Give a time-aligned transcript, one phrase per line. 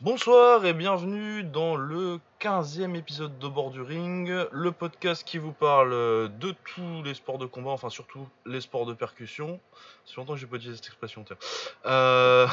[0.00, 5.50] Bonsoir et bienvenue dans le 15e épisode de Bord du Ring, le podcast qui vous
[5.52, 9.58] parle de tous les sports de combat, enfin surtout les sports de percussion.
[10.06, 11.36] C'est longtemps que j'ai pas utilisé cette expression, tiens.
[11.86, 12.46] Euh,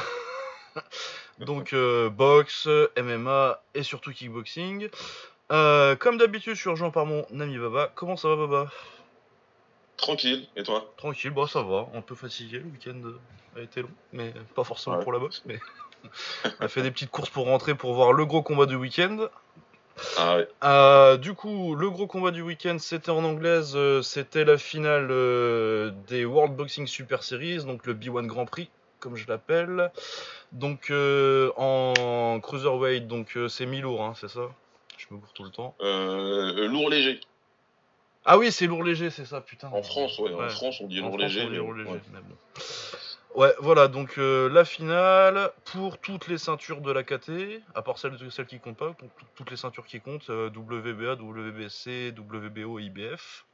[1.39, 2.67] Donc euh, boxe,
[2.97, 4.89] MMA et surtout kickboxing.
[5.51, 7.91] Euh, comme d'habitude, je suis rejoint par mon ami Baba.
[7.93, 8.71] Comment ça va Baba?
[9.97, 10.91] Tranquille, et toi?
[10.97, 13.01] Tranquille, bon ça va, un peu fatigué, le week-end
[13.55, 15.03] a été long, mais pas forcément Ouais.
[15.03, 15.57] pour la boxe, mais
[16.59, 19.27] on a fait des petites courses pour rentrer pour voir le gros combat du week-end.
[20.17, 24.43] Ah ouais, Euh, du coup, le gros combat du week-end, c'était en anglaise, euh, c'était
[24.43, 29.25] la finale euh, des World Boxing Super Series, donc le B1 Grand Prix, comme je
[29.27, 29.91] l'appelle.
[30.51, 34.49] Donc en cruiserweight, donc c'est mi-lourd, hein, c'est ça?
[34.97, 35.75] Je me gourre tout le temps.
[35.79, 37.19] lourd léger.
[38.25, 39.69] Ah oui, c'est lourd léger, c'est ça, putain.
[39.71, 40.45] En France, ouais, Ouais.
[40.45, 41.43] en France on dit lourd léger.
[41.45, 42.35] on dit lourd léger, mais bon.
[43.35, 47.97] Ouais, voilà, donc euh, la finale pour toutes les ceintures de la KT, à part
[47.97, 52.13] celles, celles qui comptent pas, pour tout- toutes les ceintures qui comptent, euh, WBA, WBC,
[52.17, 53.45] WBO et IBF,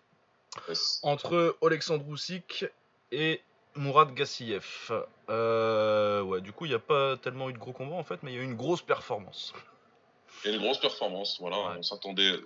[0.68, 1.00] Yes.
[1.04, 2.66] entre Alexandre Roussik
[3.12, 3.42] et
[3.76, 4.92] Mourad Gassiev.
[5.30, 8.22] Euh, ouais, du coup, il n'y a pas tellement eu de gros combats en fait,
[8.22, 9.54] mais il y a eu une grosse performance.
[10.46, 11.76] Et une grosse performance, voilà, Ouais.
[11.80, 12.40] on s'attendait...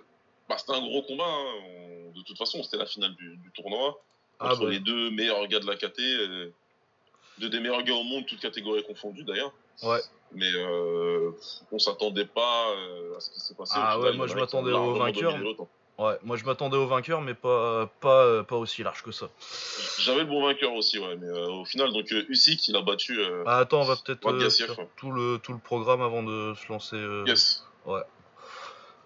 [0.48, 1.54] Bah, c'était un gros combat, hein.
[1.64, 4.00] on- de toute façon c'était la finale du, du tournoi,
[4.38, 5.98] Ah entre bah, les deux meilleurs gars de la KT,
[7.38, 9.52] deux des meilleurs gars au monde, toutes catégories confondues d'ailleurs.
[9.82, 10.00] ouais.
[10.32, 11.30] Mais euh,
[11.70, 13.74] on s'attendait pas euh, à ce qui s'est passé.
[13.76, 15.38] Ah final, ouais, moi, je m'attendais au vainqueur.
[15.38, 15.66] l'autre.
[15.98, 19.30] Ouais, moi je m'attendais au vainqueur, mais pas, pas, pas aussi large que ça.
[20.00, 22.82] J'avais le bon vainqueur aussi, ouais, mais euh, au final, donc euh, Usyk, il a
[22.82, 24.26] battu euh, Ah, attends, on va peut-être
[24.78, 24.88] ouais.
[24.96, 26.98] tout le, tout le programme avant de se lancer.
[27.26, 27.64] Yes.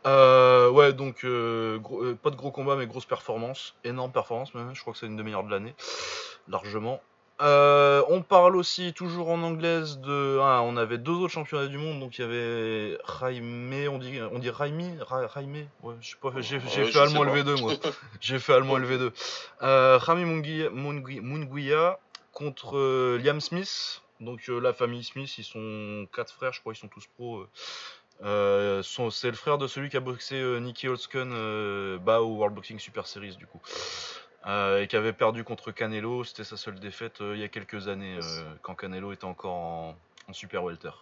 [0.06, 4.74] Euh, ouais, donc gros- pas de gros combat, mais grosse performance, énorme performance même.
[4.74, 5.74] Je crois que c'est une des meilleures de l'année,
[6.48, 7.02] largement.
[7.42, 10.38] Euh, on parle aussi toujours en anglaise de.
[10.42, 14.18] Ah, on avait deux autres championnats du monde, donc il y avait Jaime, on dit,
[14.32, 17.36] on dit Raimi, Ra- ouais, je sais pas, j'ai Ouais, fait allemand sais pas.
[17.38, 17.72] LV2 moi,
[18.20, 19.10] j'ai fait allemand LV2.
[19.62, 21.98] Euh, Rami Munguia, Mungui- Munguia
[22.32, 26.74] contre euh, Liam Smith, donc euh, la famille Smith, ils sont quatre frères, je crois,
[26.74, 27.40] ils sont tous pros.
[28.22, 28.82] euh.
[28.82, 32.54] C'est le frère de celui qui a boxé euh, Nicky Holzken euh, bah, au World
[32.54, 33.60] Boxing Super Series du coup.
[34.46, 37.48] Euh, et qui avait perdu contre Canelo, c'était sa seule défaite euh, il y a
[37.48, 39.96] quelques années euh, quand Canelo était encore en,
[40.28, 40.92] en Super Welter.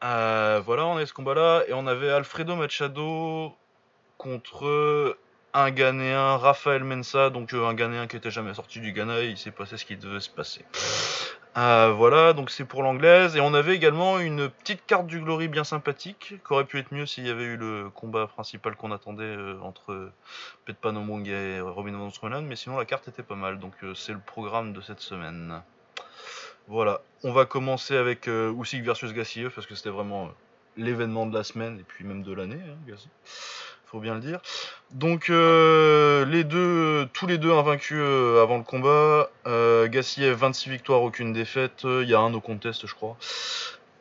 [0.00, 3.52] Voilà, on a ce combat là et on avait Alfredo Machado
[4.18, 5.16] contre
[5.52, 9.38] un Ghanéen, Rafael Mensa, donc un Ghanéen qui était jamais sorti du Ghana et il
[9.38, 10.64] s'est passé ce qui devait se passer.
[11.56, 13.36] Euh, voilà, donc c'est pour l'anglaise.
[13.36, 16.92] Et on avait également une petite carte du Glory bien sympathique, qui aurait pu être
[16.92, 20.10] mieux s'il y avait eu le combat principal qu'on attendait euh, entre
[20.66, 24.12] Pet Panomong et Robin Streunen, mais sinon la carte était pas mal, donc euh, c'est
[24.12, 25.62] le programme de cette semaine.
[26.68, 30.30] Voilà, on va commencer avec euh, Usyk versus Gassiev, parce que c'était vraiment
[30.76, 32.94] l'événement de la semaine, et puis même de l'année, hein.
[33.90, 34.40] Faut bien le dire.
[34.90, 39.30] Donc euh, les deux, tous les deux invaincus euh, avant le combat.
[39.46, 41.84] Euh, Gassiev 26 victoires, aucune défaite.
[41.84, 43.16] Euh, Il y a un no contest, je crois.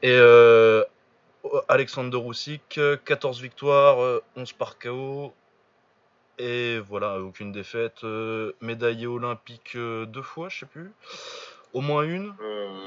[0.04, 0.18] Et
[1.70, 5.34] Alexander Usyk 14 victoires, euh, 11 par KO.
[6.40, 8.04] Et voilà, aucune défaite.
[8.62, 10.92] Médaillé olympique deux fois, je sais plus.
[11.74, 12.34] Au moins une.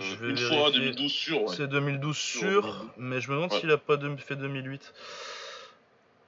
[0.01, 0.59] Je vais une vérifier.
[0.59, 1.55] fois 2012 sûr, ouais.
[1.57, 2.89] C'est 2012 Sur sûr, 2012.
[2.99, 3.59] mais je me demande Ouais.
[3.61, 4.93] s'il a pas de- fait 2008.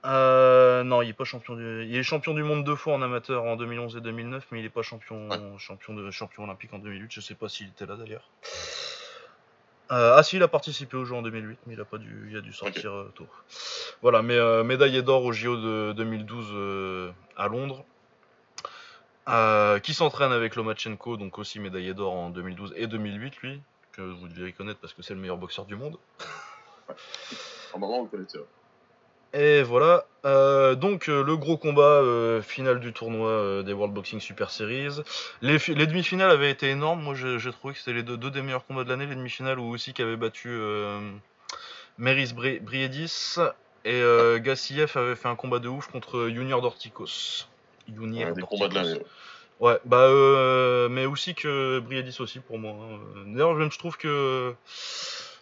[0.05, 1.85] Euh, non, il est pas champion du.
[1.85, 4.65] Il est champion du monde deux fois en amateur en 2011 et 2009, mais il
[4.65, 5.39] est pas champion Ouais.
[5.59, 7.11] champion de champion olympique en 2008.
[7.13, 8.29] Je sais pas s'il était là d'ailleurs.
[9.93, 12.29] Euh, ah si, il a participé aux Jeux en 2008, mais il a pas dû,
[12.31, 13.27] il a dû sortir euh, tôt.
[14.01, 17.85] Voilà, mais euh, médaillé d'or au JO de 2012 euh, à Londres.
[19.83, 24.27] Qui s'entraîne avec Lomachenko, donc aussi médaillé d'or en 2012 et 2008, lui, que vous
[24.29, 25.97] devez connaître parce que c'est le meilleur boxeur du monde.
[27.73, 28.39] En moment, on le connaissait.
[28.39, 28.45] ouais.
[29.35, 34.21] Et voilà, euh, donc euh, le gros combat euh, final du tournoi des World Boxing
[34.21, 35.01] Super Series.
[35.41, 38.31] Les, fi- les demi-finales avaient été énormes, moi j'ai trouvé que c'était les deux, deux
[38.31, 39.07] des meilleurs combats de l'année.
[39.07, 40.51] Les demi-finales où aussi avait battu
[41.99, 43.37] Meris Bri- Briedis
[43.85, 47.47] et euh, Gassiev avait fait un combat de ouf contre Junior Dorticos.
[47.89, 48.93] Junior Ouais, des combats de l'année.
[48.93, 49.07] ouais.
[49.61, 50.09] Ouais, bah
[50.91, 52.73] mais aussi que Briedis aussi pour moi.
[52.73, 52.99] hein.
[53.29, 54.55] D'ailleurs, même je trouve que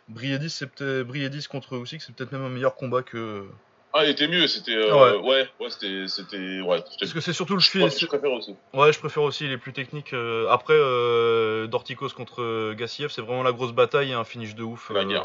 [0.08, 3.46] Briedis, c'est peut-être Briedis contre Usyk, c'est peut-être même un meilleur combat que
[3.92, 4.74] Ah, il était mieux, c'était.
[4.76, 5.28] euh, Ouais.
[5.28, 6.06] ouais, ouais, c'était.
[6.06, 7.68] c'était ouais, c'était- parce que c'est surtout le je
[8.06, 8.54] préfère aussi.
[8.72, 10.12] Ouais, je préfère aussi les plus techniques.
[10.12, 14.54] euh, Après, euh, Dorticos contre euh, Gassiev, c'est vraiment la grosse bataille et un finish
[14.54, 14.90] de ouf.
[14.90, 15.08] La euh.
[15.08, 15.20] Ouais,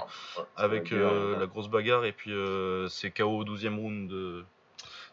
[0.57, 1.39] Avec la guerre, ouais.
[1.39, 2.31] la grosse bagarre et puis
[2.89, 4.43] c'est KO au 12 e round de,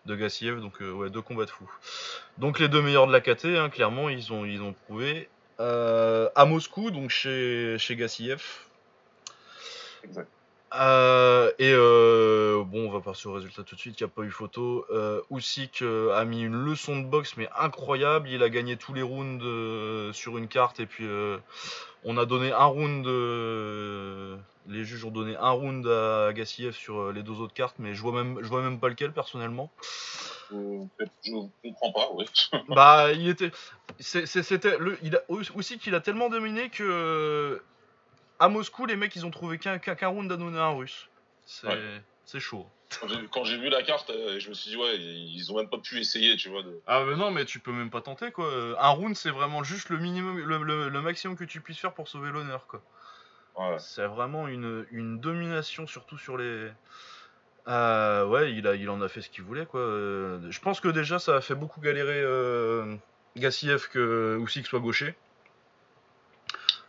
[0.06, 0.60] de Gassiev.
[0.60, 1.70] Donc, ouais, deux combats de fou.
[2.38, 5.28] Donc, les deux meilleurs de la KT, hein, clairement, ils ont, ils ont prouvé.
[5.58, 8.42] À Moscou, donc chez, chez Gassiev.
[10.04, 10.28] Exact.
[10.74, 14.00] Euh, et euh, bon, on va passer au résultat tout de suite.
[14.00, 14.86] Il n'y a pas eu photo.
[14.90, 18.28] Euh, Usyk euh, a mis une leçon de boxe, mais incroyable.
[18.30, 20.80] Il a gagné tous les rounds euh, sur une carte.
[20.80, 21.36] Et puis, euh,
[22.04, 23.06] on a donné un round.
[23.06, 24.36] euh,
[24.68, 28.00] les juges ont donné un round à Gassiev sur les deux autres cartes, mais je
[28.00, 29.70] vois même, je vois même pas lequel personnellement.
[30.52, 30.84] Euh,
[31.24, 31.32] je
[31.62, 32.24] comprends pas, ouais.
[32.68, 33.50] Bah, il était.
[33.98, 34.78] C'était.
[34.78, 37.60] le- Il a, aussi qu'il a tellement dominé que.
[38.42, 41.08] À Moscou, les mecs, ils ont trouvé qu'un qu'un round à donner à un russe.
[41.44, 42.40] C'est Ouais.
[42.40, 42.66] chaud.
[43.30, 45.78] Quand j'ai- vu la carte, euh, je me suis dit, ouais, ils ont même pas
[45.78, 46.64] pu essayer, tu vois.
[46.64, 46.80] De...
[46.88, 48.50] Ah, mais non, mais tu peux même pas tenter, quoi.
[48.80, 51.94] Un round, c'est vraiment juste le minimum, le, le- le maximum que tu puisses faire
[51.94, 52.82] pour sauver l'honneur, quoi.
[53.56, 53.78] Ouais.
[53.78, 56.68] C'est vraiment une, une domination, surtout sur les.
[57.68, 59.80] Euh, ouais, il, a, il en a fait ce qu'il voulait, quoi.
[59.80, 62.96] Euh, Je pense que déjà, ça a fait beaucoup galérer euh,
[63.36, 65.14] Gassiev que Usyk soit gaucher.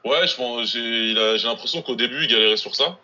[0.03, 2.97] Ouais, je pense, j'ai l'impression qu'au début, il galérait sur ça.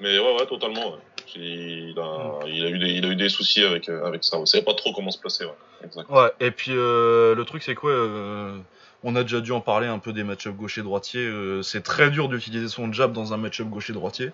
[0.00, 0.92] Mais ouais, ouais, totalement.
[0.92, 0.98] Ouais.
[1.36, 4.36] Il, a, il, a eu des, il a eu des soucis avec, euh, avec ça.
[4.38, 5.44] On savait pas trop comment se placer.
[5.44, 6.04] Ouais.
[6.08, 8.56] Ouais, et puis euh, le truc c'est quoi euh,
[9.02, 11.20] On a déjà dû en parler un peu des match-up gaucher-droitier.
[11.20, 14.30] euh, c'est très dur d'utiliser son jab dans un match-up gaucher-droitier.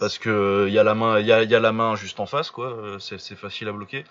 [0.00, 2.26] Parce que il y, a la main- y, a, y a la main juste en
[2.26, 2.66] face, quoi.
[2.66, 4.04] euh, c'est facile à bloquer.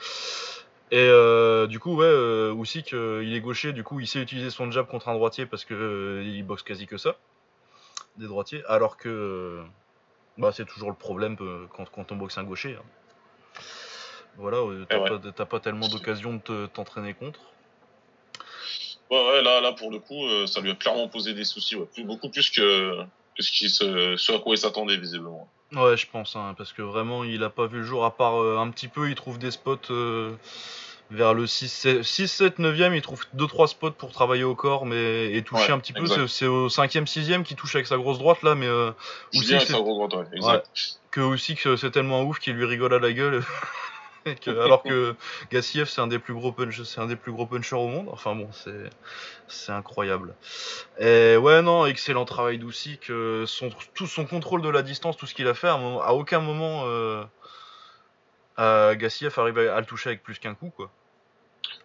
[0.92, 4.50] Et euh, du coup, ouais, euh, aussi qu'il est gaucher, du coup, il sait utiliser
[4.50, 7.18] son jab contre un droitier parce que euh, il boxe quasi que ça,
[8.18, 8.64] des droitiers.
[8.68, 9.64] Alors que euh,
[10.38, 12.76] bah, c'est toujours le problème euh, quand, quand on boxe un gaucher.
[12.76, 12.84] hein.
[14.38, 15.46] Voilà, euh, t'as ouais.
[15.46, 17.40] pas, tellement d'occasion de te- t'entraîner contre.
[19.10, 21.76] Ouais, ouais, là, là, pour le coup, euh, ça lui a clairement posé des soucis.
[21.76, 21.88] Ouais.
[22.04, 23.02] Beaucoup plus que,
[23.36, 25.50] que ce, qui se, ce à quoi il s'attendait, visiblement.
[25.76, 28.42] Ouais, je pense, hein, parce que vraiment, il a pas vu le jour, à part
[28.42, 30.32] euh, un petit peu, il trouve des spots euh,
[31.12, 34.86] vers le 6, 7, 6, 7 9e, il trouve 2-3 spots pour travailler au corps,
[34.86, 36.28] mais et toucher Ouais, un petit peu, exact.
[36.28, 38.92] c'est c'est au 5e, 6e qui touche avec sa grosse droite, là, mais euh,
[39.34, 40.38] Usyk, avec sa grosse droite, ouais.
[40.38, 40.70] Exact.
[41.12, 43.44] que aussi que c'est tellement ouf qu'il lui rigole à la gueule.
[44.42, 45.16] que- alors que
[45.52, 48.08] Gassiev, c'est un des plus gros punch, c'est un des plus gros punchers au monde.
[48.12, 48.90] Enfin bon, c'est
[49.48, 50.34] c'est incroyable.
[51.00, 53.10] Et ouais, non, excellent travail d'Usyk.
[53.12, 55.78] euh, Son, tout son contrôle de la distance, tout ce qu'il a fait, à, un
[55.78, 57.24] moment- à aucun moment, euh,
[58.60, 60.90] euh, Gassiev arrive à, à le toucher avec plus qu'un coup, quoi.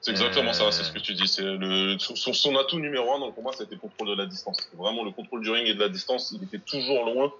[0.01, 0.55] C'est exactement Euh.
[0.55, 1.29] ça, c'est ce que tu dis.
[1.29, 4.25] C'est le, son, son atout numéro un dans le combat, c'était le contrôle de la
[4.25, 4.71] distance.
[4.75, 7.31] Vraiment, le contrôle du ring et de la distance, il était toujours loin,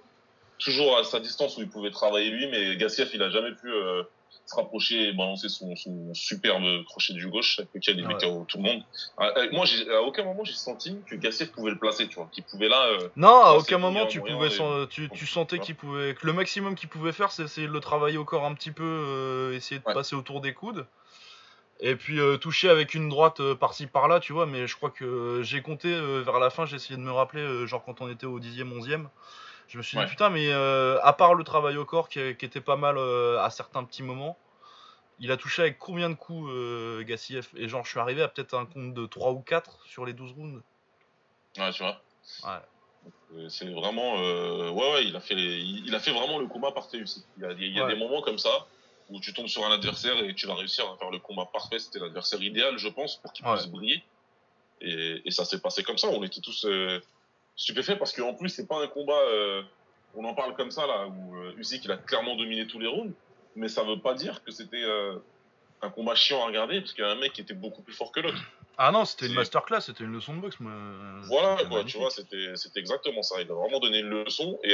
[0.59, 3.67] toujours à sa distance où il pouvait travailler lui, mais Gassiev, il a jamais pu
[3.71, 4.03] euh,
[4.45, 8.45] se rapprocher et balancer son, son superbe crochet du gauche, avec lequel il met KO
[8.47, 8.81] tout le monde.
[9.17, 12.29] Ah, euh, moi, à aucun moment, j'ai senti que Gassiev pouvait le placer, tu vois,
[12.31, 12.87] qu'il pouvait là.
[12.87, 16.33] euh, Non, à aucun moment tu pouvais, et- tu, tu sentais qu'il pouvait, que le
[16.33, 19.55] maximum qu'il pouvait faire, c'est c'est de le travailler au corps un petit peu, euh,
[19.55, 19.93] essayer de Ouais.
[19.93, 20.85] passer autour des coudes,
[21.79, 24.45] et puis euh, toucher avec une droite par-ci par-là, tu vois.
[24.45, 25.89] Mais je crois que j'ai compté
[26.21, 29.09] vers la fin, j'ai essayé de me rappeler, genre quand on était au 10e, 11e,
[29.71, 32.45] je me suis dit putain, mais euh, à part le travail au corps qui, qui
[32.45, 34.37] était pas mal euh, à certains petits moments.
[35.19, 38.27] Il a touché avec combien de coups euh, Gassiev Et genre je suis arrivé à
[38.27, 40.61] peut-être un compte de 3 ou 4 sur les 12 rounds.
[41.57, 42.01] ouais, tu vois.
[42.43, 43.47] Ouais.
[43.49, 47.01] C'est vraiment, ouais, ouais, il a fait, les- il, a fait vraiment le combat parfait
[47.01, 47.23] aussi.
[47.37, 47.93] Il y a, il y a Ouais.
[47.93, 48.67] des moments comme ça
[49.09, 51.79] où tu tombes sur un adversaire et tu vas réussir à faire le combat parfait.
[51.79, 54.03] C'était l'adversaire idéal, je pense, pour qu'il puisse briller.
[54.81, 56.07] Et, et ça s'est passé comme ça.
[56.09, 56.99] On était tous euh,
[57.61, 59.19] stupéfaits parce qu'en plus, c'est pas un combat.
[59.29, 59.61] euh,
[60.15, 62.87] on en parle comme ça là où euh, Usyk il a clairement dominé tous les
[62.87, 63.13] rounds,
[63.55, 65.15] mais ça veut pas dire que c'était euh,
[65.81, 67.93] un combat chiant à regarder parce qu'il y a un mec qui était beaucoup plus
[67.93, 68.37] fort que l'autre.
[68.77, 70.59] Ah non, c'était une masterclass, c'était une leçon de boxe.
[70.59, 70.71] moi.
[71.27, 71.87] Voilà, quoi, magnifique.
[71.93, 73.39] tu vois, c'était, exactement ça.
[73.41, 74.73] Il a vraiment donné une leçon et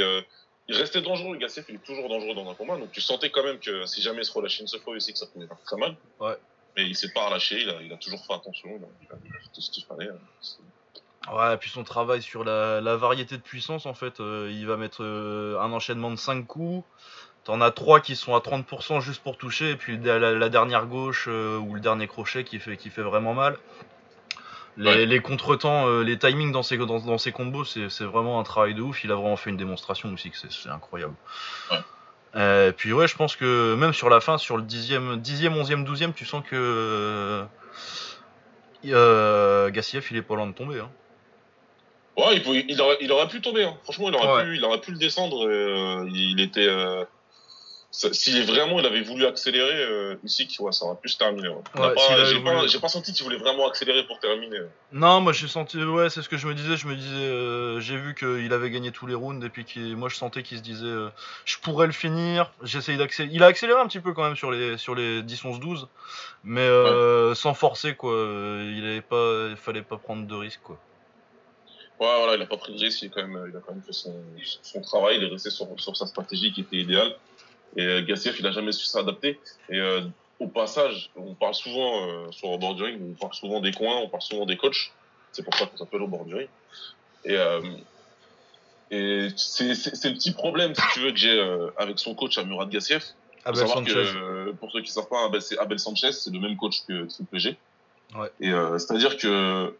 [0.69, 1.33] il restait dangereux.
[1.33, 2.77] Le Gassiev, il est toujours dangereux dans un combat.
[2.77, 4.99] Donc tu sentais quand même que si jamais il se relâchait une seule fois que
[4.99, 5.95] ça pouvait faire très mal.
[6.19, 6.35] Ouais.
[6.75, 8.69] Mais il s'est pas relâché, il a, il a toujours fait attention.
[8.69, 10.09] A- il a fait tout ce qu'il fallait.
[10.09, 10.17] hein.
[11.33, 14.65] Ouais, et puis son travail sur la, la variété de puissance, en fait, euh, il
[14.65, 16.85] va mettre euh, un enchaînement de 5 coups.
[17.43, 21.27] T'en as 3 qui sont à 30% juste pour toucher, et puis la, dernière gauche
[21.29, 23.57] euh, ou le dernier crochet qui fait, qui fait vraiment mal.
[24.77, 25.05] Les, Ouais.
[25.05, 28.81] les contretemps, les timings dans ses, dans, dans ses combos, c'est vraiment un travail de
[28.81, 29.03] ouf.
[29.03, 31.15] Il a vraiment fait une démonstration aussi, que c'est- incroyable.
[31.71, 32.73] Ouais.
[32.73, 36.13] Puis ouais, je pense que même sur la fin, sur le 10e, 10e 11e, 12e,
[36.13, 37.43] tu sens que euh,
[38.85, 40.79] euh, Gassiev, il est pas loin de tomber.
[40.79, 40.89] Hein.
[42.17, 43.63] Ouais, il, il, aurait, il aurait pu tomber.
[43.63, 43.77] hein.
[43.83, 44.43] Franchement, il aurait, Ouais.
[44.45, 45.47] pu, il aurait pu le descendre.
[45.47, 46.67] euh, il était.
[46.67, 47.03] Euh,
[47.91, 51.47] si vraiment il avait voulu accélérer, euh, ici, ouais, ça aurait pu se terminer.
[51.47, 51.55] ouais.
[51.81, 51.93] Ouais,
[52.25, 54.59] j'ai, pas, voulu- j'ai pas senti qu'il voulait vraiment accélérer pour terminer.
[54.91, 56.75] Non, moi j'ai senti, ouais, c'est ce que je me disais.
[56.75, 60.09] Je me disais, euh, j'ai vu qu'il avait gagné tous les rounds et puis moi
[60.09, 61.09] je sentais qu'il se disait, euh,
[61.45, 62.51] je pourrais le finir.
[62.61, 63.33] J'essayais d'accélérer.
[63.35, 65.87] Il a accéléré un petit peu quand même sur les sur les 10, 11, 12,
[66.43, 68.11] mais euh, sans forcer quoi.
[68.13, 70.77] Euh, Il avait pas, il fallait pas prendre de risques quoi.
[71.99, 73.73] Ouais, voilà, il a pas pris de risque, il a quand même, il a quand
[73.73, 74.13] même fait son,
[74.61, 77.15] son travail, il est resté sur, sur sa stratégie qui était idéale.
[77.75, 79.39] Et euh, Gassiev, il a jamais su s'adapter.
[79.69, 80.01] Et euh,
[80.39, 84.09] au passage, on parle souvent euh, sur le bordering, on parle souvent des coins, on
[84.09, 84.91] parle souvent des coachs.
[85.31, 86.47] C'est pour ça qu'on s'appelle au bordering.
[87.25, 87.61] Et, euh,
[88.91, 92.37] et c'est c'est le petit problème, si tu veux, que j'ai euh, avec son coach,
[92.37, 93.01] Amurad Gassiev.
[93.01, 93.93] Faut Abel savoir Sanchez.
[93.93, 96.83] que, euh, pour ceux qui savent pas, Abel, c'est Abel Sanchez, c'est le même coach
[96.87, 97.57] que Triple G.
[98.15, 98.31] Ouais.
[98.39, 99.75] Et euh, c'est-à-dire que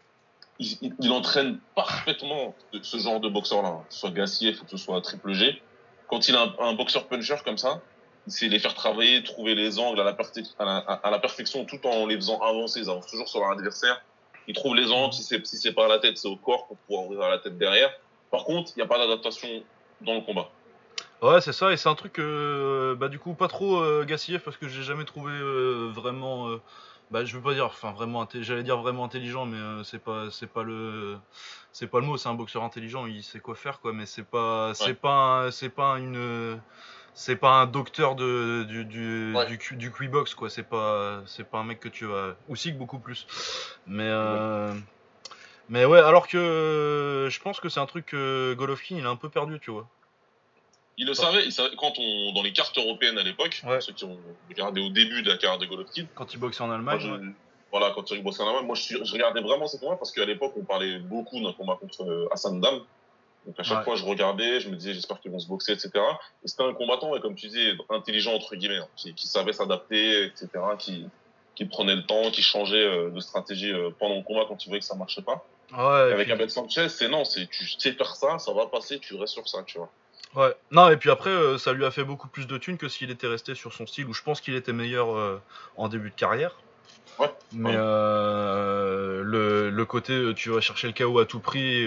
[0.58, 3.84] il, entraîne parfaitement ce- genre de boxeur-là, hein.
[3.90, 5.62] soit Gassiev ou que ce soit Triple G.
[6.08, 7.80] Quand il a un, boxeur puncher comme ça,
[8.26, 12.40] il sait les faire travailler, trouver les angles à la, perfection, tout en les faisant
[12.40, 12.80] avancer.
[12.80, 14.02] Ils avancent toujours sur leur adversaire.
[14.46, 15.12] Il trouve les angles.
[15.12, 17.58] Si c'est si c'est pas la tête, c'est au corps pour pouvoir ouvrir la tête
[17.58, 17.90] derrière.
[18.30, 19.48] Par contre, il n'y a pas d'adaptation
[20.00, 20.50] dans le combat.
[21.20, 24.40] Ouais, c'est ça, et c'est un truc, euh, bah du coup, pas trop euh, Gassiev
[24.44, 26.60] parce que j'ai jamais trouvé euh, vraiment, euh,
[27.10, 30.30] bah je veux pas dire, enfin vraiment, j'allais dire vraiment intelligent, mais euh, c'est pas,
[30.30, 31.18] c'est pas le,
[31.72, 34.24] c'est pas le mot, c'est un boxeur intelligent, il sait quoi faire quoi, mais c'est
[34.28, 34.94] pas, c'est Ouais.
[34.94, 36.60] pas, un- c'est pas une,
[37.14, 39.46] c'est pas un docteur de, du, du, Ouais.
[39.46, 42.98] du, du Quibox quoi, c'est pas, c'est pas un mec que tu vas, aussi beaucoup
[42.98, 43.26] plus,
[43.86, 44.04] mais.
[44.08, 44.74] Euh,
[45.68, 49.16] Mais ouais, alors que je pense que c'est un truc que Golovkin il a un
[49.16, 49.88] peu perdu, tu vois.
[50.98, 53.80] Il le savait, il savait quand on, dans les cartes européennes à l'époque, Ouais.
[53.80, 56.66] ceux qui ont regardé au début de la carrière de Golovkin, Quand il boxe en
[56.66, 56.98] moi, Allemagne.
[57.00, 57.32] je- ouais.
[57.70, 60.52] voilà, quand il bossait en Allemagne, moi je, regardais vraiment ces combats parce qu'à l'époque
[60.56, 62.80] on parlait beaucoup d'un combat contre euh, Hassan Dam.
[63.46, 63.84] Donc à chaque Ouais.
[63.84, 65.90] fois je regardais, je me disais j'espère qu'ils vont se boxer, etc.
[66.44, 69.52] Et c'était un combattant, et comme tu disais, intelligent entre guillemets, hein, qui, qui savait
[69.52, 70.48] s'adapter, etc.
[70.80, 71.06] Qui,
[71.54, 74.68] qui prenait le temps, qui changeait euh, de stratégie euh, pendant le combat quand il
[74.68, 75.46] voyait que ça marchait pas.
[75.72, 78.98] Ouais, avec puis- Abel Sanchez, c'est non, c'est tu sais faire ça, ça va passer,
[78.98, 79.90] tu restes sur ça, tu vois.
[80.36, 80.54] Ouais.
[80.70, 83.10] Non, et puis après, euh, ça lui a fait beaucoup plus de thunes que s'il
[83.10, 85.40] était resté sur son style, où je pense qu'il était meilleur euh,
[85.76, 86.56] en début de carrière.
[87.18, 87.32] Ouais.
[87.52, 87.76] Mais Ouais.
[87.78, 91.86] euh, le, le côté, tu vas chercher le KO à tout prix,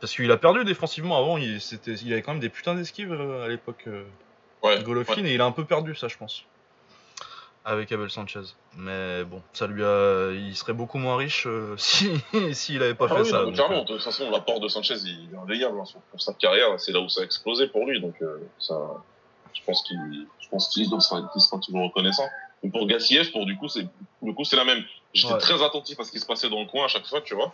[0.00, 3.12] parce qu'il a perdu défensivement avant, il, c'était, il avait quand même des putains d'esquives
[3.12, 3.86] à l'époque,
[4.62, 4.82] Ouais.
[4.82, 6.44] Golovkin, et il a un peu perdu ça, je pense.
[7.68, 8.42] Avec Abel Sanchez.
[8.76, 10.30] Mais bon, ça lui a.
[10.32, 12.08] Il serait beaucoup moins riche euh, si
[12.52, 13.38] s'il avait pas Ah fait oui, ça.
[13.38, 16.20] non, donc, clairement, euh, de toute façon, l'apport de Sanchez, il est indéniable hein, pour
[16.22, 16.78] sa carrière.
[16.78, 18.00] C'est là où ça a explosé pour lui.
[18.00, 18.78] Donc, euh, ça,
[19.52, 19.98] je pense qu'il,
[20.38, 22.28] je pense qu'il sera, sera toujours reconnaissant.
[22.62, 23.84] Et pour Gassiev, pour du coup, c'est,
[24.22, 24.84] coup, c'est la même.
[25.12, 25.40] J'étais Ouais.
[25.40, 27.52] très attentif à ce qui se passait dans le coin à chaque fois, tu vois.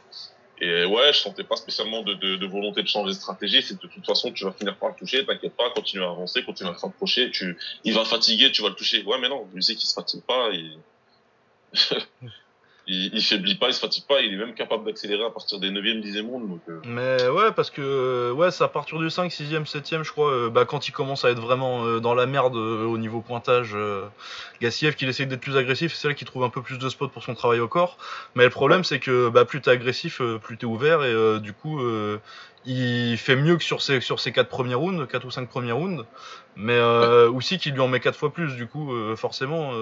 [0.65, 3.63] Et ouais, je sentais pas spécialement de, volonté de changer de stratégie.
[3.63, 5.27] C'est de toute façon, tu vas finir par le toucher.
[5.27, 7.33] T'inquiète pas, continue à avancer, continue à te rapprocher.
[7.33, 9.03] Tu, il va fatiguer, tu vas le toucher.
[9.03, 10.51] Ouais, mais non, lui sait qu'il se fatigue pas.
[10.53, 10.79] Il...
[12.87, 14.21] il, il faiblit pas, il se fatigue pas.
[14.21, 16.49] Il est même capable d'accélérer à partir des 9e, 10e rounds.
[16.49, 20.03] Donc, euh, Mais ouais, parce que euh, ouais, c'est à partir du 5, 6e, 7e,
[20.03, 22.85] je crois, euh, bah, quand il commence à être vraiment euh, dans la merde euh,
[22.85, 24.07] au niveau pointage, euh,
[24.61, 27.09] Gassiev qu'il essaye d'être plus agressif, c'est là qu'il trouve un peu plus de spots
[27.09, 27.99] pour son travail au corps.
[28.35, 31.53] Mais le problème, c'est que bah, plus t'es agressif, plus t'es ouvert, et euh, du
[31.53, 32.19] coup, euh,
[32.65, 35.73] il fait mieux que sur ses, sur ses 4 premiers rounds, 4 ou 5 premiers
[35.73, 36.05] rounds,
[36.57, 39.73] mais euh, aussi qu'il lui en met 4 fois plus, du coup, euh, forcément.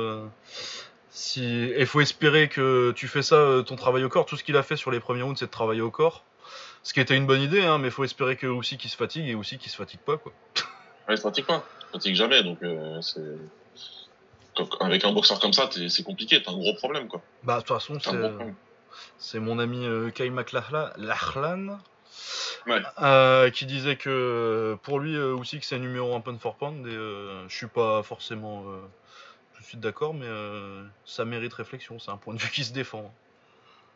[1.10, 1.70] Si...
[1.76, 4.26] Il faut espérer que tu fais ça, euh, ton travail au corps.
[4.26, 6.24] Tout ce qu'il a fait sur les premiers rounds, c'est de travailler au corps.
[6.82, 8.96] Ce qui était une bonne idée, hein, mais il faut espérer que aussi qu'il se
[8.96, 10.32] fatigue et aussi qu'il se fatigue pas, quoi.
[11.08, 11.64] Ouais, il se fatigue pas.
[11.80, 13.20] Il se fatigue jamais, donc euh, c'est.
[14.80, 17.22] Avec un boxeur comme ça, c'est compliqué, t'as un gros problème, quoi.
[17.44, 18.54] Bah, de toute façon, c'est un
[19.38, 21.78] mon ami euh, Kai McLachlan
[22.66, 22.82] Ouais.
[23.00, 26.86] euh, qui disait que pour lui euh, aussi que c'est numéro 1 pound for pound
[26.86, 28.64] et je suis pas forcément
[29.70, 31.98] suite d'accord, mais euh, ça mérite réflexion.
[31.98, 33.12] C'est un point de vue qui se défend.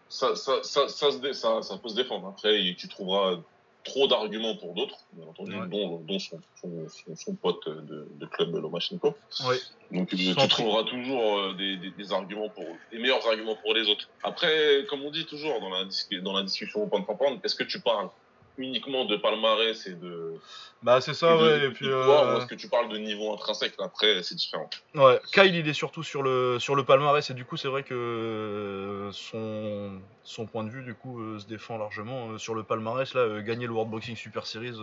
[0.08, 2.28] Ça, ça, ça, ça, se dé- ça, ça peut se défendre.
[2.28, 3.40] Après, tu trouveras
[3.82, 5.66] trop d'arguments pour d'autres, bien entendu, Ouais.
[5.68, 9.14] dont, dont son, son, son, son pote de, de club Lomachenko.
[9.46, 9.58] Ouais.
[9.90, 13.86] Donc tu trouveras toujours euh, des, des, des arguments pour des meilleurs arguments pour les
[13.90, 14.08] autres.
[14.22, 17.54] Après, comme on dit toujours dans la, dis- dans la discussion au point de est-ce
[17.56, 18.08] que tu parles
[18.56, 20.34] uniquement de palmarès et de,
[20.82, 21.58] Bah c'est ça, et ouais.
[21.58, 23.74] et Et puis euh, est-ce que tu parles de niveau intrinsèque?
[23.80, 24.70] Après, c'est différent.
[24.94, 27.82] Ouais, Kyle il est surtout sur le sur le palmarès et du coup c'est vrai
[27.82, 32.54] que euh, son son point de vue du coup euh, se défend largement Euh, sur
[32.54, 34.78] le palmarès là gagner le World Boxing Super Series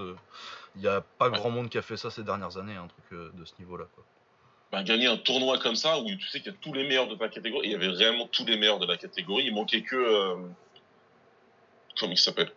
[0.75, 1.37] il y a pas Ouais.
[1.37, 3.85] grand monde qui a fait ça ces dernières années un truc de ce niveau là
[3.95, 4.03] quoi.
[4.73, 7.07] bah, gagner un tournoi comme ça où tu sais qu'il y a tous les meilleurs
[7.07, 7.67] de ta catégorie.
[7.67, 9.45] Il y avait vraiment tous les meilleurs de la catégorie.
[9.45, 10.35] Il manquait que
[11.97, 12.51] comment il s'appelle?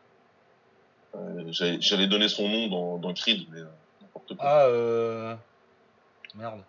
[1.48, 3.66] J'allais j'allais donner son nom dans, dans Creed, mais euh,
[4.00, 4.44] n'importe quoi.
[4.46, 5.34] Ah euh...
[6.34, 6.62] merde.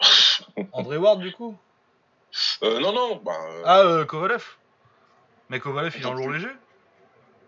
[0.72, 1.56] André Ward du coup?
[2.62, 4.44] Euh, non, non, bah euh, Ah euh, Kovalev.
[5.48, 6.48] Mais Kovalev il est en lourd léger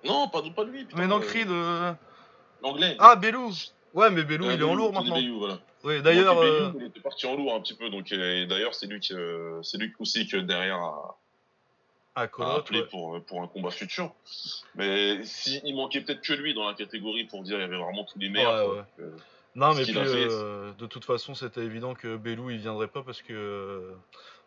[0.04, 0.84] non, pas, pas lui.
[0.86, 1.92] putain, Mais non euh, Creed euh,
[2.62, 2.96] L'anglais.
[2.98, 3.52] Ah Belou
[3.92, 5.18] Ouais mais Belou Euh, il est en lourd maintenant.
[5.38, 5.58] Voilà.
[5.84, 8.86] Oui d'ailleurs euh, il était parti en lourd un petit peu, donc euh, d'ailleurs c'est
[8.86, 11.18] lui qui, euh, c'est lui aussi que derrière a,
[12.14, 12.86] à à appeler ouais.
[12.86, 14.12] pour, pour un combat futur.
[14.74, 17.78] Mais si, il manquait peut-être que lui dans la catégorie pour dire il y avait
[17.78, 18.68] vraiment tous les meilleurs.
[18.68, 19.04] Ouais, quoi.
[19.04, 19.10] Euh,
[19.54, 23.22] Non, mais puis euh, de toute façon, c'était évident que Belou il viendrait pas parce
[23.22, 23.94] que euh,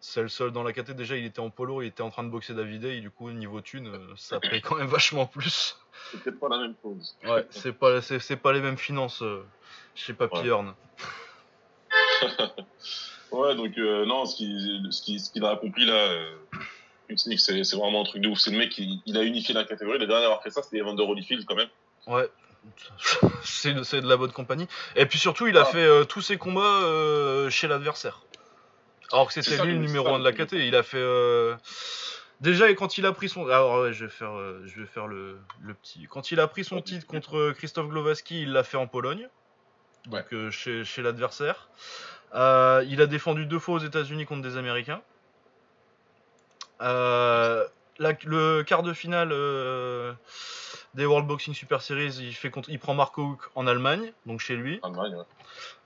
[0.03, 0.91] c'est le seul dans la KT.
[0.91, 3.31] Déjà, il était en polo, il était en train de boxer Davide, et du coup,
[3.31, 5.77] niveau thune, euh, ça paye quand même vachement plus.
[6.11, 7.15] c'est peut-être pas la même chose.
[7.23, 9.45] Ouais, c'est pas, c'est, pas les mêmes finances euh,
[9.95, 10.73] chez Papy Ouais.
[13.55, 16.27] Donc euh, non, ce qu'il ce ce qu'il a accompli là,
[17.09, 18.39] Usyk, c'est c'est vraiment un truc de ouf.
[18.39, 19.99] C'est le mec qui il a unifié la catégorie.
[19.99, 21.69] Le dernier à avoir fait ça, c'était Evander Holyfield quand même.
[22.07, 22.29] Ouais,
[23.43, 24.67] c'est, c'est de la bonne compagnie.
[24.95, 25.65] Et puis surtout, il a Ah.
[25.65, 28.21] fait euh, tous ses combats euh, chez l'adversaire.
[29.11, 30.53] Alors que c'était ça, lui le numéro c'est ça, 1 de la KT.
[30.53, 30.97] Il a fait.
[30.97, 31.55] euh,
[32.41, 33.45] Déjà, et quand il a pris son.
[33.47, 34.33] Alors, ouais, je vais faire,
[34.65, 36.07] je vais faire le, le petit.
[36.09, 39.29] Quand il a pris son titre contre Christophe Glowaski, il l'a fait en Pologne.
[40.07, 40.51] Donc, Ouais.
[40.51, 41.69] chez, chez l'adversaire.
[42.33, 45.01] Il a défendu deux fois aux États-Unis contre des Américains.
[46.81, 47.65] Euh,
[47.99, 50.13] la- le quart de finale euh,
[50.95, 54.39] des World Boxing Super Series, il, fait contre, il prend Marco Huck en Allemagne, donc
[54.39, 54.79] chez lui.
[54.83, 55.23] Allemagne, ouais.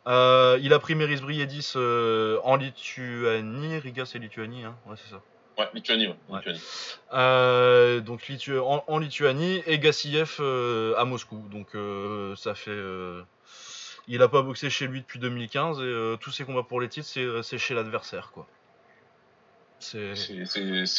[0.08, 3.78] Euh, il a pris Meris Briedis en Lituanie.
[3.80, 5.22] Riga, c'est Lituanie, hein ouais, c'est ça.
[5.58, 6.16] Ouais, Lituanie, ouais.
[6.30, 6.38] Ouais.
[6.46, 8.02] Lituanie.
[8.04, 10.40] Donc Litu- en, en Lituanie et Gassiev
[10.98, 11.44] à Moscou.
[11.52, 11.68] Donc
[12.38, 12.78] ça fait.
[14.08, 17.42] il a pas boxé chez lui depuis 2015 et tous ses combats pour les titres,
[17.42, 18.48] c'est chez l'adversaire, quoi.
[19.80, 20.14] C'est.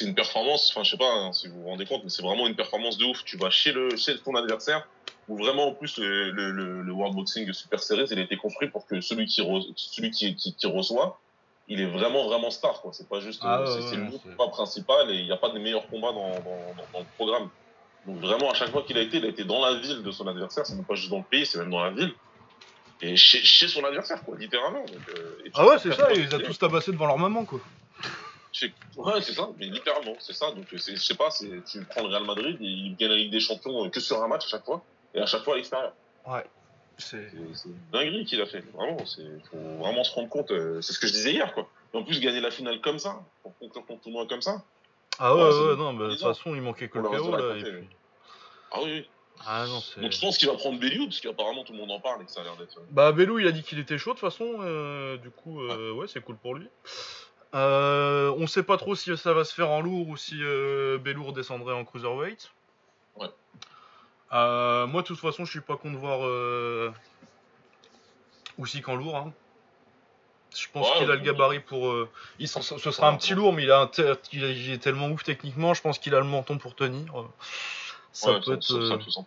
[0.02, 2.46] Une performance, enfin je sais pas hein, si vous vous rendez compte, mais c'est vraiment
[2.46, 3.24] une performance de ouf.
[3.24, 4.86] Tu vas chez, le, chez ton adversaire,
[5.28, 8.36] où vraiment en plus le, le, le, le World Boxing Super Series, il a été
[8.36, 11.20] construit pour que celui qui, re- celui qui, qui, qui reçoit,
[11.66, 12.80] il est vraiment vraiment star.
[12.80, 12.92] quoi.
[12.94, 15.32] C'est pas juste, Ah euh, ouais, c'est c'est ouais, le combat principal et il n'y
[15.32, 17.50] a pas de meilleurs combats dans, dans, dans, dans le programme.
[18.06, 20.10] Donc vraiment à chaque fois qu'il a été, il a été dans la ville de
[20.12, 22.12] son adversaire, c'est même pas juste dans le pays, c'est même dans la ville.
[23.00, 24.84] Et chez, chez son adversaire, quoi, littéralement.
[24.84, 27.60] Donc, euh, Ah ouais, c'est ça, il les a tous tabassés devant leur maman, quoi.
[28.96, 30.50] Ouais, c'est ça, mais littéralement, c'est ça.
[30.52, 33.40] Donc, je sais pas, tu prends le Real Madrid, et il gagne la Ligue des
[33.40, 34.82] Champions euh, que sur un match à chaque fois,
[35.14, 35.92] et à chaque fois à l'extérieur.
[36.26, 36.44] Ouais.
[36.96, 37.30] C'est.
[37.92, 39.04] Dinguerie qu'il a fait, vraiment.
[39.06, 41.68] c'est faut vraiment se rendre compte, euh, c'est ce que je disais hier, quoi.
[41.94, 44.62] Et en plus, gagner la finale comme ça, pour conclure ton tournoi comme ça.
[45.20, 47.56] Ah ouais, Ouais, non, bah, de toute façon, il manquait que le KO, là.
[47.56, 47.88] Et puis...
[48.72, 49.08] Ah oui, oui.
[49.46, 50.00] Ah non, c'est.
[50.00, 52.24] Donc, je pense qu'il va prendre Bellew, parce qu'apparemment, tout le monde en parle et
[52.24, 52.76] que ça a l'air d'être.
[52.78, 55.60] euh, Bah Belou il a dit qu'il était chaud de toute façon, euh, du coup
[55.62, 56.66] euh, ouais c'est cool pour lui.
[57.54, 60.98] Euh, on sait pas trop si ça va se faire en lourd ou si euh,
[60.98, 62.50] Belou redescendrait en cruiserweight.
[63.16, 63.28] Ouais.
[64.32, 66.92] Euh, moi de toute façon je suis pas con de voir euh,
[68.58, 69.16] Usyk en lourd.
[69.16, 69.32] hein.
[70.54, 71.88] Je pense Ouais, qu'il a le gabarit pour.
[71.88, 73.90] euh, il ce sera un petit lourd mais il, a un
[74.32, 77.24] il est- tellement ouf techniquement, je pense qu'il a le menton pour tenir.
[78.12, 79.22] Ça, ouais, peut être, ça, ça, euh, ça,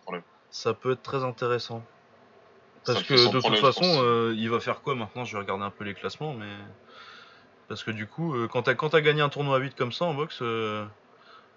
[0.50, 1.82] ça peut être très intéressant.
[2.84, 5.24] Parce Ça que de toute façon, euh, il va faire quoi maintenant?
[5.24, 6.52] Je vais regarder un peu les classements, mais.
[7.72, 9.92] Parce que du coup, euh, quand t'as quand t'as gagné un tournoi à 8 comme
[9.92, 10.84] ça en boxe, euh,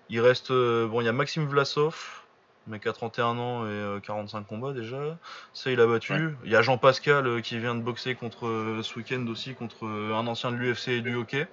[0.10, 0.49] il reste.
[0.51, 2.21] euh, bon, il y a Maxime Vlasov,
[2.67, 5.17] mais qui a 31 ans et euh, 45 combats déjà.
[5.54, 6.13] Ça, il a battu.
[6.13, 6.34] Ouais.
[6.45, 10.25] Il y a Jean Pascal qui vient de boxer contre ce week-end aussi contre un
[10.25, 11.47] ancien de l'UFC et du hockey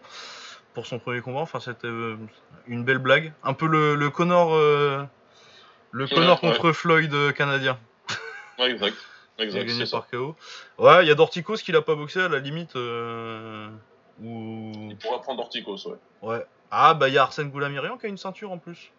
[0.74, 1.40] pour son premier combat.
[1.40, 1.88] Enfin, c'était
[2.68, 3.32] une belle blague.
[3.42, 4.54] Un peu le, le Connor.
[4.54, 5.02] euh,
[5.90, 6.50] le Ouais, Connor ouais.
[6.52, 7.80] contre Floyd canadien.
[8.60, 8.96] Ouais, exact.
[9.38, 9.96] Il a Exact, gagné ça.
[9.98, 10.36] par KO.
[10.78, 12.76] Ouais, il y a Dorticos qui l'a pas boxé à la limite.
[12.76, 13.68] euh,
[14.22, 14.72] Ou.
[14.90, 15.96] Il pourrait prendre Orticos, ouais.
[16.22, 16.44] Ouais.
[16.70, 18.90] Ah, bah il y a Arsène Goulamirian qui a une ceinture en plus.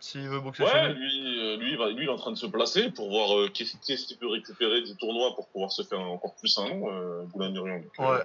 [0.00, 1.22] S'il veut boxer Ouais, lui.
[1.22, 4.04] lui, euh, lui, lui, il est en train de se placer pour voir euh, qu'est-ce
[4.06, 7.82] qu'il peut récupérer du tournoi pour pouvoir se faire encore plus un nom, euh, Goulamirian.
[8.00, 8.24] Euh, Ouais.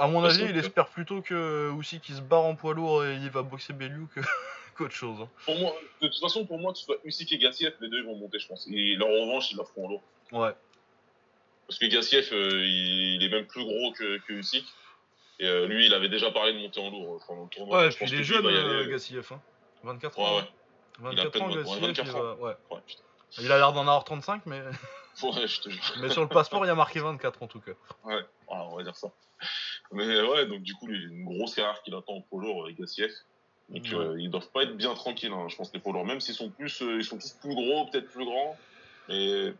[0.00, 3.14] À mon avis, il espère plutôt que aussi qu'il se barre en poids lourd et
[3.14, 4.20] il va boxer Bellew que
[4.76, 5.18] qu'autre chose.
[5.22, 5.28] hein.
[5.44, 7.98] Pour moi, de toute façon, pour moi, que ce soit Usyk et Gassiev, les deux
[7.98, 8.66] ils vont monter, je pense.
[8.68, 10.02] Et leur revanche, ils la feront en lourd.
[10.32, 10.50] Ouais.
[11.68, 14.64] Parce que Gassiev, euh, il, il est même plus gros que, que Usyk.
[15.42, 17.78] Et euh, lui, il avait déjà parlé de monter en lourd euh, pendant le tournoi.
[17.78, 19.26] Ouais, Je puis pense il est jeune, y euh, aller- Gassiev.
[19.32, 19.40] Hein.
[19.82, 20.36] 24 Ouais, ans.
[20.36, 20.40] ouais.
[20.42, 21.10] hein.
[21.12, 21.80] Il a 24 ans, Gassiev.
[21.80, 22.56] 24 il va- ouais.
[22.70, 22.78] Ouais.
[23.40, 24.60] Il a l'air d'en avoir 35, mais...
[25.22, 25.82] Ouais, je te jure.
[26.00, 27.72] mais sur le passeport, il y a marqué 24 en tout cas.
[28.04, 29.10] Ouais, voilà, on va dire ça.
[29.90, 32.78] Mais ouais, donc du coup, il a une grosse carrière qu'il attend en lourd avec
[32.78, 33.12] Gassiev.
[33.68, 33.94] Donc Ouais.
[33.94, 36.04] euh, ils doivent pas être bien tranquilles, hein, je pense, les lourds.
[36.06, 38.56] Même s'ils sont plus, euh, ils sont tous plus gros, peut-être plus grands.
[39.08, 39.52] Mais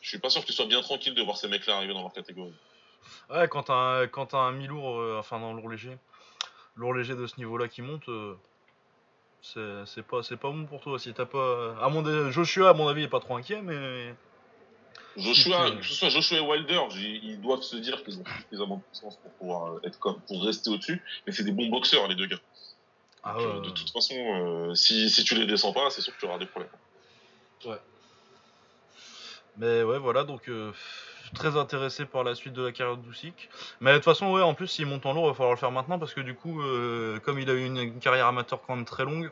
[0.00, 2.12] je suis pas sûr qu'ils soient bien tranquilles de voir ces mecs-là arriver dans leur
[2.12, 2.54] catégorie.
[3.30, 5.96] Ouais, quand t'as un, quand t'as un mi-lourd, euh, enfin non, lourd léger,
[6.76, 8.34] lourd léger de ce niveau-là qui monte, euh,
[9.42, 10.98] c'est c'est pas, c'est pas bon pour toi.
[10.98, 11.76] Si t'as pas.
[11.80, 14.14] À mon, Joshua, à mon avis, est pas trop inquiet, mais.
[15.16, 18.82] Joshua, que ce soit Joshua et Wilder, ils doivent se dire qu'ils ont suffisamment de
[18.82, 21.02] puissance pour pouvoir euh, être comme, pour rester au-dessus.
[21.26, 22.40] Mais c'est des bons boxeurs, les deux gars.
[23.22, 26.20] Ah Donc, de toute façon, euh, si, si tu les descends pas, c'est sûr que
[26.20, 26.70] tu auras des problèmes.
[29.56, 30.48] Mais ouais, voilà, donc.
[30.48, 30.72] euh,
[31.34, 33.48] très intéressé par la suite de la carrière de Doucic.
[33.80, 35.58] Mais de toute façon, ouais, en plus, s'il monte en lourd, il va falloir le
[35.58, 38.76] faire maintenant parce que du coup, euh, comme il a eu une, carrière amateur quand
[38.76, 39.30] même très longue,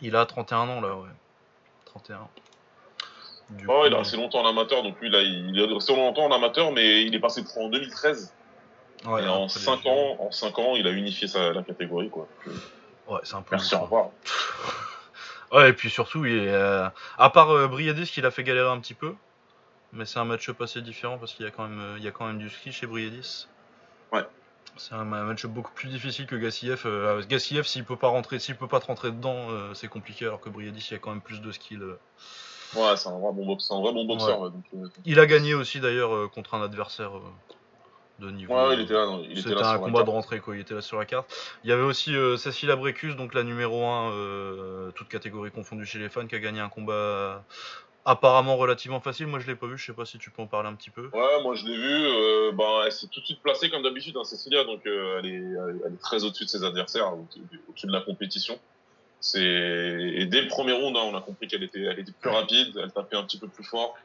[0.00, 1.08] il a 31 ans là, ouais.
[1.86, 2.28] 31.
[3.50, 5.94] Du oh, il a assez longtemps en amateur, donc lui, il, a, il est resté
[5.94, 8.32] longtemps en amateur, mais il est passé pro en 2013.
[9.06, 12.28] Ouais, et en 5 ans, en 5 ans, il a unifié sa, la catégorie, quoi.
[13.08, 13.56] Ouais, c'est un peu.
[13.56, 14.10] Merci, au revoir.
[15.52, 16.86] ouais, et puis surtout, il est, euh,
[17.18, 19.14] à part euh, Briadis qui l'a fait galérer un petit peu,
[19.92, 22.10] mais c'est un match-up assez différent parce qu'il y a quand même, il y a
[22.10, 23.48] quand même du ski chez Briadis.
[24.12, 24.24] Ouais.
[24.76, 26.82] C'est un match beaucoup plus difficile que Gassiev.
[26.86, 30.24] Euh, Gassiev, s'il peut pas rentrer, s'il peut pas te rentrer dedans, euh, c'est compliqué.
[30.24, 31.82] Alors que Briadis, il y a quand même plus de skill.
[31.82, 31.98] Euh.
[32.76, 33.76] Ouais, c'est un vrai bon, boxeur.
[33.76, 34.52] Un vrai bon boxeur
[35.04, 37.10] il a gagné aussi d'ailleurs contre un adversaire
[38.20, 38.54] de niveau.
[38.54, 39.06] Ouais, il était là.
[39.34, 40.54] C'était un combat de rentrée, quoi.
[40.54, 41.30] Il était là sur la carte.
[41.64, 46.08] Il y avait aussi Cécile Abrecus, donc la numéro 1, toute catégorie confondue chez les
[46.08, 47.42] fans, qui a gagné un combat
[48.04, 49.26] apparemment relativement facile.
[49.26, 49.78] Moi, je l'ai pas vu.
[49.78, 51.10] Je sais pas si tu peux en parler un petit peu.
[51.12, 52.06] Ouais, moi je l'ai vu.
[52.06, 54.64] Euh, ben, elle s'est tout de suite placée comme d'habitude, hein, Cecilia.
[54.64, 58.58] Donc, euh, elle, est, elle, est, très au-dessus de ses adversaires, au-dessus de la compétition.
[59.34, 62.78] Et dès le premier round, hein, on a compris qu'elle était, elle était plus rapide,
[62.82, 63.98] elle tapait un petit peu plus fort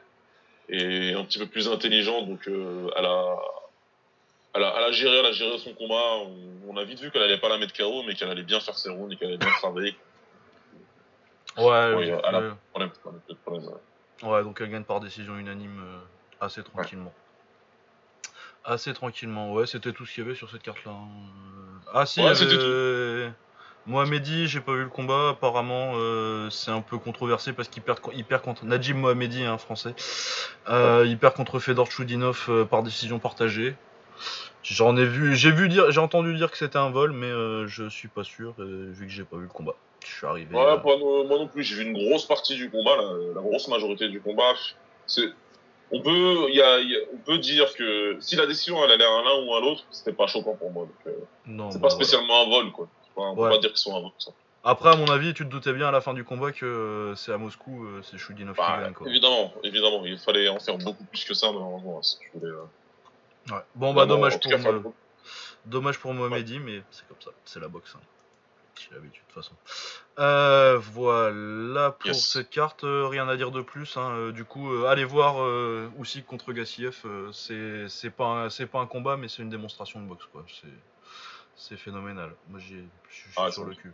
[0.68, 2.28] et un petit peu plus intelligente.
[2.28, 3.36] Donc, euh, elle a
[4.54, 6.18] elle a, elle a, géré, elle a géré son combat.
[6.66, 8.76] On, a vite vu qu'elle allait pas la mettre KO, mais qu'elle allait bien faire
[8.76, 9.94] ses rounds et qu'elle allait bien travailler.
[11.56, 12.12] Ouais, ouais,
[14.22, 14.42] ouais.
[14.42, 15.98] donc elle gagne par décision unanime euh,
[16.44, 17.12] assez tranquillement.
[18.64, 20.92] Assez tranquillement, ouais, c'était tout ce qu'il y avait sur cette carte-là.
[20.92, 21.08] Hein.
[21.94, 23.32] Ah si, ouais,
[23.86, 28.00] Mohamedi, j'ai pas vu le combat, apparemment euh, c'est un peu controversé parce qu'il perd,
[28.14, 29.94] il perd contre Najib Mohamedi, un hein, français.
[30.68, 33.76] Euh, il perd contre Fedor Chudinov par décision partagée.
[34.64, 37.30] J'en ai vu, j'ai vu dire, j'ai entendu dire que c'était un vol, mais
[37.68, 39.76] je suis pas sûr vu que j'ai pas vu le combat
[40.08, 40.54] je suis arrivé.
[40.54, 44.20] Ouais, moi non plus, j'ai vu une grosse partie du combat, la, grosse majorité du
[44.20, 44.54] combat.
[45.06, 45.28] C'est,
[45.90, 46.78] on peut, y a,
[47.12, 50.12] on peut dire que si la décision elle allait à l'un ou à l'autre, c'était
[50.12, 50.84] pas choquant pour moi.
[50.84, 52.88] Donc, euh, non, c'est pas spécialement un vol, quoi.
[53.16, 54.10] on peut pas dire qu'ils sont un vol.
[54.18, 54.32] Ça.
[54.64, 57.14] Après, à mon avis, tu te doutais bien à la fin du combat que euh,
[57.14, 58.94] c'est à Moscou, euh, c'est Chudinov bah, qui gagne.
[58.94, 59.08] Quoi.
[59.08, 62.52] Évidemment, évidemment, il fallait en faire beaucoup plus que ça, malheureusement, si tu voulais.
[62.52, 63.58] Ouais.
[63.76, 64.82] Bon, bah, dommage pour, me...
[65.66, 67.94] dommage pour Mohamedi, mais c'est comme ça, c'est la boxe.
[67.96, 68.00] Hein
[68.92, 69.54] l'habitude de toute façon.
[70.18, 73.96] Euh, voilà pour cette carte, euh, rien à dire de plus.
[73.96, 74.10] Hein.
[74.12, 75.36] Euh, du coup, allez voir
[75.98, 77.04] aussi contre Gassiev.
[77.32, 80.44] c'est pas c'est pas un combat, mais c'est une démonstration de boxe quoi.
[81.56, 82.34] C'est phénoménal.
[82.48, 82.76] Moi, je
[83.08, 83.92] suis ah, sur le cul.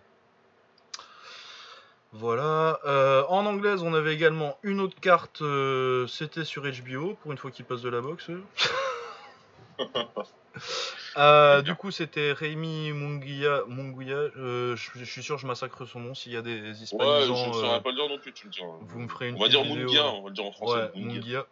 [2.12, 2.80] Voilà.
[3.28, 5.42] en anglaise, on avait également une autre carte.
[6.08, 8.30] C'était sur HBO pour une fois qu'il passe de la boxe.
[11.16, 13.62] Euh, du coup, c'était Rémi Munguia.
[13.68, 16.14] Munguia euh, je, suis sûr, je massacre son nom.
[16.14, 17.12] S'il y a des hispanisants.
[17.12, 18.52] Ouais, je ne saurais euh, pas le dire non plus, tu le.
[18.82, 20.90] Vous me ferez une On va dire Munguia, on va le dire en français.
[20.94, 21.46] Ouais, Munguia.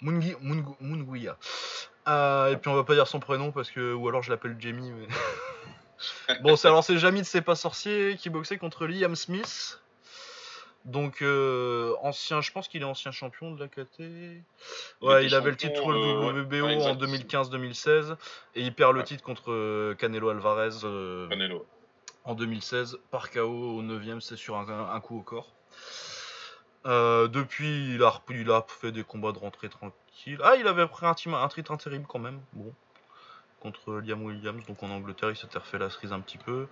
[0.00, 0.36] Munguia.
[0.80, 1.36] Munguia.
[2.50, 3.94] et puis on va pas dire son prénom parce que.
[3.94, 4.90] Ou alors je l'appelle Jamie.
[4.90, 6.38] Mais...
[6.42, 9.80] bon, c'est alors c'est Jamie C'est pas sorcier qui boxait contre Liam Smith.
[10.84, 14.00] Donc, euh, ancien, je pense qu'il est ancien champion de la KT.
[15.00, 18.16] Ouais, il, avait le titre euh, WBO en 2015-2016
[18.54, 20.84] et il perd le titre contre euh, Canelo Alvarez
[22.24, 25.52] en 2016 par KO au 9ème, c'est sur un, coup au corps.
[26.84, 30.38] depuis, il a, il a fait des combats de rentrée tranquille.
[30.42, 32.40] Ah, il avait pris un, un titre intérible quand même.
[32.52, 32.72] Bon,
[33.60, 36.68] contre Liam Williams, donc en Angleterre, il s'était refait la cerise un petit peu.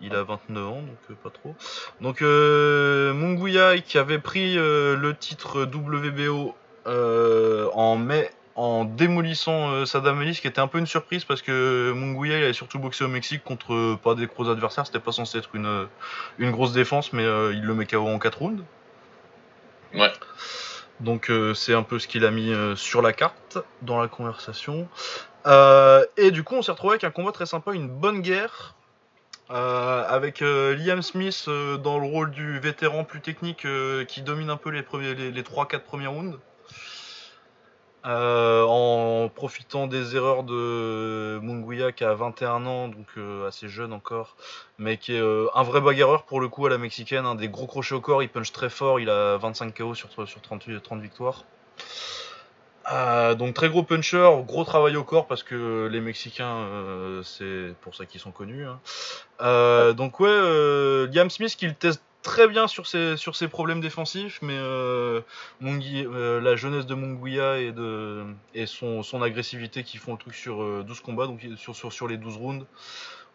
[0.00, 1.54] Il a 29 ans, donc euh, pas trop.
[2.00, 6.54] Donc euh, Munguia qui avait pris euh, le titre WBO
[6.86, 11.42] euh, en mai en démolissant Saddam Ali, ce qui était un peu une surprise parce
[11.42, 15.12] que Munguia il avait surtout boxé au Mexique contre pas des gros adversaires, c'était pas
[15.12, 15.86] censé être une,
[16.38, 18.64] une grosse défense, mais il le met KO en 4 rounds.
[19.92, 20.10] Ouais.
[21.00, 24.88] Donc c'est un peu ce qu'il a mis sur la carte dans la conversation.
[25.46, 28.75] et du coup on s'est retrouvé avec un combat très sympa, une bonne guerre
[29.50, 33.66] euh, avec euh, Liam Smith euh, dans le rôle du vétéran plus technique
[34.08, 36.38] qui domine un peu les, premiers, les, 3-4 premiers rounds.
[38.04, 43.06] en profitant des erreurs de Munguia qui a 21 ans, donc
[43.46, 44.36] assez jeune encore,
[44.78, 47.66] mais qui est un vrai bagarreur pour le coup à la mexicaine, un des gros
[47.66, 51.44] crochets au corps, il punch très fort, il a 25 KO sur 30 victoires.
[52.92, 57.74] Euh, donc très gros puncher, gros travail au corps parce que les Mexicains, euh, c'est
[57.80, 58.64] pour ça qu'ils sont connus.
[58.64, 58.78] Hein.
[59.40, 63.80] Euh, donc ouais, Liam Smith qui le teste très bien sur ses, sur ses problèmes
[63.80, 64.58] défensifs, mais
[65.60, 70.84] la jeunesse de Munguia et, de, et son, son agressivité qui font le truc sur
[70.84, 72.66] 12 combats, donc sur, sur, sur les 12 rounds,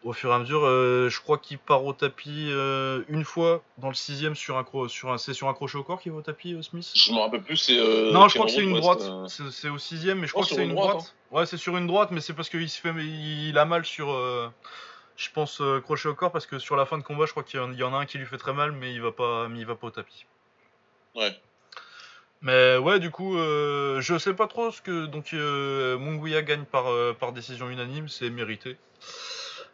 [0.03, 0.65] au fur et à mesure.
[0.65, 4.65] Euh, je crois qu'il part au tapis euh, une fois dans le sixième sur un,
[4.87, 6.91] sur un, c'est sur un crochet au corps qu'il va au tapis, euh, Smith?
[6.95, 7.77] Je me rappelle plus, c'est.
[8.11, 9.01] non, je crois que c'est une droite.
[9.27, 11.13] C'est, au sixième, mais je crois que c'est une droite.
[11.31, 11.35] Hein.
[11.35, 14.07] Ouais, c'est sur une droite, mais c'est parce qu'il se fait, il a mal sur.
[15.15, 17.59] je pense crochet au corps parce que sur la fin de combat, je crois qu'il
[17.59, 19.65] y en a un qui lui fait très mal, mais il va pas, mais il
[19.65, 20.25] va pas au tapis.
[21.15, 21.35] Ouais.
[22.43, 25.05] Mais ouais, du coup, je sais pas trop ce que.
[25.05, 26.85] Donc, Munguia gagne par,
[27.19, 28.77] par décision unanime, c'est mérité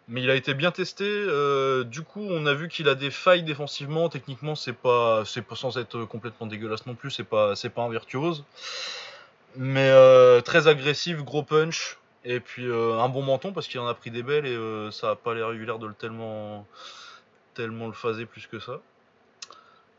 [0.07, 1.05] mais il a été bien testé.
[1.05, 4.09] Euh, du coup, on a vu qu'il a des failles défensivement.
[4.09, 7.11] Techniquement, c'est pas, c'est pas sans être complètement dégueulasse non plus.
[7.11, 8.43] C'est pas, c'est pas un virtuose,
[9.55, 13.87] mais euh, très agressif, gros punch, et puis euh, un bon menton parce qu'il en
[13.87, 16.65] a pris des belles et ça a pas l'air régulière de le tellement,
[17.53, 18.79] tellement le phaser plus que ça.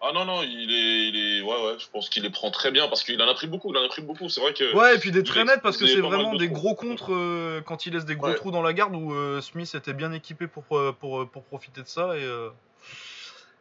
[0.00, 2.70] Ah non, non, il est, il est, ouais, ouais, je pense qu'il les prend très
[2.70, 4.72] bien parce qu'il en a pris beaucoup, il en a pris beaucoup, c'est vrai que.
[4.74, 7.84] Ouais, et puis des très nets parce que c'est vraiment des gros contres euh, quand
[7.84, 10.64] il laisse des gros trous dans la garde où euh, Smith était bien équipé pour,
[10.78, 12.24] euh, pour, pour, profiter de ça et.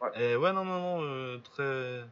[0.00, 0.32] Ouais.
[0.32, 2.04] Et ouais, non, non, non, très.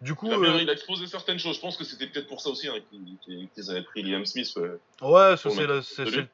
[0.00, 0.30] Du coup.
[0.32, 2.78] Il a, exposé certaines choses, je pense que c'était peut-être pour ça aussi hein,
[3.20, 4.50] qu'ils avaient pris Liam Smith.
[5.02, 6.28] ouais, c'est.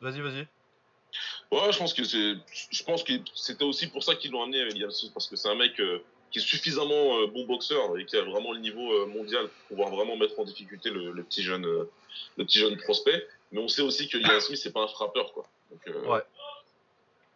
[0.00, 0.46] Vas-y, vas-y.
[1.50, 2.34] Ouais, je pense que c'est,
[2.70, 5.48] je pense que c'était aussi pour ça qu'ils l'ont amené Liam Smith parce que c'est
[5.48, 5.80] un mec
[6.30, 9.68] qui est suffisamment euh, bon boxeur et qui a vraiment le niveau euh, mondial pour
[9.68, 11.90] pouvoir vraiment mettre en difficulté le, petit jeune euh,
[12.36, 13.26] le petit jeune prospect.
[13.52, 15.44] Mais on sait aussi que Ian Smith c'est pas un frappeur quoi.
[15.86, 16.22] Ouais.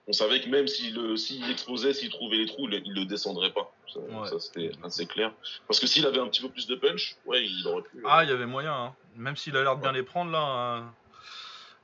[0.08, 3.72] on savait que même s'il s'il exposait s'il trouvait les trous il, le descendrait pas.
[3.86, 5.32] Ça, c'était assez clair.
[5.66, 8.24] Parce que s'il avait un petit peu plus de punch ouais il aurait pu ah
[8.24, 8.94] il y avait moyen hein.
[9.16, 10.84] même s'il a l'air de bien les prendre là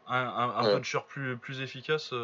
[0.08, 2.14] un, un, puncher plus plus efficace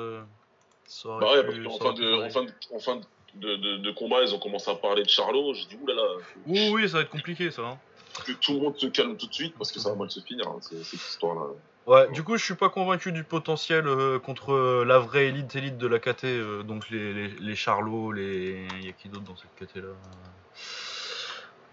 [0.87, 3.05] ça aurait bah pu, en, fin de, en, fin de, en fin de
[3.37, 5.55] de, de, combat, ils ont commencé à parler de Charlot.
[5.55, 6.03] J'ai dit, oulala.
[6.47, 7.63] Oui, oui, ça va être compliqué, ça.
[7.63, 7.79] Hein.
[8.25, 10.21] Que tout le monde se calme tout de suite parce que ça va mal se
[10.21, 11.47] finir, hein, cette histoire-là.
[11.87, 15.55] Ouais, du coup, je suis pas convaincu du potentiel euh, contre euh, la vraie élite
[15.55, 18.67] élite de la KT, euh, donc les, les, les Charlots, les.
[18.81, 19.89] Il y a qui d'autre dans cette KT là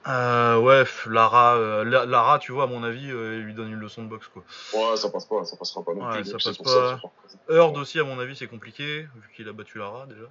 [0.08, 4.08] euh, ouais, Lara, Lara, tu vois, à mon avis, il lui donne une leçon de
[4.08, 4.44] boxe, quoi.
[4.74, 7.00] Ouais, ça passe pas, ça passera pas non ouais, Ça passe pas.
[7.48, 10.26] Heard aussi, à mon avis, c'est compliqué, vu qu'il a battu Lara déjà.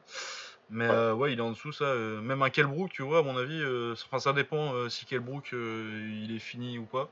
[0.71, 0.95] Mais ouais.
[0.95, 1.85] Euh, ouais, il est en dessous, ça.
[1.85, 5.53] Euh, même un Kelbrook, tu vois, à mon avis, euh, enfin, ça dépend si Kelbrook
[5.53, 7.11] il est fini ou pas.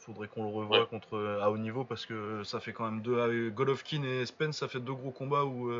[0.00, 3.50] Faudrait qu'on le revoie contre à haut niveau parce que ça fait quand même deux.
[3.50, 5.70] Golovkin et Spence, ça fait deux gros combats où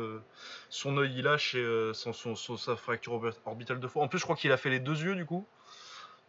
[0.69, 4.03] son œil il lâche et son, son, sa fracture orbitale de fois.
[4.03, 5.45] En plus, je crois qu'il a fait les deux yeux du coup.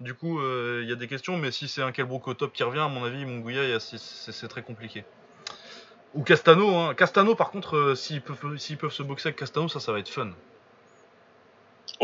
[0.00, 2.64] Du coup, il y a des questions, mais si c'est un Kelbrook au top qui
[2.64, 5.05] revient, à mon avis, Munguia, c'est très compliqué.
[6.14, 6.94] Ou Castano, hein.
[6.94, 10.09] Castano, par contre, s'ils peuvent, s'ils peuvent se boxer avec Castano, ça, ça va être
[10.09, 10.33] fun.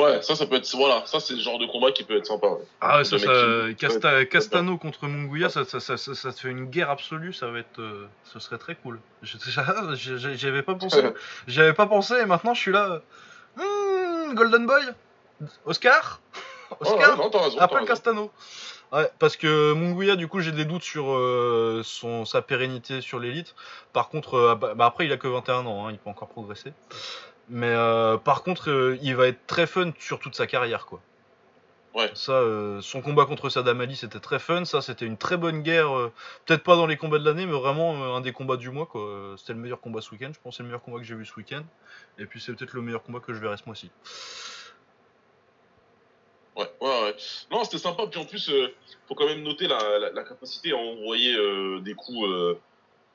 [0.00, 0.76] Ouais, ça, ça peut être.
[0.76, 2.48] Voilà, ça, c'est le genre de combat qui peut être sympa.
[2.80, 6.90] Ah ouais, ça, ça Castano contre Munguia, ça, ça, ça, ça, te fait une guerre
[6.90, 7.78] absolue, ça va être.
[7.78, 8.98] Euh, ce serait très cool.
[9.22, 11.02] J'avais pas pensé.
[11.46, 13.02] J'avais pas pensé, et maintenant je suis là.
[13.56, 14.82] Hmm, Golden Boy
[15.66, 16.20] Oscar?
[16.80, 17.18] Oscar?
[17.18, 18.30] oh, non, raison, Après Castano.
[18.92, 23.20] Ouais, parce que Munguia, du coup, j'ai des doutes sur euh, son, sa pérennité sur
[23.20, 23.54] l'élite.
[23.92, 26.28] Par contre, euh, bah, bah, après, il a que 21 ans, hein, il peut encore
[26.28, 26.72] progresser.
[27.50, 31.00] Mais euh, par contre, euh, il va être très fun sur toute sa carrière, quoi.
[31.94, 32.08] Ouais.
[32.14, 34.64] Ça, euh, son combat contre Saddam Ali, c'était très fun.
[34.64, 35.90] Ça, c'était une très bonne guerre.
[36.46, 39.34] Peut-être pas dans les combats de l'année, mais vraiment un des combats du mois, quoi.
[39.36, 40.30] C'était le meilleur combat ce week-end.
[40.32, 41.62] Je pense c'est le meilleur combat que j'ai vu ce week-end.
[42.18, 43.90] Et puis, c'est peut-être le meilleur combat que je verrai ce mois-ci.
[46.56, 47.16] Ouais, ouais, ouais.
[47.50, 48.06] Non, c'était sympa.
[48.10, 48.70] Puis en plus, il
[49.08, 51.34] faut quand même noter la, la capacité à envoyer
[51.80, 52.26] des coups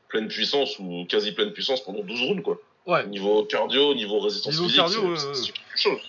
[0.07, 2.57] pleine puissance ou quasi pleine puissance pendant 12 rounds, quoi.
[2.85, 3.05] Ouais.
[3.07, 5.99] Niveau cardio, niveau résistance niveau physique, cardio, c'est quelque chose.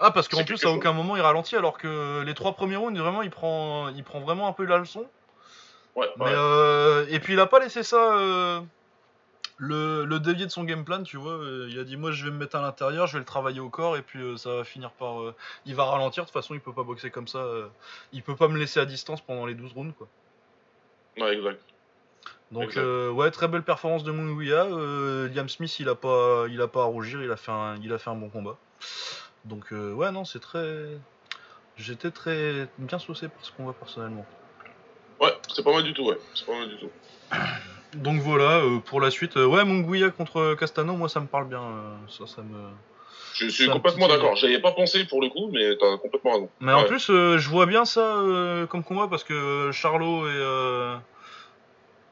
[0.00, 2.98] Ah, parce qu'en plus, à aucun moment il ralentit, alors que les trois premiers rounds,
[2.98, 5.04] vraiment, il prend, il prend vraiment un peu la leçon.
[5.96, 6.08] Ouais.
[6.16, 8.62] Mais euh, et puis il a pas laissé ça.
[9.60, 12.10] Euh, le, le dévier de son game plan, tu vois, euh, il a dit moi
[12.10, 14.56] je vais me mettre à l'intérieur, je vais le travailler au corps et puis ça
[14.56, 15.16] va finir par
[15.64, 17.46] il va ralentir de toute façon, il peut pas boxer comme ça,
[18.12, 20.08] il peut pas me laisser à distance pendant les 12 rounds quoi.
[21.18, 21.60] Ouais, exact.
[22.50, 24.64] Donc euh, ouais, très belle performance de Munguia.
[24.64, 27.76] Euh, Liam Smith, il a pas, il a pas à rougir, il a fait un,
[27.82, 28.56] il a fait un bon combat.
[29.44, 30.86] Donc euh, ouais, non, c'est très,
[31.76, 34.26] j'étais très bien saucé par ce combat personnellement.
[35.20, 36.90] Ouais, c'est pas mal du tout, ouais, c'est pas mal du tout.
[37.96, 41.62] Donc voilà, pour la suite, ouais, Munguia contre Castano, moi ça me parle bien,
[42.08, 42.70] ça, ça me.
[43.34, 44.36] Je suis complètement d'accord.
[44.36, 46.48] J'avais pas pensé pour le coup, mais t'as complètement raison.
[46.60, 48.22] Mais en plus, je vois bien ça
[48.68, 51.00] comme combat parce que Charlot et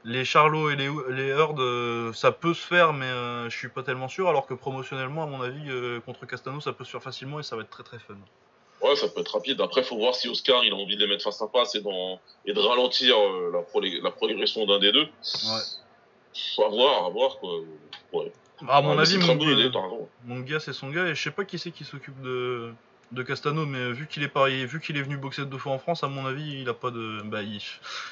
[0.05, 3.69] les Charlots et les, les Heard, euh, ça peut se faire, mais euh, je suis
[3.69, 4.29] pas tellement sûr.
[4.29, 7.43] Alors que promotionnellement, à mon avis, euh, contre Castano, ça peut se faire facilement et
[7.43, 8.17] ça va être très très fun.
[8.83, 9.61] Ouais, ça peut être rapide.
[9.61, 11.83] Après, faut voir si Oscar il a envie de les mettre face à face et,
[12.47, 13.17] et de ralentir
[13.53, 13.61] la,
[14.03, 15.05] la, progression d'un des deux.
[15.05, 15.63] Ouais.
[16.57, 17.61] Faut voir, à voir quoi.
[18.13, 18.33] Ouais.
[18.63, 19.35] Bah, à mon Ouais, avis, mon,
[20.25, 22.73] bon, gars, c'est son gars, et je sais pas qui c'est qui s'occupe de,
[23.11, 26.05] de Castano, mais vu qu'il est vu qu'il est venu boxer deux fois en France,
[26.05, 27.23] à mon avis, il a pas de.
[27.25, 27.61] Bah, il,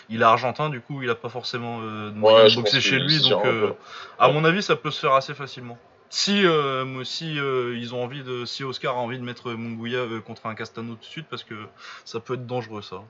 [0.08, 3.20] il est argentin, du coup, il a pas forcément euh, de Ouais, boxer chez lui,
[3.20, 3.72] donc euh,
[4.18, 5.78] à mon avis, ça peut se faire assez facilement.
[6.12, 10.00] Si, euh, si euh, ils ont envie de, si Oscar a envie de mettre Munguia
[10.00, 11.54] euh, contre un Castano tout de suite, parce que
[12.04, 13.04] ça peut être dangereux ça.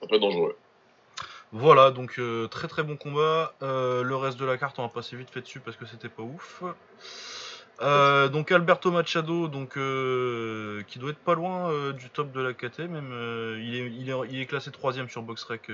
[0.00, 0.56] Ça peut être dangereux.
[1.52, 3.52] Voilà, donc euh, très très bon combat.
[3.60, 6.22] Le reste de la carte, on va passer vite fait dessus parce que c'était pas
[6.22, 6.62] ouf.
[8.32, 13.12] Donc Alberto Machado, donc qui doit être pas loin du top de la KT, même
[13.60, 15.70] il, est, il, est, il est classé troisième sur BoxRec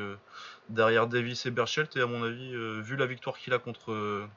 [0.71, 4.29] derrière Davis et Berchelt et à mon avis, vu la victoire qu'il a contre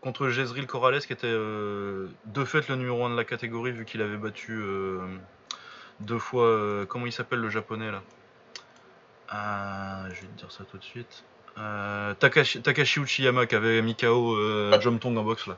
[0.00, 3.84] contre Jezreel Corrales, qui était euh, de fait le numéro 1 de la catégorie vu
[3.84, 4.98] qu'il avait battu euh,
[6.00, 8.02] deux fois, euh, comment il s'appelle le japonais là?
[9.28, 11.24] Ah, je vais te dire ça tout de suite.
[12.20, 14.80] Takashi, Takashi Uchiyama qui avait mis KO Ouais.
[14.80, 15.56] Jom Tong en boxe là.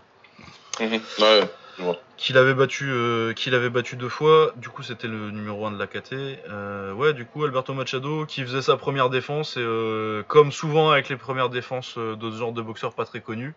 [0.80, 1.46] Ouais,
[1.82, 2.00] vois.
[2.16, 4.52] Qu'il avait battu, euh, qu'il avait battu deux fois.
[4.56, 6.12] Du coup, c'était le numéro 1 de la KT.
[6.48, 10.90] Euh, ouais, du coup, Alberto Machado qui faisait sa première défense et euh, comme souvent
[10.90, 13.54] avec les premières défenses de ce genre de boxeurs pas très connus.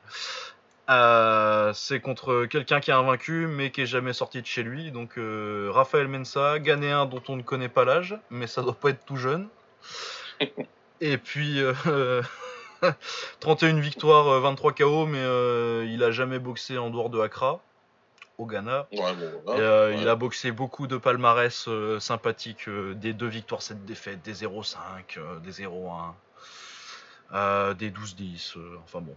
[0.89, 4.91] Euh, c'est contre quelqu'un qui est invaincu mais qui est jamais sorti de chez lui.
[4.91, 8.89] Donc euh, Raphaël Mensa, Ghanéen dont on ne connaît pas l'âge, mais ça doit pas
[8.89, 9.47] être tout jeune.
[11.01, 12.21] Et puis euh,
[13.39, 15.23] 31 victoires, euh, 23 KO, mais
[15.87, 17.61] il a jamais boxé en dehors de Accra,
[18.37, 18.87] au Ghana.
[18.91, 19.85] Ouais, bon, Et, voilà.
[19.87, 19.97] Ouais.
[20.01, 21.67] Il a boxé beaucoup de palmarès
[21.99, 24.77] sympathiques, des 2 victoires, 7 défaites, des 0-5,
[25.17, 26.13] euh, des 0-1,
[27.33, 29.15] euh, des 12-10, euh, enfin bon.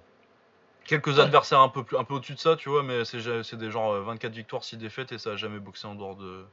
[0.87, 3.71] Quelques adversaires un peu, plus, un peu au-dessus de ça, tu vois, mais c'est des
[3.71, 6.45] genre euh, 24 victoires, 6 défaites, et ça a jamais boxé en dehors de,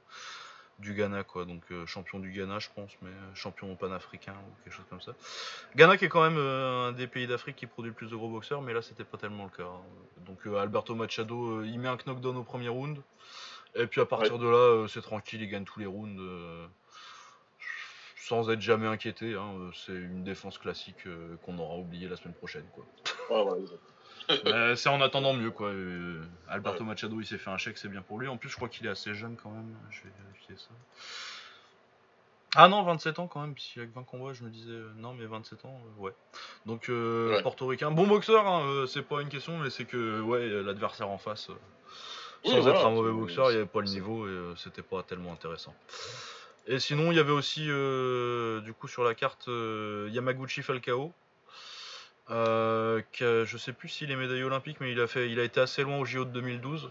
[0.80, 1.46] du Ghana, quoi.
[1.46, 5.02] Donc euh, champion du Ghana, je pense, mais euh, champion panafricain ou quelque chose comme
[5.02, 5.14] ça.
[5.76, 8.16] Ghana qui est quand même euh, un des pays d'Afrique qui produit le plus de
[8.16, 9.70] gros boxeurs, mais là c'était pas tellement le cas.
[9.70, 9.82] hein.
[10.26, 12.98] Donc euh, Alberto Machado, euh, il met un knockdown au premier round,
[13.76, 16.20] et puis à partir de là, euh, c'est tranquille, il gagne tous les rounds.
[16.20, 16.66] euh,
[18.18, 22.16] sans être jamais inquiété, hein, euh, c'est une défense classique euh, qu'on aura oublié la
[22.16, 22.64] semaine prochaine.
[22.74, 22.86] Quoi.
[23.30, 23.60] Ouais, ouais,
[24.76, 25.52] c'est en attendant mieux.
[25.52, 25.68] Quoi.
[25.70, 28.28] euh, Alberto Machado, il s'est fait un chèque, c'est bien pour lui.
[28.28, 29.76] En plus, je crois qu'il est assez jeune quand même.
[29.90, 30.74] Je vais vérifier ça.
[32.56, 34.92] Ah non, 27 ans quand même, puisqu'il a que 20 combats, je me disais, euh,
[34.98, 36.14] non mais 27 ans, euh, ouais.
[36.68, 37.42] Donc, Ouais.
[37.42, 41.50] portoricain, bon boxeur, hein, c'est pas une question, mais c'est que, ouais, l'adversaire en face,
[42.46, 44.84] Oui, sans voilà, être un mauvais boxeur, il n'y avait pas le niveau et c'était
[44.84, 45.74] pas tellement intéressant.
[46.68, 51.12] Et sinon, il y avait aussi, du coup, sur la carte, Yamaguchi Falcao.
[52.32, 55.40] Euh, qui a- je sais plus s'il est médaillé olympique, mais il a, fait, il
[55.40, 56.90] a été assez loin au JO de 2012.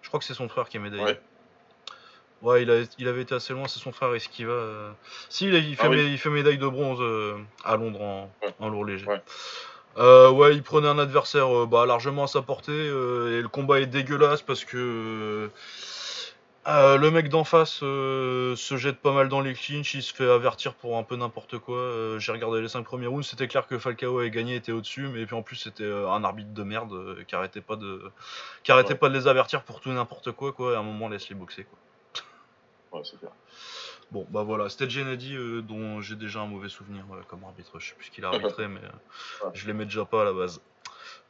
[0.00, 1.02] Je crois que c'est son frère qui est médaillé.
[1.04, 1.20] Ouais.
[2.40, 4.50] Ouais, il, a- il avait été assez loin, c'est son frère Esquiva.
[4.50, 4.90] Euh...
[5.28, 6.10] Si, il, a- il fait, Ah oui.
[6.10, 8.54] il fait médaille de bronze euh, à Londres en, Ouais.
[8.58, 9.06] en lourd léger.
[9.06, 9.22] Ouais.
[9.98, 13.86] Euh, ouais, il prenait un adversaire bah, largement à sa portée et le combat est
[13.86, 15.50] dégueulasse parce que
[16.68, 20.14] euh, le mec d'en face euh, se jette pas mal dans les clinches, il se
[20.14, 21.76] fait avertir pour un peu n'importe quoi.
[21.76, 25.08] Euh, J'ai regardé les 5 premiers rounds, c'était clair que Falcao avait gagné, était au-dessus,
[25.08, 28.02] mais puis en plus c'était un arbitre de merde qui arrêtait pas de
[28.62, 28.98] qui arrêtait Ouais.
[28.98, 30.72] pas de les avertir pour tout n'importe quoi quoi.
[30.72, 31.78] Et à un moment laisse les boxer quoi.
[32.98, 33.32] Ouais, c'est clair.
[34.10, 37.80] Bon bah voilà, c'était Gennady euh, dont j'ai déjà un mauvais souvenir euh, comme arbitre.
[37.80, 39.50] Je sais plus ce qu'il a arbitré, mais euh, Ouais.
[39.54, 40.60] je l'aimais déjà pas à la base.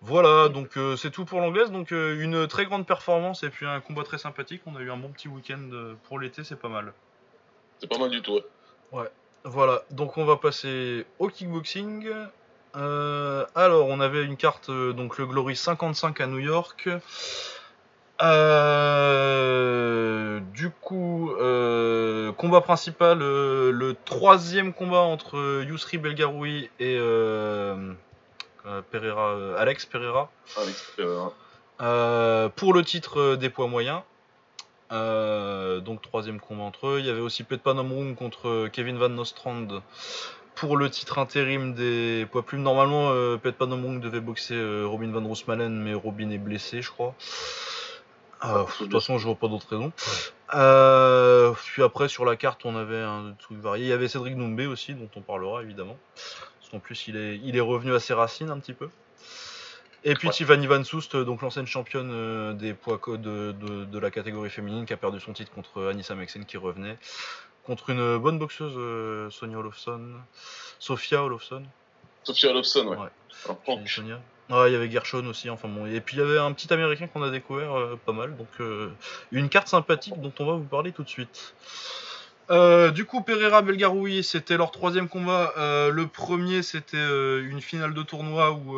[0.04, 1.70] Voilà, donc euh, c'est tout pour l'anglaise.
[1.70, 4.62] Donc euh, une très grande performance et puis un combat très sympathique.
[4.66, 6.92] On a eu un bon petit week-end euh, pour l'été, c'est pas mal.
[7.78, 8.40] C'est pas mal du tout.
[8.92, 9.08] ouais.
[9.44, 12.08] Voilà, donc on va passer au kickboxing.
[12.76, 16.88] Euh, alors, on avait une carte, donc le Glory 55 à New York.
[18.22, 19.28] Euh,
[20.54, 26.96] du coup, euh, combat principal, le troisième combat entre Yusri Belgaroui et
[28.90, 30.31] Pereira, euh, Alex Pereira.
[30.57, 31.33] Alex Pereira.
[31.81, 34.03] Euh, pour le titre euh, des poids moyens.
[34.92, 36.98] Euh, donc troisième combat entre eux.
[37.01, 39.66] Il y avait aussi Petpan Omrung contre euh, Kevin Van Nostrand
[40.55, 42.62] pour le titre intérim des poids plumes.
[42.62, 47.14] Normalement, euh, Petpan devait boxer euh, Robin Van Roosmalen, mais Robin est blessé, je crois.
[48.44, 49.92] Euh, de toute façon, je vois pas d'autre raison.
[50.55, 53.87] Euh, puis après, sur la carte, on avait un truc varié.
[53.87, 55.96] Il y avait Cédric Doumbé aussi, dont on parlera évidemment.
[56.72, 58.88] Qu'en plus, il est, il est revenu à ses racines un petit peu.
[60.04, 60.35] Et puis Ouais.
[60.35, 64.85] Tiffany Van Soest, donc l'ancienne championne euh, des poids de, de, de la catégorie féminine,
[64.85, 66.98] qui a perdu son titre contre Anissa Mexen qui revenait.
[67.64, 70.14] Contre une bonne boxeuse, euh, Sonia Olofsson.
[70.81, 71.62] Sophia Olofsson.
[72.25, 72.96] Sophia Olofsson, ouais.
[72.96, 74.20] Alors, Sonia.
[74.50, 75.87] Il y avait Gershon aussi, enfin bon.
[75.87, 78.48] Et puis il y avait un petit américain qu'on a découvert euh, pas mal, donc
[78.60, 78.90] euh,
[79.31, 81.54] une carte sympathique dont on va vous parler tout de suite.
[82.50, 85.52] Euh, du coup, Pereira Belgaroui, c'était leur troisième combat.
[85.56, 88.76] Euh, le premier, c'était euh, une finale de tournoi où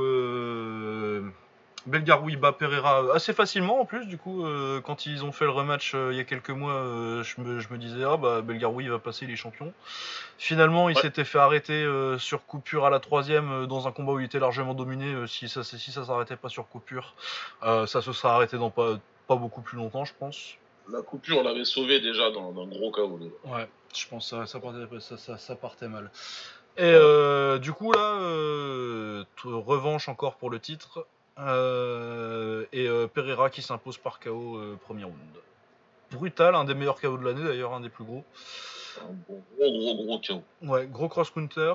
[1.86, 4.06] Belgaroui bat Pereira assez facilement en plus.
[4.06, 4.46] Du coup,
[4.84, 6.82] quand ils ont fait le rematch il y a quelques mois,
[7.22, 9.72] je, me, je me disais, ah bah Belgaroui va passer les champions.
[10.38, 11.02] Finalement, il Ouais.
[11.02, 11.86] s'était fait arrêter
[12.18, 15.26] sur coupure à la troisième dans un combat où il était largement dominé.
[15.26, 17.14] Si ça si ça s'arrêtait pas sur coupure,
[17.62, 20.54] ça se serait arrêté dans pas, pas beaucoup plus longtemps, je pense.
[20.90, 23.18] La coupure l'avait sauvé déjà dans un gros chaos.
[23.44, 26.10] Ouais, je pense que ça, ça, partait, ça, ça- ça partait mal.
[26.76, 31.06] Et euh, du coup, là, euh, revanche encore pour le titre.
[31.38, 35.16] Euh, et Pereira qui s'impose par KO premier round.
[36.12, 38.24] Brutal, un des meilleurs KO de l'année d'ailleurs, un des plus gros.
[39.00, 40.42] Un gros, gros, gros, chaos.
[40.62, 41.74] Ouais, gros cross-counter.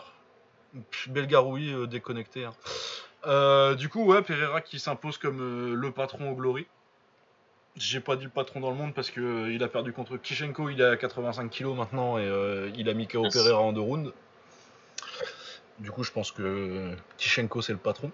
[1.08, 2.46] Belgaroui déconnecté.
[2.46, 3.76] hein.
[3.76, 6.68] Du coup, ouais, Pereira qui s'impose comme le patron au Glory.
[7.80, 10.18] J'ai pas dit le patron dans le monde parce que euh, il a perdu contre
[10.18, 13.24] Kishenko, il est à 85 kg maintenant et euh, il a mis KO.
[13.32, 14.12] Pereira en deux rounds.
[15.80, 18.12] Du coup, je pense que Kishenko c'est le patron.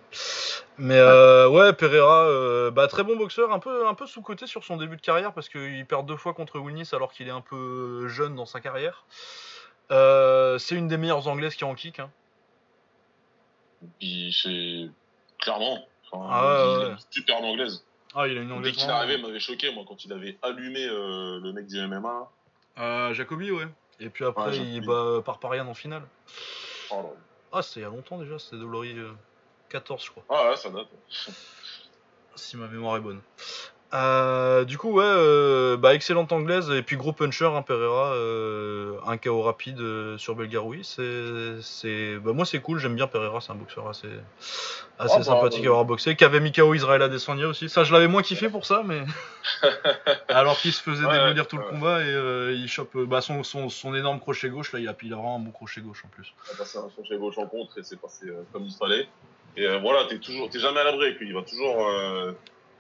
[0.77, 4.63] Mais euh, ouais, Pereira, euh, bah, très bon boxeur, un peu, un peu sous-côté sur
[4.63, 7.41] son début de carrière parce qu'il perd deux fois contre Wilnis alors qu'il est un
[7.41, 9.05] peu jeune dans sa carrière.
[9.89, 11.99] C'est une des meilleures anglaises qui est en kick.
[11.99, 12.11] hein.
[13.99, 14.89] C'est
[15.39, 15.79] clairement.
[16.11, 17.83] Enfin, Ah il ouais, superbe anglaise.
[18.15, 20.37] Ah, il a une Dès qu'il est arrivé, il m'avait choqué, moi, quand il avait
[20.41, 22.29] allumé euh, le mec du MMA.
[22.77, 23.67] Euh, Jacobi, ouais.
[23.99, 26.03] Et puis après, Ouais, il bat par Parian en finale.
[26.91, 27.09] Oh là.
[27.51, 29.11] Ah, c'était il y a longtemps déjà, c'était Dolori euh,
[29.69, 30.87] 14, je crois, Ah ouais, ça date.
[32.35, 33.21] si ma mémoire est bonne.
[33.93, 38.97] Euh, du coup, ouais, euh, bah, excellente anglaise, et puis gros puncher, hein, Pereira, euh,
[39.05, 39.79] un KO rapide
[40.17, 40.83] sur Belgaroui.
[40.83, 44.07] C'est, bah, moi c'est cool, j'aime bien Pereira, c'est un boxeur assez,
[44.99, 47.69] assez Ah, bah, sympathique à avoir boxé, qui avait mis KO Israël Adesanya aussi.
[47.69, 49.03] Ça, je l'avais moins kiffé pour ça, mais.
[50.27, 53.95] Alors qu'il se faisait Ouais, démolir tout le combat, et il chope son, son, son
[53.95, 56.33] énorme crochet gauche, là, il a, il a vraiment un bon crochet gauche en plus.
[56.49, 59.07] Il a passé un crochet gauche en contre et c'est passé comme il fallait.
[59.57, 61.15] Et voilà, t'es toujours, t'es jamais à l'abri.
[61.21, 61.87] Il va toujours,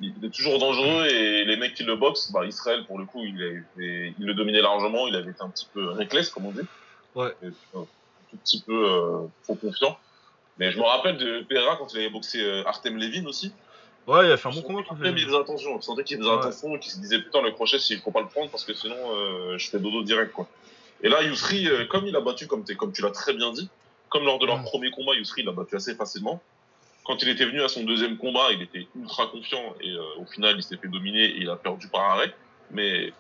[0.01, 3.23] il est toujours dangereux et les mecs qui le boxent, bah Israël pour le coup,
[3.23, 5.07] il, est, il, il le dominait largement.
[5.07, 6.61] Il avait été un petit peu reckless comme on dit.
[7.15, 7.33] Ouais.
[7.41, 7.85] Et, euh, un
[8.31, 9.97] tout petit peu euh, trop confiant.
[10.57, 13.53] Mais je me rappelle de Pereira quand il avait boxé euh, Artem Levin aussi.
[14.07, 15.21] Ouais, il a fait un bon combat qu'il les.
[15.25, 15.79] faisait attention.
[15.79, 16.37] Je sentais qu'il faisait Ouais.
[16.37, 18.95] attention, qu'il se disait putain le crochet, il faut pas le prendre parce que sinon
[19.15, 20.47] euh, je fais dodo direct quoi.
[21.01, 23.69] Et là, Yousri, comme il a battu, comme tu l'as très bien dit,
[24.09, 24.63] comme lors de leur Mm.
[24.63, 26.41] premier combat, Yousri l'a battu assez facilement.
[27.05, 30.25] Quand il était venu à son deuxième combat, il était ultra confiant et euh, au
[30.25, 32.33] final, il s'est fait dominer et il a perdu par arrêt.
[32.71, 33.13] Mais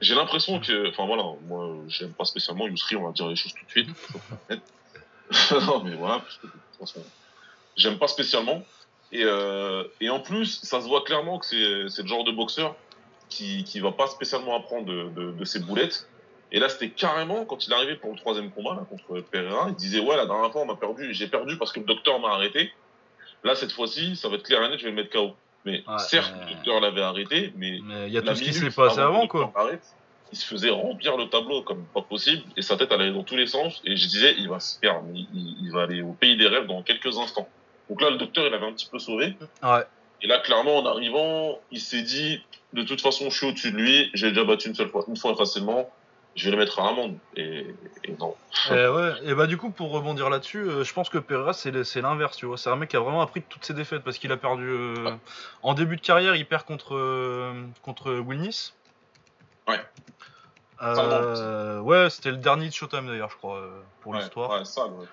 [0.00, 3.52] j'ai l'impression que, enfin voilà, moi, j'aime pas spécialement Yousri, on va dire les choses
[3.54, 3.88] tout de suite.
[5.66, 7.04] non, mais voilà, parce que de toute façon,
[7.76, 8.64] j'aime pas spécialement.
[9.10, 11.46] Et, euh, en plus, ça se voit clairement que
[11.88, 12.76] c'est le genre de boxeur
[13.28, 16.06] qui, qui va pas spécialement apprendre de ses boulettes.
[16.52, 19.74] Et là, c'était carrément, quand il arrivé pour le troisième combat, là, contre Pereira, il
[19.76, 22.30] disait, ouais, la dernière fois, on m'a perdu, j'ai perdu parce que le docteur m'a
[22.30, 22.72] arrêté.
[23.44, 25.34] Là, cette fois-ci, ça va être clair et net, je vais le mettre KO.
[25.64, 28.52] Mais Ouais, certes, le docteur l'avait arrêté, mais Mais il y a tout ce qui
[28.52, 29.52] s'est passé avant avant, quoi.
[29.54, 29.82] arrête,
[30.32, 33.36] il se faisait remplir le tableau comme pas possible, et sa tête allait dans tous
[33.36, 36.12] les sens, et je disais, il va se perdre, il, il- il va aller au
[36.12, 37.48] pays des rêves dans quelques instants.
[37.88, 39.82] Donc là, le docteur, il avait un petit peu sauvé, Ouais.
[40.22, 42.42] et là, clairement, en arrivant, il s'est dit,
[42.72, 45.16] de toute façon, je suis au-dessus de lui, j'ai déjà battu une seule fois, une
[45.16, 45.90] fois facilement,
[46.36, 47.16] je vais le mettre à l'amende.
[47.36, 47.74] Et,
[48.04, 48.34] et non.
[48.70, 52.00] Et ouais, et bah du coup pour rebondir là-dessus, euh, je pense que Pereira c'est
[52.00, 52.56] l'inverse, tu vois.
[52.58, 54.68] C'est un mec qui a vraiment appris de toutes ses défaites parce qu'il a perdu
[54.68, 55.10] euh,
[55.62, 57.52] en début de carrière, il perd contre euh,
[57.82, 58.72] contre Wilnis.
[59.68, 59.80] Ouais.
[60.82, 63.60] Euh, ouais, c'était le dernier de Showtime d'ailleurs, je crois,
[64.00, 64.50] pour Ouais, l'histoire.
[64.50, 65.06] ouais, ça, ouais.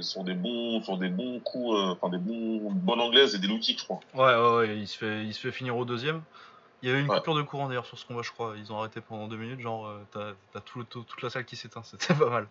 [0.00, 3.46] Sur des, bons, sur des bons coups, euh, enfin, des bons, bonnes anglaises et des
[3.46, 4.00] low kicks, je crois.
[4.14, 6.22] Ouais, ouais, ouais, il se fait, il se fait finir au deuxième.
[6.82, 7.16] Il y avait une Ouais.
[7.18, 8.54] coupure de courant d'ailleurs sur ce combat, je crois.
[8.56, 11.56] Ils ont arrêté pendant deux minutes, genre euh, t'as tout, tout- toute la salle qui
[11.56, 12.48] s'éteint, c'était pas mal.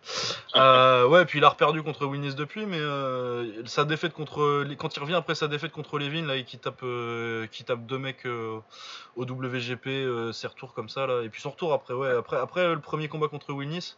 [0.54, 4.96] Euh, ouais, puis il a reperdu contre Winnis depuis, mais euh, sa défaite contre, quand
[4.96, 7.98] il revient après sa défaite contre Levin là, et qui tape, euh, qui tape deux
[7.98, 8.62] mecs au
[9.24, 12.80] WGP, ses retours comme ça là, et puis son retour après, ouais, après, après le
[12.80, 13.96] premier combat contre Winnis.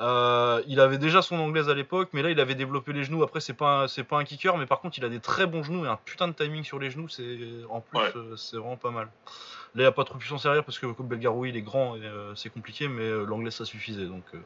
[0.00, 3.22] Euh, il avait déjà son anglaise à l'époque, mais là il avait développé les genoux.
[3.22, 5.62] Après c'est pas c'est pas un kicker, mais par contre il a des très bons
[5.62, 7.08] genoux et un putain de timing sur les genoux.
[7.08, 8.12] C'est en plus Ouais.
[8.16, 9.10] euh, c'est vraiment pas mal.
[9.74, 11.96] Là il a pas trop de puissance arrière parce que comme Belgaroui il est grand
[11.96, 14.24] et euh, c'est compliqué, mais euh, l'anglais ça suffisait donc.
[14.34, 14.38] euh.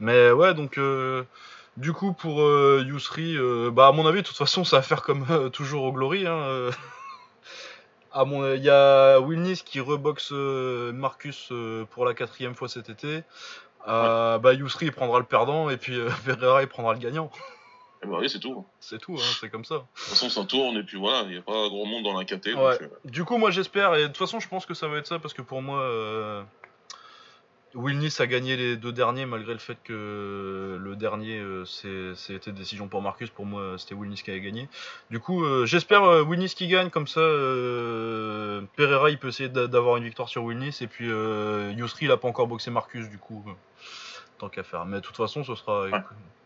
[0.00, 1.24] Mais ouais donc euh,
[1.76, 4.82] du coup pour euh, Yousri, euh, bah à mon avis de toute façon ça va
[4.82, 6.26] faire comme euh, toujours au Glory.
[6.26, 6.70] Hein.
[8.16, 12.88] À mon, il y a Wilnis qui reboxe Marcus euh, pour la quatrième fois cet
[12.88, 13.24] été.
[13.88, 17.28] Euh, Bah Yousri il prendra le perdant et puis euh, Pereira il prendra le gagnant.
[18.04, 18.64] Et bah oui, c'est tout.
[18.80, 19.76] C'est tout, hein, c'est comme ça.
[19.76, 22.16] De toute façon, ça tourne, et puis voilà, il n'y a pas grand monde dans
[22.18, 22.50] la KT.
[22.52, 24.98] donc, euh, Du coup moi j'espère et de toute façon je pense que ça va
[24.98, 26.42] être ça parce que pour moi euh,
[27.74, 32.86] Wilnis a gagné les deux derniers malgré le fait que le dernier euh, c'était décision
[32.86, 33.30] pour Marcus.
[33.30, 34.68] Pour moi, c'était Wilnis qui avait gagné.
[35.10, 37.18] Du coup, euh, j'espère euh, Wilnis qui gagne comme ça.
[37.20, 42.10] euh, Pereira il peut essayer d'a- d'avoir une victoire sur Wilnis et puis Yusri il
[42.12, 43.44] a pas encore boxé Marcus du coup.
[44.38, 44.84] tant qu'à faire.
[44.84, 45.86] Mais de toute façon, ce sera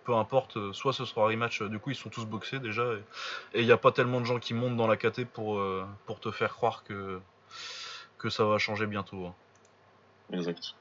[0.09, 0.57] peu importe.
[0.57, 1.61] euh, Soit ce sera un rematch.
[1.61, 2.85] euh, Du coup, ils sont tous boxés déjà
[3.53, 5.85] et il n'y a pas tellement de gens qui montent dans la KT pour euh,
[6.07, 7.21] pour te faire croire que
[8.17, 9.27] que ça va changer bientôt.
[9.27, 9.35] hein.
[10.33, 10.75] Exact.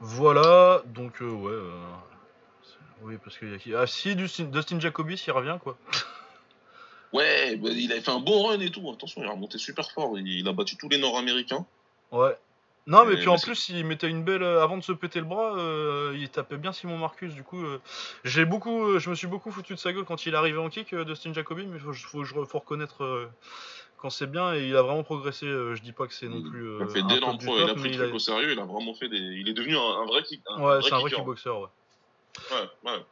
[0.00, 1.52] Voilà, donc euh, ouais.
[1.52, 1.80] euh,
[3.02, 5.76] oui, parce qu'il y a qui Ah, si, Dustin, Dustin Jacobis, il revient quoi.
[7.12, 8.90] Ouais, bah, il avait fait un bon run et tout.
[8.90, 10.18] Attention, il a remonté super fort.
[10.18, 11.64] Il, il a battu tous les Nord-Américains.
[12.10, 12.36] Ouais.
[12.88, 14.42] Non, mais Mais- puis en mais plus, il mettait une belle.
[14.44, 17.34] euh, Avant de se péter le bras, euh, il tapait bien Simon Marcus.
[17.34, 17.80] Du coup, euh,
[18.24, 20.58] j'ai beaucoup, euh, je me suis beaucoup foutu de sa gueule quand il est arrivé
[20.58, 23.28] en kick, euh, Dustin Jacobi, mais faut, faut, faut, faut reconnaître
[23.98, 25.46] quand c'est bien et il a vraiment progressé.
[25.46, 26.78] je dis pas que c'est non plus.
[26.80, 28.52] il fait dès top il a pris le truc a- au sérieux.
[28.52, 29.16] Il a vraiment fait des.
[29.18, 30.42] Il est devenu un, un vrai kick.
[30.46, 31.16] Un, Ouais, c'est un vrai kicker.
[31.24, 31.66] kickboxer, ouais.
[32.52, 33.04] Ouais, ouais.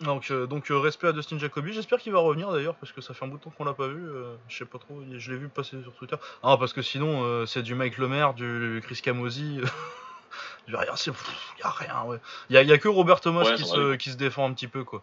[0.00, 1.72] Donc, euh, donc euh, respect à Dustin Jacobi.
[1.74, 3.74] J'espère qu'il va revenir d'ailleurs parce que ça fait un bout de temps qu'on l'a
[3.74, 4.02] pas vu.
[4.08, 5.02] euh, je sais pas trop.
[5.16, 6.16] Je l'ai vu passer sur Twitter.
[6.42, 9.60] Ah parce que sinon euh, c'est du Mike Lemaire, du Chris Camozzi.
[10.68, 10.94] Il rien.
[10.96, 11.10] c'est-
[11.58, 12.02] y a rien.
[12.04, 12.18] Ouais.
[12.48, 13.98] Il y a, y a que Robert Thomas Ouais, qui, se, vrai.
[13.98, 15.02] qui se défend un petit peu quoi.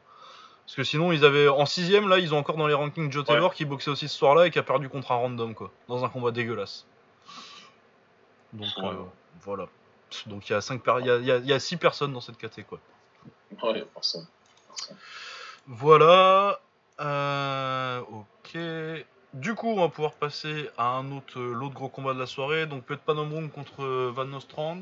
[0.65, 3.21] Parce que sinon ils avaient en sixième là ils ont encore dans les rankings Joe
[3.27, 3.35] Ouais.
[3.35, 6.03] Taylor qui boxait aussi ce soir-là et qui a perdu contre un random quoi dans
[6.05, 6.87] un combat dégueulasse.
[8.53, 8.95] Donc Ouais.
[9.41, 9.67] voilà.
[10.25, 12.79] Donc il y a cinq per- il y a, y personnes dans cette caté quoi.
[13.61, 14.25] Ouais, personne.
[15.67, 16.59] Voilà.
[16.99, 18.57] Euh, ok.
[19.33, 22.65] Du coup, on va pouvoir passer à un autre, l'autre gros combat de la soirée.
[22.65, 24.79] Donc, Pet Panombrung contre euh, Van Nostrand.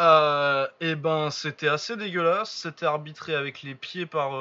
[0.00, 2.50] Euh, et ben, c'était assez dégueulasse.
[2.50, 4.32] C'était arbitré avec les pieds par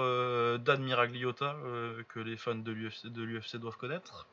[0.59, 4.27] Dan Miragliota, euh, que les fans de l'UFC doivent connaître.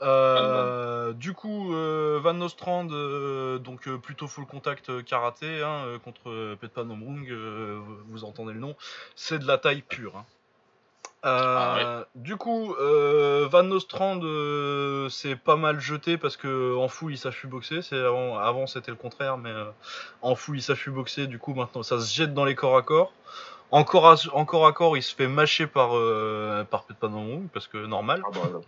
[0.00, 5.98] Euh, du coup, euh, Van Nostrand, euh, donc euh, plutôt full contact karaté hein, euh,
[5.98, 8.76] contre Pet Panombrung, euh, vous, entendez le nom,
[9.16, 10.16] c'est de la taille pure.
[10.16, 10.24] hein.
[11.24, 17.10] Euh, Du coup, euh, Van Nostrand euh, s'est pas mal jeté parce que en fou
[17.10, 17.82] il s'affuit boxer.
[17.82, 19.64] C'est avant, avant c'était le contraire, mais euh,
[20.22, 21.26] en fou il s'affuit boxer.
[21.26, 23.12] Du coup maintenant ça se jette dans les corps à corps.
[23.70, 26.84] Encore à, encore à corps, il se fait mâcher par euh, par
[27.52, 28.22] parce que normal.
[28.24, 28.60] Ah bah.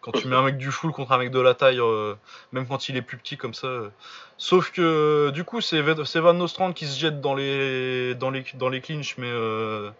[0.00, 2.14] Quand tu mets un mec du full contre un mec de la taille, euh,
[2.52, 3.66] même quand il est plus petit comme ça.
[3.66, 3.90] euh.
[4.38, 8.30] Sauf que du coup, c'est Ve- c'est Van Nostrand qui se jette dans les dans
[8.30, 9.90] les dans les clinches, mais euh,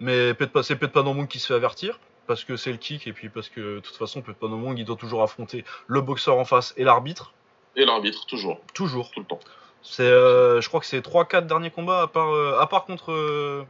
[0.00, 3.12] mais Pet- c'est Pet Panomong qui se fait avertir parce que c'est le kick et
[3.12, 6.44] puis parce que de toute façon Pet Panomong il doit toujours affronter le boxeur en
[6.44, 7.34] face et l'arbitre
[7.76, 9.10] Et l'arbitre, toujours, toujours.
[9.10, 9.40] tout le temps.
[9.82, 12.84] C'est euh, je crois que c'est 3 4 derniers combats à part euh, à part
[12.84, 13.64] contre euh,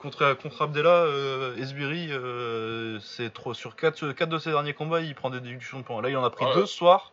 [0.00, 5.00] contre contre Abdella euh, Esbiri euh, c'est trop sur 4 quatre de ses derniers combats,
[5.00, 6.02] il prend des déductions de points.
[6.02, 6.54] Là, il en a pris Ah ouais.
[6.56, 7.12] deux ce soir.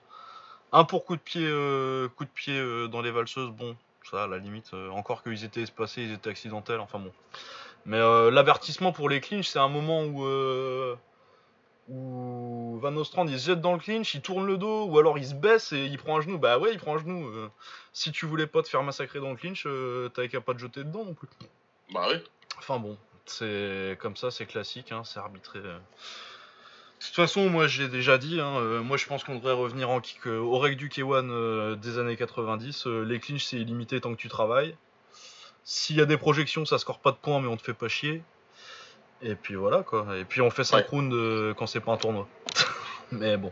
[0.71, 3.75] Un pour coup de pied euh, coup de pied euh, dans les valseuses, bon,
[4.09, 7.11] ça à la limite euh, encore qu'ils étaient espacés, ils étaient accidentels, enfin bon.
[7.85, 10.95] Mais euh, l'avertissement pour les clinches, c'est un moment où euh,
[11.89, 15.17] où Van Ostrand il se jette dans le clinch, il tourne le dos, ou alors
[15.17, 16.37] il se baisse et il prend un genou.
[16.37, 17.27] Bah ouais, il prend un genou.
[17.29, 17.47] euh.
[17.93, 20.59] si tu voulais pas te faire massacrer dans le clinch, euh, t'avais qu'à pas te
[20.59, 21.29] jeter dedans non plus.
[21.93, 22.17] Bah oui.
[22.59, 25.59] Enfin bon, c'est comme ça, c'est classique, hein, c'est arbitré.
[25.59, 25.77] euh.
[25.77, 29.89] De toute façon, moi j'ai déjà dit, hein, euh, moi je pense qu'on devrait revenir
[29.89, 32.87] en kick euh, au reg du K1 euh, des années 90.
[32.87, 34.75] euh, les clinches c'est illimité tant que tu travailles.
[35.63, 37.87] S'il y a des projections, ça score pas de points, mais on te fait pas
[37.87, 38.23] chier.
[39.21, 40.17] Et puis voilà quoi.
[40.17, 40.85] Et puis on fait 5 Ouais.
[40.89, 42.27] rounds quand c'est pas un tournoi.
[43.11, 43.51] mais bon,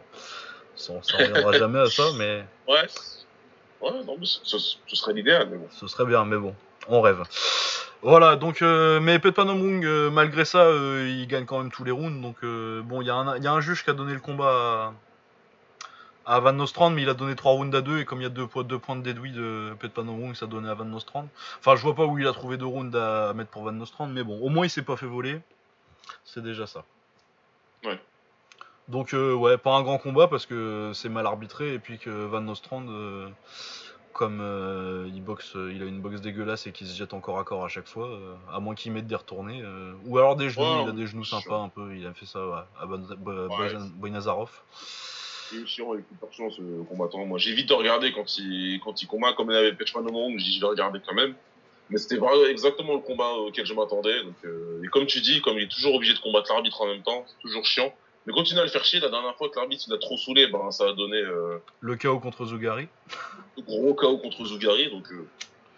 [0.76, 2.88] ça, on s'en reviendra jamais à ça, mais Ouais.
[3.82, 5.68] Ouais, non, mais ce, ce- ce serait l'idéal, mais bon.
[5.70, 6.56] ce serait bien, mais bon,
[6.88, 7.22] on rêve.
[8.06, 11.84] Voilà, donc, euh, mais Pet Panomrung, euh, malgré ça, euh, il gagne quand même tous
[11.84, 12.22] les rounds.
[12.22, 12.38] Donc,
[12.86, 14.94] bon, il y, a un- il y a un juge qui a donné le combat
[16.26, 18.00] à, à Van Nostrand, mais il a donné 3 rounds à 2.
[18.00, 20.70] Et comme il y a 2 deux, points de déduit de Pet Panomrung, ça donnait
[20.70, 21.28] à Van Nostrand.
[21.60, 24.06] Enfin, je vois pas où il a trouvé 2 rounds à mettre pour Van Nostrand,
[24.08, 25.42] mais bon, au moins il s'est pas fait voler.
[26.26, 26.86] C'est déjà ça.
[27.86, 28.00] Ouais.
[28.88, 31.74] Donc, ouais, pas un grand combat parce que c'est mal arbitré.
[31.74, 32.84] Et puis que Van Nostrand.
[34.16, 37.44] Comme euh, il boxe, il a une boxe dégueulasse et qu'il se jette encore à
[37.44, 40.50] corps à chaque fois, euh, à moins qu'il mette des retournés, euh, ou alors des
[40.50, 42.84] genoux, Ouais, il a des genoux c'est sympas un peu, il a fait ça à,
[42.84, 43.70] à Ban- Bo- Ouais.
[45.54, 47.26] Et chiant avec personne, ce combattant.
[47.26, 50.30] Moi, j'évite de regarder quand il, quand il combat, comme il avait Pechman au moment,
[50.40, 51.36] je dis, je vais regarder quand même.
[51.90, 54.16] Mais c'était vraiment exactement le combat auquel je m'attendais.
[54.84, 57.26] Et comme tu dis, comme il est toujours obligé de combattre l'arbitre en même temps,
[57.28, 57.94] c'est toujours chiant.
[58.26, 59.00] Mais continue à le faire chier.
[59.00, 61.96] La dernière fois que l'arbitre il a trop saoulé, ben, ça a donné euh, Le
[61.96, 62.88] KO contre Zugari.
[63.60, 64.90] gros KO contre Zougari.
[64.90, 65.28] Donc, euh,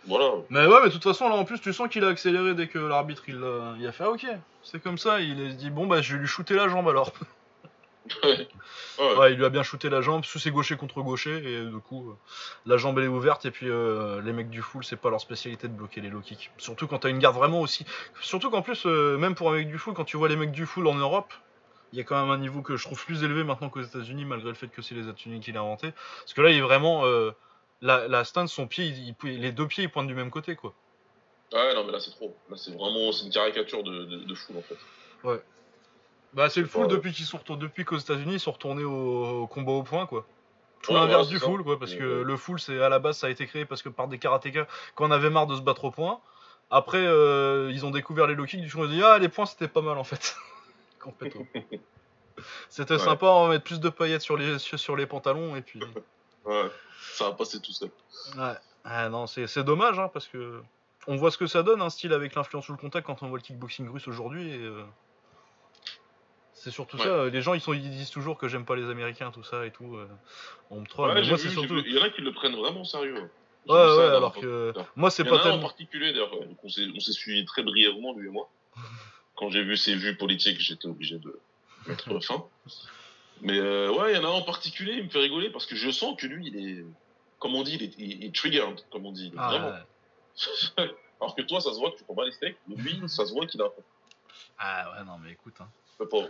[0.05, 0.31] voilà.
[0.49, 2.67] Mais ouais, mais de toute façon, là en plus, tu sens qu'il a accéléré dès
[2.67, 4.25] que l'arbitre il, a- il a fait ah, ok,
[4.63, 7.11] c'est comme ça, il a dit bon bah je vais lui shooter la jambe alors.
[8.23, 8.47] Ouais.
[8.99, 9.15] Ouais.
[9.17, 11.77] Ouais, il lui a bien shooté la jambe, sous ses gauchers contre gaucher, et du
[11.79, 12.13] coup, euh,
[12.65, 15.19] la jambe elle est ouverte, et puis euh, les mecs du full, c'est pas leur
[15.19, 16.49] spécialité de bloquer les low kicks.
[16.57, 17.85] Surtout quand t'as une garde vraiment aussi.
[18.21, 20.53] Surtout qu'en plus, euh, même pour un mec du full, quand tu vois les mecs
[20.53, 21.33] du full en Europe,
[21.93, 24.25] il y a quand même un niveau que je trouve plus élevé maintenant qu'aux États-Unis,
[24.25, 25.91] malgré le fait que c'est les États-Unis qui l'a inventé.
[26.19, 27.05] Parce que là, il est vraiment.
[27.05, 27.31] euh,
[27.81, 30.55] la, la stance, son pied, il- il- les deux pieds, ils pointent du même côté,
[30.55, 30.73] quoi.
[31.53, 32.35] Ouais, non, mais là, c'est trop.
[32.49, 34.77] Là, c'est vraiment c'est une caricature de, de, de fou, en fait.
[36.33, 36.87] Bah, c'est le full Ouais.
[36.89, 40.05] depuis qu'ils sont retournés, depuis qu'aux États-Unis, ils sont retournés au, au combat au point,
[40.05, 40.25] quoi.
[40.83, 41.45] Tout Ouais, l'inverse ouais, du ça.
[41.45, 42.23] full, quoi, parce Ouais, que ouais.
[42.23, 44.67] le full, c'est à la base, ça a été créé parce que par des karatékas,
[44.95, 46.19] quand on avait marre de se battre au point.
[46.69, 49.29] Après, euh, ils ont découvert les low kicks, du coup, ils ont dit ah les
[49.29, 50.35] points c'était pas mal en fait.
[51.03, 51.45] Complètement.
[52.69, 52.99] C'était Ouais.
[52.99, 55.79] sympa, on va mettre plus de paillettes sur les sur, les pantalons et puis.
[56.45, 56.71] Ouais,
[57.11, 57.89] ça va passer tout seul.
[58.37, 58.53] Ouais.
[58.85, 60.61] Ah non, c'est dommage hein, parce que
[61.05, 63.27] on voit ce que ça donne un style avec l'influence sous le contact quand on
[63.27, 64.57] voit le kickboxing russe aujourd'hui et.
[64.63, 64.85] euh,
[66.53, 67.03] C'est surtout Ouais.
[67.03, 69.65] ça, les gens ils, sont, ils disent toujours que j'aime pas les américains, tout ça
[69.65, 69.95] et tout.
[69.97, 70.07] euh,
[70.69, 71.79] on me troll, Ouais, mais j'ai moi c'est surtout.
[71.85, 73.17] Il y en a qui le prennent vraiment sérieux.
[73.17, 73.29] hein.
[73.67, 75.59] Ouais, ça ouais, alors un que moi c'est pas en tellement.
[75.59, 76.31] particulier, d'ailleurs,
[76.63, 78.49] on s'est suivi très brièvement, lui et moi.
[79.37, 81.39] Quand j'ai vu ses vues politiques, j'étais obligé de
[81.87, 82.43] mettre fin.
[83.41, 85.65] Mais euh, ouais, il y en a un en particulier, il me fait rigoler parce
[85.65, 86.85] que je sens que lui, il est,
[87.39, 89.31] comme on dit, il est, il est triggered, comme on dit.
[89.37, 89.69] Ah, vraiment.
[89.69, 90.89] ouais.
[91.21, 93.25] Alors que toi, ça se voit que tu prends pas les steaks, mais lui, ça
[93.25, 93.69] se voit qu'il a
[94.57, 95.55] Ah ouais, non mais écoute.
[95.59, 95.69] Hein.
[95.97, 96.27] pas.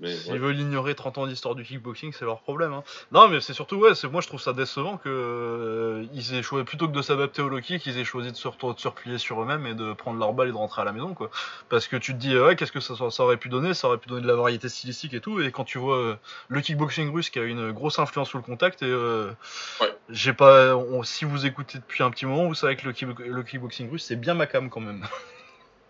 [0.00, 0.38] Mais S'ils ouais.
[0.38, 2.72] veulent ignorer 30 ans d'histoire du kickboxing, c'est leur problème.
[2.72, 2.84] Hein.
[3.10, 6.42] Non, mais c'est surtout, ouais, c'est, moi je trouve ça décevant que euh, ils aient
[6.44, 8.78] choisi, plutôt que de s'adapter au low kick, ils aient choisi de se, retour- de
[8.78, 11.14] se replier sur eux-mêmes et de prendre leur balle et de rentrer à la maison,
[11.14, 11.30] quoi.
[11.68, 13.74] Parce que tu te dis, euh, ouais, qu'est-ce que ça, ça aurait pu donner?
[13.74, 15.40] Ça aurait pu donner de la variété stylistique et tout.
[15.40, 18.44] Et quand tu vois euh, le kickboxing russe qui a une grosse influence sur le
[18.44, 19.32] contact, et euh,
[19.80, 19.92] Ouais.
[20.10, 23.18] j'ai pas, on- si vous écoutez depuis un petit moment, vous savez que le, kick-
[23.18, 25.04] le kickboxing russe c'est bien ma cam quand même.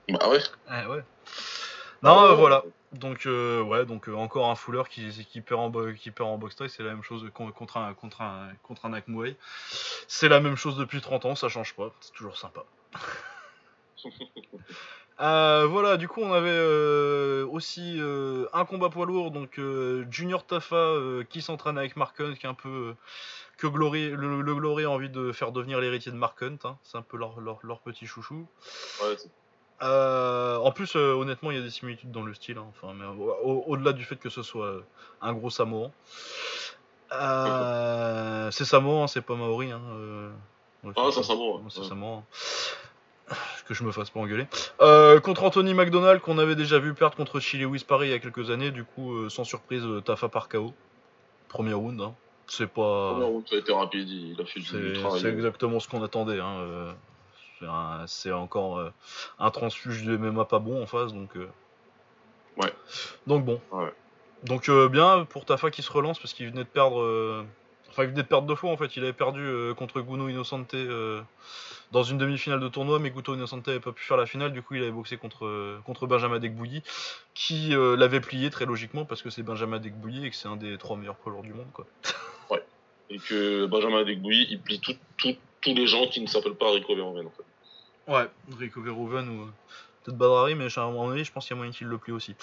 [0.09, 0.39] Bah ouais.
[0.71, 1.03] ouais, ouais.
[2.03, 2.65] Non, euh, voilà.
[2.93, 6.39] Donc euh, ouais, donc euh, encore un fouleur qui, qui perd en qui perd en
[6.39, 9.01] box c'est la même chose con- contre un contre un contre un.
[10.07, 12.65] C'est la même chose depuis 30 ans, ça change pas, c'est toujours sympa.
[15.21, 18.01] Euh, voilà, du coup on avait aussi
[18.53, 19.61] un combat poids lourd, donc
[20.11, 20.95] Junior Tafa
[21.29, 22.95] qui s'entraîne avec Mark Hunt, qui est un peu
[23.57, 26.79] que Glory, le, le Glory a envie de faire devenir l'héritier de Mark Hunt, hein.
[26.85, 28.47] c'est un peu leur, leur, leur petit chouchou.
[29.03, 29.17] Ouais,
[29.83, 32.59] Euh, en plus, euh, honnêtement, il y a des similitudes dans le style.
[32.59, 32.67] hein.
[32.71, 34.85] Enfin, mais, au- au-delà du fait que ce soit euh,
[35.23, 35.91] un gros Samoan.
[37.13, 39.71] Euh, c'est Samoan, c'est pas Maori.
[39.71, 39.81] Hein.
[39.93, 40.31] euh.
[40.85, 41.23] Ouais, Ah, c'est.
[41.33, 42.23] Ouais, c'est Samoan.
[43.67, 44.47] Que je me fasse pas engueuler.
[44.81, 48.19] Euh, contre Anthony McDonald, qu'on avait déjà vu perdre contre Chile Paris il y a
[48.19, 48.71] quelques années.
[48.71, 50.73] Du coup, euh, sans surprise, euh, Tafa par KO.
[51.49, 52.01] Premier round.
[52.01, 52.15] hein.
[52.47, 53.11] C'est pas.
[53.13, 55.21] Première route, ça a été rapide, il a fait du, du C'est travail.
[55.21, 56.41] c'est exactement ce qu'on attendait.
[56.41, 56.57] Hein.
[56.61, 56.93] euh,
[58.07, 58.93] c'est encore euh,
[59.39, 61.37] un transfuge de MMA pas bon en face, donc.
[61.37, 61.49] euh,
[62.57, 62.73] Ouais.
[63.29, 63.61] Donc bon.
[63.71, 63.93] Ouais.
[64.45, 67.45] Donc euh, bien pour Tafa qui se relance parce qu'il venait de perdre.
[67.91, 68.97] Enfin, il venait de perdre deux fois en fait.
[68.97, 71.23] Il avait perdu euh, contre Guno Innocente euh,
[71.93, 74.53] dans une demi-finale de tournoi, mais Guto Innocente avait pas pu faire la finale.
[74.53, 76.83] Du coup, il avait boxé contre, euh, contre Benjamin Degbouilly,
[77.35, 80.79] qui l'avait plié très logiquement parce que c'est Benjamin Degbouilly et que c'est un des
[80.79, 81.71] trois meilleurs poids lourds du monde.
[81.73, 81.87] Quoi.
[83.11, 86.71] Et que Benjamin Adegbouyi, il plie tout- tout- tous les gens qui ne s'appellent pas
[86.73, 88.13] Rico Verhoeven, en fait.
[88.13, 88.27] Ouais,
[88.59, 89.47] Rico Verhoeven ou euh,
[90.05, 92.13] peut-être Badrari, mais à mon avis, je pense qu'il y a moyen qu'il le plie
[92.13, 92.35] aussi.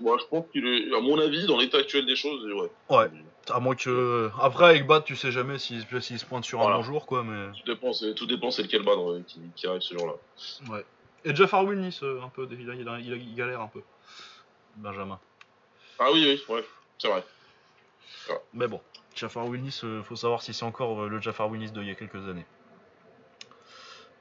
[0.00, 2.70] Moi, je pense qu'il est, à mon avis, dans l'état actuel des choses, ouais.
[2.90, 3.10] Ouais.
[3.50, 4.30] À moins que.
[4.40, 7.22] Après, avec Bat, tu sais jamais s'il s'il se pointe sur un bon jour, quoi,
[7.22, 7.52] mais.
[7.58, 10.14] Tout dépend, c'est, tout dépend, c'est lequel euh, qui, qui arrive ce jour-là.
[10.72, 10.84] Ouais.
[11.26, 13.60] Et Jeff Harwin, Nice, euh, un peu, il, a- il, a- il a- il galère
[13.60, 13.82] un peu.
[14.76, 15.18] Benjamin.
[15.98, 16.64] Ah oui, oui, ouais,
[16.98, 17.22] c'est vrai.
[18.54, 18.80] Mais bon,
[19.14, 21.94] Jafar Willis, euh, faut savoir si c'est encore euh, le Jafar Willis d'il y a
[21.94, 22.46] quelques années.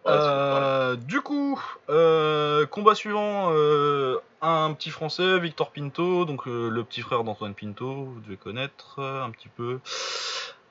[0.06, 7.02] Euh, du coup, euh, combat suivant, euh, un petit français, Victor Pinto, donc le petit
[7.02, 9.80] frère d'Antoine Pinto, vous devez connaître un petit peu.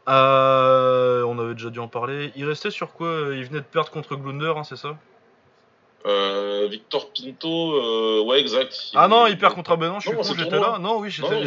[0.06, 2.32] On avait déjà dû en parler.
[2.36, 3.08] Il restait sur quoi?
[3.32, 4.98] Il venait de perdre contre Glunder, hein, c'est ça?
[6.04, 8.90] Euh, Victor Pinto, euh, ouais, exact.
[8.94, 10.78] Ah non, il perd contre Abenon, je suis Non, c'est j'étais là.
[10.80, 11.44] Non, oui, j'étais Ouais,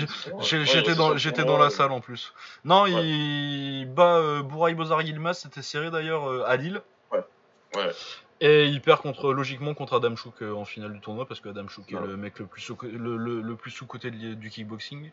[0.88, 1.70] ouais, dans, j'étais la ouais.
[1.70, 2.34] salle en plus.
[2.64, 6.82] Non, il bat euh, Bouraï Bozar Yilmaz, c'était serré d'ailleurs à Lille.
[7.12, 7.92] Ouais.
[8.40, 11.68] Et il perd contre, logiquement contre Adam Chouk en finale du tournoi parce que Adam
[11.68, 12.08] Chouk est Ouais.
[12.08, 15.12] le mec le plus sous, le, le- le plus sous côté du kickboxing.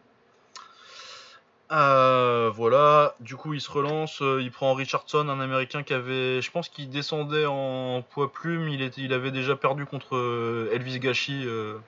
[1.72, 6.42] Euh, voilà, du coup il se relance, euh, il prend Richardson, un américain qui avait,
[6.42, 10.70] je pense qu'il descendait en poids plume, il, était, il avait déjà perdu contre euh,
[10.74, 11.78] Elvis Gachi euh,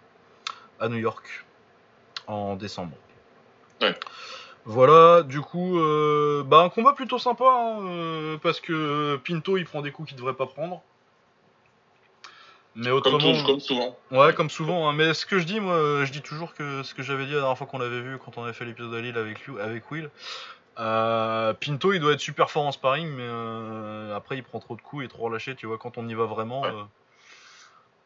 [0.81, 1.45] à New York
[2.27, 2.97] en décembre.
[3.83, 3.95] Ouais.
[4.65, 5.79] Voilà, du coup,
[6.47, 10.33] bah un combat plutôt sympa hein, parce que Pinto il prend des coups qu'il devrait
[10.33, 10.81] pas prendre.
[12.77, 13.19] Mais Comme, autrement.
[13.41, 13.99] tout- comme souvent.
[14.11, 14.89] Ouais, comme souvent.
[14.89, 14.93] hein.
[14.93, 17.39] Mais ce que je dis, moi, je dis toujours que ce que j'avais dit la
[17.41, 19.91] dernière fois qu'on l'avait vu, quand on avait fait l'épisode à Lille avec, lui, avec
[19.91, 20.11] Will.
[20.81, 24.75] euh, Pinto, il doit être super fort en sparring, mais euh, après, il prend trop
[24.75, 26.63] de coups et trop relâché, tu vois, quand on y va vraiment.
[26.63, 26.69] Ouais.
[26.71, 26.83] euh,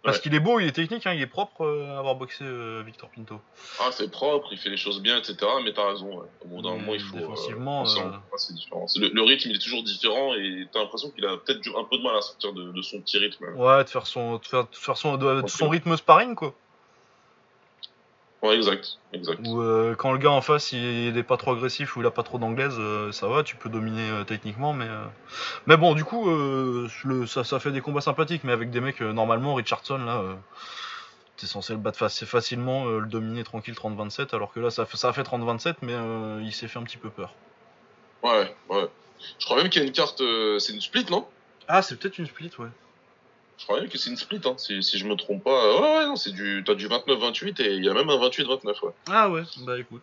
[0.05, 0.23] Parce Ouais.
[0.23, 2.83] qu'il est beau, il est technique, hein, il est propre euh, à avoir boxé euh,
[2.87, 3.41] Victor Pinto.
[3.81, 5.37] Ah, c'est propre, il fait les choses bien, etc.
[5.65, 6.27] Mais t'as raison, ouais.
[6.43, 7.17] Au bout d'un moment, il faut.
[7.17, 8.87] euh, défensivement, euh, c'est différent.
[8.97, 11.99] Le, le rythme, il est toujours différent et t'as l'impression qu'il a peut-être un peu
[11.99, 13.45] de mal à sortir de, de son petit rythme.
[13.57, 16.55] Ouais, de faire son, de faire, de faire son, de- son rythme sparring, quoi.
[18.43, 18.99] Ouais, exact.
[19.13, 19.41] exact.
[19.45, 22.11] Ou euh, quand le gars en face il est pas trop agressif ou il a
[22.13, 25.05] pas trop d'anglaise, euh, ça va, tu peux dominer euh, techniquement, mais euh,
[25.67, 29.01] mais bon, du coup, le, ça, ça fait des combats sympathiques, mais avec des mecs
[29.01, 30.23] normalement Richardson là,
[31.37, 35.13] t'es censé le battre assez facilement, le dominer tranquille 30-27, alors que là ça, a
[35.13, 35.95] fait 30-27, mais
[36.45, 37.35] il s'est fait un petit peu peur.
[38.23, 38.89] Ouais, ouais.
[39.41, 40.23] Je crois même qu'il y a une carte.
[40.59, 41.27] c'est une split, non?
[41.67, 42.69] Ah, c'est peut-être une split, ouais.
[43.59, 45.81] Je crois même que c'est une split, hein, si, si je me trompe pas.
[45.81, 46.63] Ouais, ouais, non, c'est du.
[46.65, 48.93] T'as du 29-28 et il y a même un 28-29, ouais.
[49.11, 50.03] Ah ouais, bah écoute.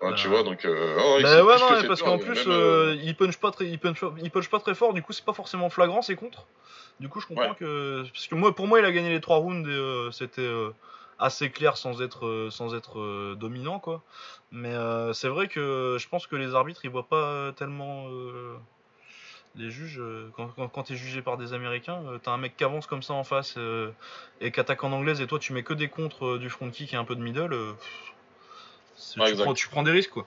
[0.00, 0.12] Bah.
[0.16, 0.64] Tu vois, donc.
[0.64, 3.66] Euh, ah Bah ouais, non, parce qu'en plus, même, euh, euh, il punch pas très,
[3.66, 4.94] il punch, il punch pas très fort.
[4.94, 6.46] Du coup, c'est pas forcément flagrant, c'est contre.
[7.00, 7.54] Du coup, je comprends Ouais.
[7.58, 10.40] que parce que moi, pour moi, il a gagné les trois rounds et euh, c'était
[10.40, 10.70] euh,
[11.18, 14.02] assez clair sans être, euh, sans être euh, dominant, quoi.
[14.52, 18.54] Mais euh, c'est vrai que je pense que les arbitres, ils voient pas tellement euh,
[19.58, 19.98] les juges.
[20.00, 22.86] euh, quand quand, quand t'es jugé par des Américains, euh, t'as un mec qui avance
[22.86, 23.90] comme ça en face euh,
[24.40, 26.70] et qui attaque en anglaise et toi, tu mets que des contres euh, du front
[26.70, 27.52] kick et un peu de middle.
[27.52, 27.72] euh,
[29.16, 30.26] Ouais, tu, prends, tu prends des risques, quoi.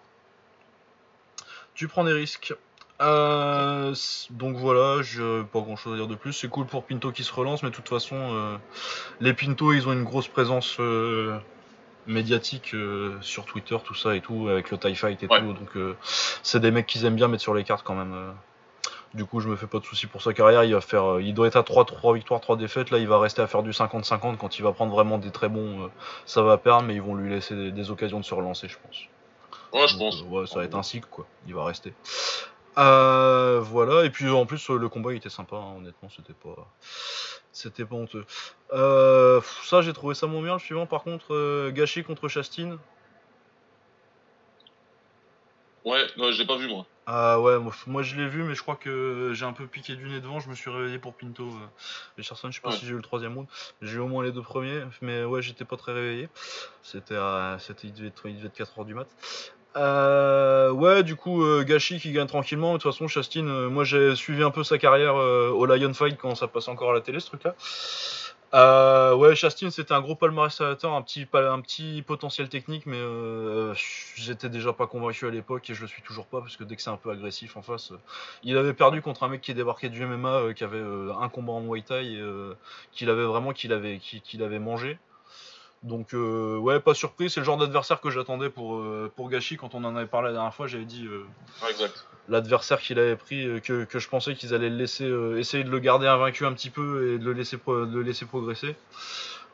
[1.74, 2.54] Tu prends des risques.
[3.00, 6.34] Donc voilà, j'ai pas grand chose à dire de plus.
[6.34, 8.60] C'est cool pour Pinto qui se relance, mais de toute façon,
[9.20, 10.80] les Pinto ils ont une grosse présence
[12.08, 15.40] médiatique euh, sur Twitter, tout ça et tout, avec le TIE Fight et Ouais.
[15.40, 15.54] tout.
[15.54, 15.96] Donc euh,
[16.44, 18.14] c'est des mecs qu'ils aiment bien mettre sur les cartes quand même.
[18.14, 18.32] euh.
[19.14, 20.64] Du coup, je me fais pas de soucis pour sa carrière.
[20.64, 22.92] Il va faire, euh, il doit être à 3, 3 victoires, 3 défaites.
[22.92, 24.38] Là, il va rester à faire du 50-50.
[24.38, 25.88] Quand il va prendre vraiment des très bons, euh,
[26.26, 28.78] ça va perdre, mais ils vont lui laisser des, des occasions de se relancer, je
[28.82, 28.98] pense.
[29.74, 30.22] Ouais, je pense.
[30.22, 31.26] euh, ouais, ça va être un cycle, quoi.
[31.48, 31.94] Il va rester.
[32.78, 36.68] Euh, voilà, et puis en plus, le combat il était sympa, hein, honnêtement, c'était pas.
[37.52, 38.26] C'était pas honteux.
[38.72, 40.54] Euh, ça, j'ai trouvé ça moins bien.
[40.54, 42.78] Le suivant, par contre, euh, Gâché contre Chastine.
[45.86, 46.86] Ouais, non, je l'ai pas vu, moi.
[47.08, 49.96] Ah ouais, moi, moi, je l'ai vu, mais je crois que j'ai un peu piqué
[49.96, 50.40] du nez devant.
[50.40, 51.44] Je me suis réveillé pour Pinto.
[51.44, 51.54] Euh,
[52.18, 52.76] Richardson, je sais pas Ouais.
[52.76, 53.48] si j'ai eu le troisième round.
[53.82, 56.30] J'ai eu au moins les deux premiers, mais ouais, j'étais pas très réveillé.
[56.84, 57.58] C'était à.
[57.60, 59.08] C'était, il, devait être, il devait être 4h du mat.
[59.78, 62.74] Euh, ouais, du coup, euh, Gachi qui gagne tranquillement.
[62.74, 65.94] De toute façon, Chastine, euh, moi j'ai suivi un peu sa carrière euh, au Lion
[65.94, 67.56] Fight quand ça passe encore à la télé, ce truc-là.
[68.54, 72.98] Euh, ouais, Chastine, c'était un gros palmarès amateur, un petit, un petit potentiel technique, mais
[72.98, 73.74] euh,
[74.16, 76.76] j'étais déjà pas convaincu à l'époque et je le suis toujours pas parce que dès
[76.76, 77.98] que c'est un peu agressif en face, euh,
[78.44, 81.30] il avait perdu contre un mec qui débarquait du MMA, euh, qui avait euh, un
[81.30, 82.20] combat en Muay Thai,
[82.92, 85.00] qu'il avait vraiment, qu'il avait, qu'il avait mangé.
[85.84, 89.58] Donc euh, ouais, pas surpris, c'est le genre d'adversaire que j'attendais pour, euh, pour Gachi
[89.58, 91.26] quand on en avait parlé la dernière fois, j'avais dit euh,
[91.64, 91.74] Ouais,
[92.30, 95.06] l'adversaire qu'il avait pris, euh, que, que je pensais qu'ils allaient le laisser,
[95.38, 98.04] essayer de le garder invaincu un petit peu et de le laisser, pro- de le
[98.04, 98.76] laisser progresser.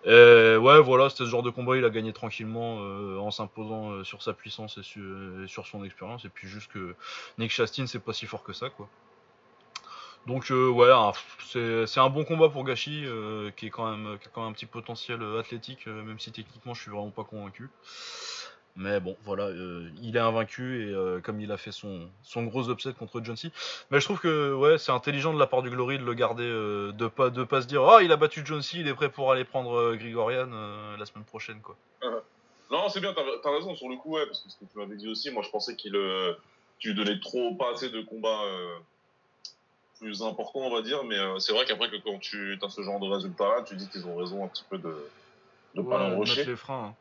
[0.05, 4.21] Et ouais, voilà, c'était ce genre de combat, il a gagné tranquillement en s'imposant sur
[4.21, 5.01] sa puissance et sur,
[5.43, 6.23] et sur son expérience.
[6.25, 6.93] Et puis juste que
[7.37, 8.87] Nick Chastin, c'est pas si fort que ça, quoi.
[10.25, 10.91] Donc euh, ouais,
[11.85, 14.51] c'est un bon combat pour Gachi, euh, qui, est quand même, qui a quand même
[14.51, 17.69] un petit potentiel euh, athlétique, euh, même si techniquement je suis vraiment pas convaincu.
[18.75, 22.43] Mais bon, voilà, euh, il est invaincu et euh, comme il a fait son, son
[22.43, 23.51] gros upset contre John C.
[23.89, 26.43] Mais je trouve que ouais, c'est intelligent de la part du Glory de le garder,
[26.43, 28.93] euh, de pas de pas se dire oh il a battu John C, il est
[28.93, 31.75] prêt pour aller prendre euh, Grigorian euh, la semaine prochaine quoi.
[32.69, 34.77] Non, c'est bien, t'as as raison sur le coup, ouais, parce que ce que tu
[34.77, 36.33] m'avais dit aussi, moi je pensais qu'il euh,
[36.79, 38.75] tu donnais trop, pas assez de combats euh,
[39.99, 42.81] plus importants, on va dire, mais euh, c'est vrai qu'après que quand tu as ce
[42.81, 45.09] genre de résultat-là, tu dis qu'ils ont raison un petit peu de
[45.75, 46.95] de pas Ouais, mettre les freins.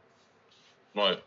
[0.97, 1.01] hein.
[1.01, 1.19] Ouais.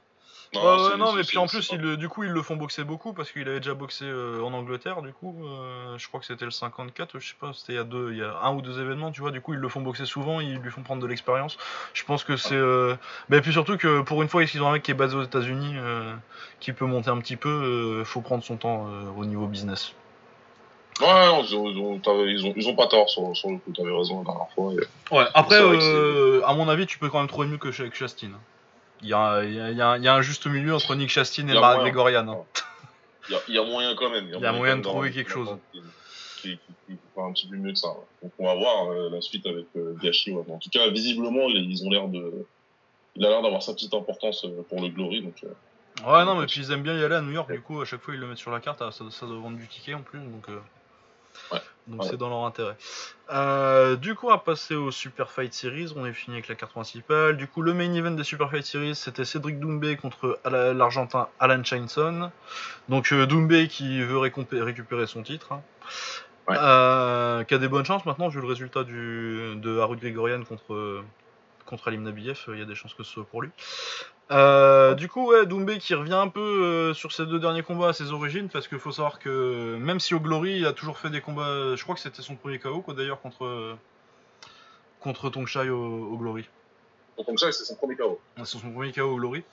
[0.53, 2.83] Ouais, ouais, c'est- non, mais puis en plus, ils du coup, ils le font boxer
[2.83, 5.01] beaucoup parce qu'il avait déjà boxé euh, en Angleterre.
[5.03, 7.79] Du coup, euh, je crois que c'était le 54, je sais pas, c'était il y
[7.79, 9.31] a deux, il y a un ou deux événements, tu vois.
[9.31, 11.57] Du coup, ils le font boxer souvent, ils lui font prendre de l'expérience.
[11.93, 12.95] Je pense que c'est, euh...
[13.29, 15.23] mais puis surtout que pour une fois, ils ont un mec qui est basé aux
[15.23, 15.75] États-Unis,
[16.59, 18.03] qui peut monter un petit peu.
[18.05, 19.93] faut prendre son temps au niveau business.
[21.01, 23.57] Ouais, ils ont, ils ont, t'avais- ils ont, ils ont pas tort sur, sur le
[23.57, 24.73] coup, t'avais raison la dernière fois.
[24.73, 25.25] et- Ouais.
[25.33, 28.31] Après, que euh, à mon avis, tu peux quand même trouver mieux que avec Chastin.
[29.01, 31.43] Il y a, il y, a, il y a un- juste milieu entre Nick Chastin
[31.43, 31.91] Il y et a Mark moyen.
[31.93, 32.27] Gregorian.
[32.27, 32.37] hein.
[33.29, 34.25] Il y a, il y a moyen quand même.
[34.33, 35.55] Il y a moyen de trouver quelque chose.
[35.71, 35.79] Qui,
[36.41, 37.89] qui, qui, un petit peu mieux que ça.
[37.89, 37.95] ouais.
[38.23, 40.31] Donc on va voir euh, la suite avec euh, Gachi.
[40.31, 40.43] ouais.
[40.49, 42.45] En tout cas, visiblement, ils ont l'air de.
[43.15, 45.21] Il a l'air d'avoir sa petite importance euh, pour le Glory.
[45.21, 45.35] Donc,
[46.05, 47.85] Ouais, non, mais puis ils aiment bien y aller à New York, du coup, à
[47.85, 50.01] chaque fois ils le mettent sur la carte, ça, ça doit vendre du ticket en
[50.01, 50.47] plus, donc.
[50.47, 50.59] euh,
[51.51, 51.59] Ouais.
[51.89, 52.75] Donc c'est dans leur intérêt.
[53.31, 55.93] Euh, du coup, on va passer au Super Fight Series.
[55.95, 57.35] On est fini avec la carte principale.
[57.35, 61.63] Du coup, le main event des Super Fight Series, c'était Cédric Doumbé contre l'Argentin Alan
[61.63, 62.31] Chainson.
[62.89, 65.51] Donc euh, Doumbé qui veut récupérer son titre.
[65.51, 65.61] Hein.
[66.49, 71.03] Euh, qui a des bonnes chances maintenant, vu le résultat du, de Harut Grigorian contre,
[71.65, 72.45] contre Alim Nabiev.
[72.49, 73.49] Il y a des chances que ce soit pour lui.
[74.31, 77.89] Euh, du coup, ouais, Doumbé qui revient un peu euh, sur ses deux derniers combats
[77.89, 80.99] à ses origines, parce qu'il faut savoir que même si au Glory, il a toujours
[80.99, 83.75] fait des combats, je crois que c'était son premier KO, quoi, d'ailleurs, contre,
[84.99, 86.47] contre Tongshai au, Glory.
[87.25, 88.19] Tongshai, c'est son premier KO.
[88.37, 89.43] C'est son premier KO au Glory.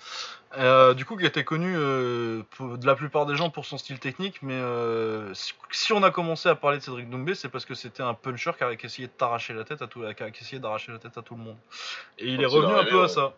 [0.59, 2.45] Euh, du coup, qui était connu de
[2.85, 4.61] la plupart des gens pour son style technique, mais
[5.71, 8.53] si, on a commencé à parler de Cédric Doumbé, c'est parce que c'était un puncher
[8.59, 10.03] qui a de t'arracher la tête à tout,
[10.35, 11.57] qui d'arracher la tête à tout le monde.
[12.19, 13.33] Et il est revenu un peu à ça.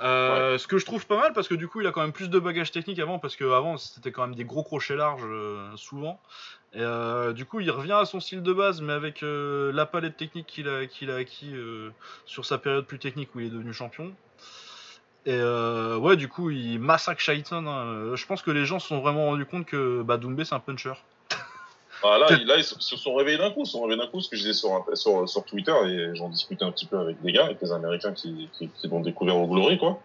[0.00, 2.12] Euh, ce que je trouve pas mal parce que du coup il a quand même
[2.12, 5.22] plus de bagages techniques avant parce que avant c'était quand même des gros crochets larges
[5.24, 6.20] euh, souvent.
[6.72, 10.16] Et euh, du coup il revient à son style de base mais avec la palette
[10.16, 11.54] technique qu'il a, qu'il a acquis
[12.26, 14.12] sur sa période plus technique où il est devenu champion.
[15.26, 18.16] Et ouais du coup il massacre Shaitan hein.
[18.16, 20.60] je pense que les gens se sont vraiment rendus compte que bah, Doumbé c'est un
[20.60, 20.94] puncher
[22.04, 24.28] bah, là, ils se sont réveillés d'un coup, ils se sont réveillés d'un coup, ce
[24.28, 27.32] que je disais sur, sur, sur Twitter, et j'en discutais un petit peu avec des
[27.32, 30.00] gars, avec des Américains qui, qui, qui l'ont découvert au Glory, quoi.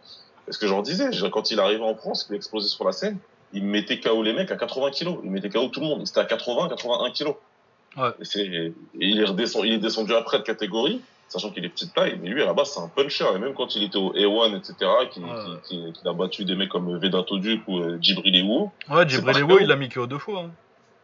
[0.47, 3.18] Et ce que j'en disais, quand il arrivait en France, qu'il explosait sur la scène,
[3.54, 5.18] il mettait KO les mecs à 80 kilos.
[5.24, 6.08] Il mettait KO tout le monde.
[6.08, 7.36] C'était à 80, 81 kilos.
[7.97, 8.10] Ouais.
[8.36, 11.93] Et, et il, est redescendu, il est descendu après de catégorie, sachant qu'il est petite
[11.93, 12.18] taille.
[12.22, 13.26] Mais lui, à la base, c'est un puncher.
[13.36, 15.24] Et même quand il était au A1, etc., qu'il
[15.64, 18.72] qui, a battu des mecs comme Vedato Duke ou euh, Djibril Ewo.
[18.89, 20.45] Ouais, Djibril Ewo, il l'a mis KO deux fois.
[20.45, 20.52] Hein.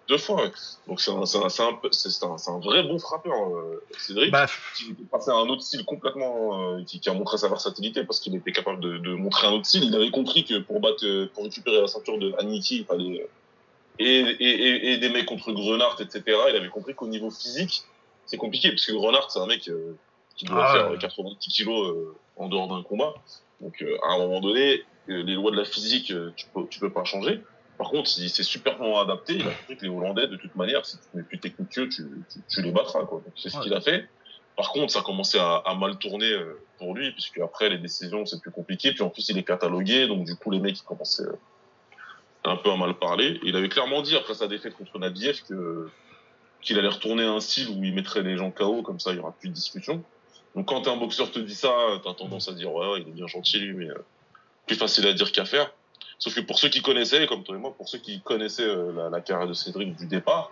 [0.08, 0.52] Deux fois, ouais.
[0.88, 4.46] Donc c'est un, un, un, un, vrai bon frappeur, euh, Cédric, bah,
[4.76, 8.04] qui est passé à un autre style complètement, euh, qui, qui, a montré sa versatilité
[8.04, 9.86] parce qu'il était capable de, de, montrer un autre style.
[9.86, 13.28] Il avait compris que pour battre, pour récupérer la ceinture de Aniki, il fallait
[13.98, 16.22] et, et, et, des mecs contre Grenard, etc.
[16.50, 17.84] Il avait compris qu'au niveau physique,
[18.26, 19.96] c'est compliqué parce que Grenard, c'est un mec euh,
[20.36, 21.96] qui doit ah, faire 90 kilos
[22.36, 23.16] en dehors d'un combat.
[23.60, 27.06] Donc à un moment donné, les lois de la physique, tu peux, tu peux pas
[27.06, 27.42] changer.
[27.78, 29.36] Par contre, il s'est superment adapté.
[29.36, 31.90] Il a compris que les Hollandais, de toute manière, si tu n'es plus technique tu,
[31.90, 33.08] tu, les battras.
[33.36, 34.08] C'est ce qu'il a fait.
[34.56, 37.78] Par contre, ça a commencé à, à, mal tourner euh, pour lui, puisque après les
[37.78, 38.94] décisions, c'est plus compliqué.
[38.94, 41.36] Puis en plus, il est catalogué, donc du coup, les mecs, ils commençaient euh,
[42.46, 43.40] un peu à mal parler.
[43.44, 45.90] Il avait clairement dit, après sa défaite contre Nabiev, que
[46.62, 49.18] qu'il allait retourner à un style où il mettrait les gens KO, comme ça, il
[49.18, 50.04] y aura plus de discussion.
[50.56, 51.72] Donc quand un boxeur te dit ça,
[52.04, 54.06] t'as tendance à dire, ouais, il est bien gentil, lui, mais euh,
[54.66, 55.72] plus facile à dire qu'à faire.
[56.18, 58.92] Sauf que pour ceux qui connaissaient, comme toi et moi, pour ceux qui connaissaient euh,
[58.94, 60.52] la, la, carrière de Cédric du départ,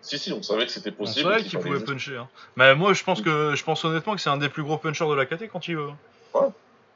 [0.00, 1.20] si si, on savait que c'était possible.
[1.20, 2.16] C'est vrai qu'il pouvait puncher.
[2.16, 2.28] Hein.
[2.56, 5.08] Mais moi, je pense que je pense honnêtement que c'est un des plus gros punchers
[5.08, 5.90] de la KT quand il veut.
[6.34, 6.48] Ouais.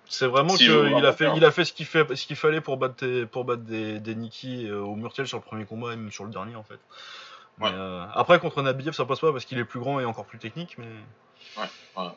[0.08, 3.62] C'est vraiment qu'il a fait, il a fait ce qu'il fallait pour battre, pour battre
[3.62, 6.54] des, des Nikki euh, au Murtiel sur le premier combat et même sur le dernier
[6.54, 6.78] en fait.
[7.58, 7.70] Ouais.
[7.72, 10.38] euh, après contre Nabiev ça passe pas parce qu'il est plus grand et encore plus
[10.38, 10.86] technique, mais.
[11.56, 11.68] Ouais.
[11.96, 12.10] ouais.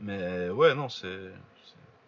[0.00, 1.32] Mais ouais non c'est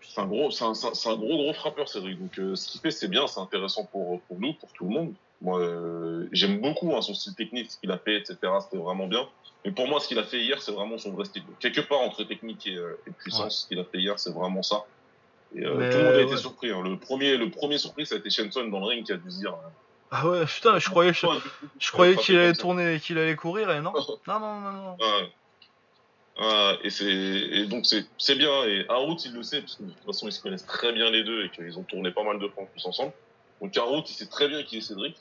[0.03, 2.19] c'est un gros, c'est un, un, gros gros frappeur Cédric.
[2.19, 4.91] Donc euh, ce qu'il fait c'est bien, c'est intéressant pour pour nous, pour tout le
[4.91, 5.15] monde.
[5.41, 8.37] Moi euh, j'aime beaucoup hein, son style technique, ce qu'il a fait, etc.
[8.61, 9.27] C'était vraiment bien.
[9.65, 11.43] Mais pour moi ce qu'il a fait hier c'est vraiment son vrai style.
[11.61, 14.63] Quelque part entre technique et, euh, et puissance, ce qu'il a fait hier c'est vraiment
[14.63, 14.85] ça.
[15.55, 16.71] Et tout le monde a été surpris.
[16.71, 16.83] Hein.
[16.83, 19.31] Le premier le premier surpris ça a été Shenson dans le ring qui a dû
[19.31, 19.55] se dire.
[20.11, 23.93] Ah ouais putain je croyais je, croyais qu'il allait tourner qu'il allait courir et non
[24.27, 24.97] non non non non.
[26.41, 29.83] Euh, et c'est et donc c'est c'est bien et Harout il le sait parce que
[29.83, 32.25] de toute façon ils se connaissent très bien les deux et qu'ils ont tourné pas
[32.25, 33.13] mal de fois en plus ensemble.
[33.61, 35.17] Donc Harout il sait très bien qui est Cédric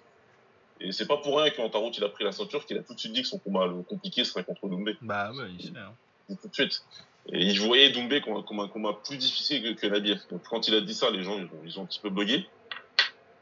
[0.80, 2.84] et c'est pas pour rien que quand Harout il a pris la ceinture qu'il a
[2.84, 4.96] tout de suite dit que son combat le compliqué serait contre Doumbé.
[5.02, 5.72] Bah ouais il sait.
[5.78, 5.94] Hein.
[6.42, 6.82] Tout de suite.
[7.28, 10.22] Et il voyait Doumbé comme, comme un combat plus difficile que, que Nabiev.
[10.32, 12.10] Donc quand il a dit ça les gens ils ont, ils ont un petit peu
[12.10, 12.48] bugué.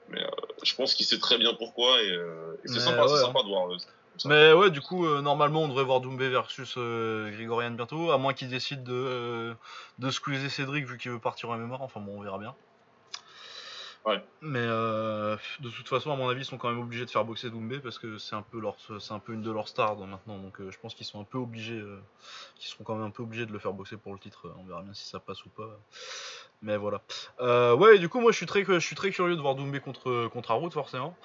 [0.09, 0.29] Mais euh,
[0.63, 3.25] je pense qu'il sait très bien pourquoi et, euh, et c'est sympa, c'est hein.
[3.25, 3.69] sympa de voir.
[4.25, 8.17] Mais ouais, du coup, euh, normalement, on devrait voir Doumbé versus euh, Grigorian bientôt, à
[8.17, 9.53] moins qu'il décide de, euh,
[9.99, 11.81] de squeezer Cédric vu qu'il veut partir en mémoire.
[11.81, 12.55] Enfin bon, on verra bien.
[14.05, 14.23] Ouais.
[14.41, 17.25] Mais euh, de toute façon, à mon avis, ils sont quand même obligés de faire
[17.25, 19.97] boxer Doumbé parce que c'est un peu leur, c'est un peu une de leurs stars
[19.97, 20.37] maintenant.
[20.37, 21.83] Donc je pense qu'ils sont un peu obligés,
[22.55, 24.51] qu'ils seront quand même un peu obligés de le faire boxer pour le titre.
[24.57, 25.69] On verra bien si ça passe ou pas.
[26.61, 27.01] Mais voilà.
[27.75, 30.27] ouais, du coup, moi, je suis très, je suis très curieux de voir Doumbé contre
[30.29, 31.15] contre forcément.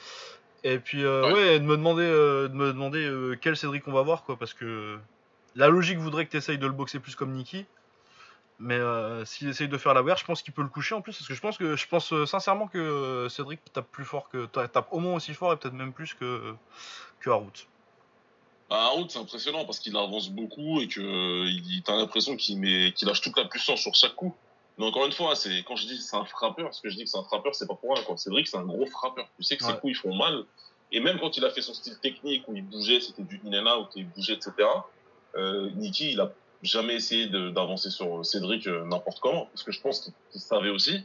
[0.64, 1.60] Et puis euh, ouais.
[1.60, 4.54] de me demander, euh, de me demander euh, quel Cédric on va voir quoi, parce
[4.54, 4.98] que
[5.54, 7.66] la logique voudrait que tu essayes de le boxer plus comme Nikki.
[8.60, 8.78] Mais
[9.26, 11.26] s'il essaye de faire la wear, je pense qu'il peut le coucher en plus, parce
[11.26, 15.00] que je pense que je pense sincèrement que Cédric tape plus fort que tape au
[15.00, 16.54] moins aussi fort et peut-être même plus que
[17.20, 17.66] que Harout.
[18.70, 22.92] Bah, Harout c'est impressionnant parce qu'il avance beaucoup et que il t'as l'impression qu'il met
[22.92, 24.34] qu'il lâche toute la puissance sur chaque coup.
[24.78, 27.04] Mais encore une fois, c'est quand je dis c'est un frappeur, ce que je dis
[27.04, 28.02] que c'est un frappeur, c'est pas pour rien.
[28.02, 28.16] Quoi.
[28.16, 29.28] Cédric, c'est un gros frappeur.
[29.36, 30.44] Tu sais que ses coups ils font mal
[30.90, 33.64] Et même quand il a fait son style technique où il bougeait, c'était du in
[33.66, 34.52] and out, il bougeait, etc.
[35.36, 39.80] Euh, Nicky, il a jamais essayé d'avancer sur Cédric euh, n'importe comment, parce que je
[39.80, 41.04] pense qu'il savait aussi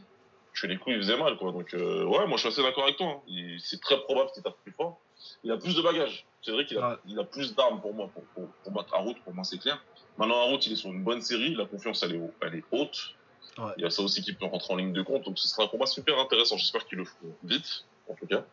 [0.52, 1.52] que les coups il faisait mal, quoi.
[1.52, 3.22] Donc euh, ouais, moi je suis assez d'accord avec toi.
[3.28, 3.56] Hein.
[3.62, 4.98] C'est très probable qu'il tape plus fort.
[5.44, 6.26] Il a plus de bagages.
[6.42, 9.32] Cédric, il a, il a plus d'armes pour moi, pour, pour, pour battre route, pour
[9.32, 9.82] moi c'est clair.
[10.18, 13.14] Maintenant, route, il est sur une bonne série, la confiance elle est, elle est haute.
[13.58, 13.72] Ouais.
[13.76, 15.64] Il y a ça aussi qui peut rentrer en ligne de compte, donc ce sera
[15.64, 16.56] un combat super intéressant.
[16.56, 18.44] J'espère qu'il le feront vite, en tout cas.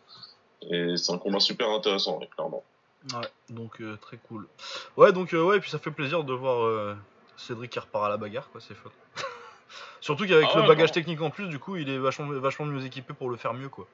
[0.62, 2.64] Et c'est un combat super intéressant, clairement.
[3.14, 4.48] Ouais, donc euh, très cool.
[4.98, 6.96] Ouais, donc euh, ouais, et puis ça fait plaisir de voir euh,
[7.38, 8.90] Cédric qui repart à la bagarre, quoi, c'est fun.
[10.02, 12.86] Surtout qu'avec ah le bagage technique en plus, du coup, il est vachement, vachement mieux
[12.86, 13.88] équipé pour le faire mieux, quoi.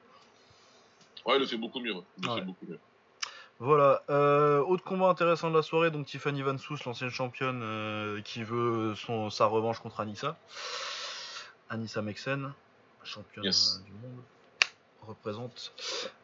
[1.26, 1.94] Ouais, il le fait beaucoup mieux.
[2.18, 2.78] Il le fait beaucoup mieux.
[3.60, 4.02] Voilà.
[4.66, 9.30] autre combat intéressant de la soirée, donc Tiffany Van Soos, l'ancienne championne, qui veut son,
[9.30, 10.36] sa revanche contre Anissa.
[11.74, 12.52] Anissa Mexen,
[13.02, 14.22] championne du monde
[15.06, 15.72] représente.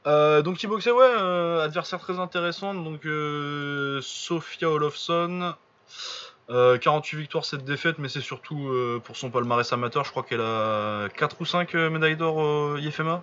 [0.07, 2.73] Euh, donc qui boxait, ouais, euh, adversaire très intéressant.
[2.75, 5.55] Donc euh, Sofia Olofsson,
[6.49, 8.73] 48 victoires, 7 défaites, mais c'est surtout
[9.05, 10.05] pour son palmarès amateur.
[10.05, 13.23] Je crois qu'elle a 4 ou 5 médailles d'or au IFMA.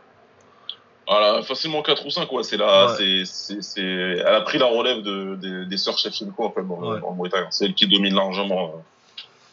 [1.08, 2.44] Voilà, facilement 4 ou 5, ouais.
[2.44, 6.64] C'est là, c'est, c'est, elle a pris la relève de, des sœurs Shevchenko en fait
[6.64, 7.30] dans, ouais.
[7.50, 8.84] C'est elle qui domine largement.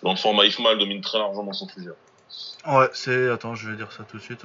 [0.02, 1.90] dans le format IFMA, elle domine très largement son sujet.
[2.66, 3.28] Ouais, c'est.
[3.28, 4.45] Attends, je vais dire ça tout de suite.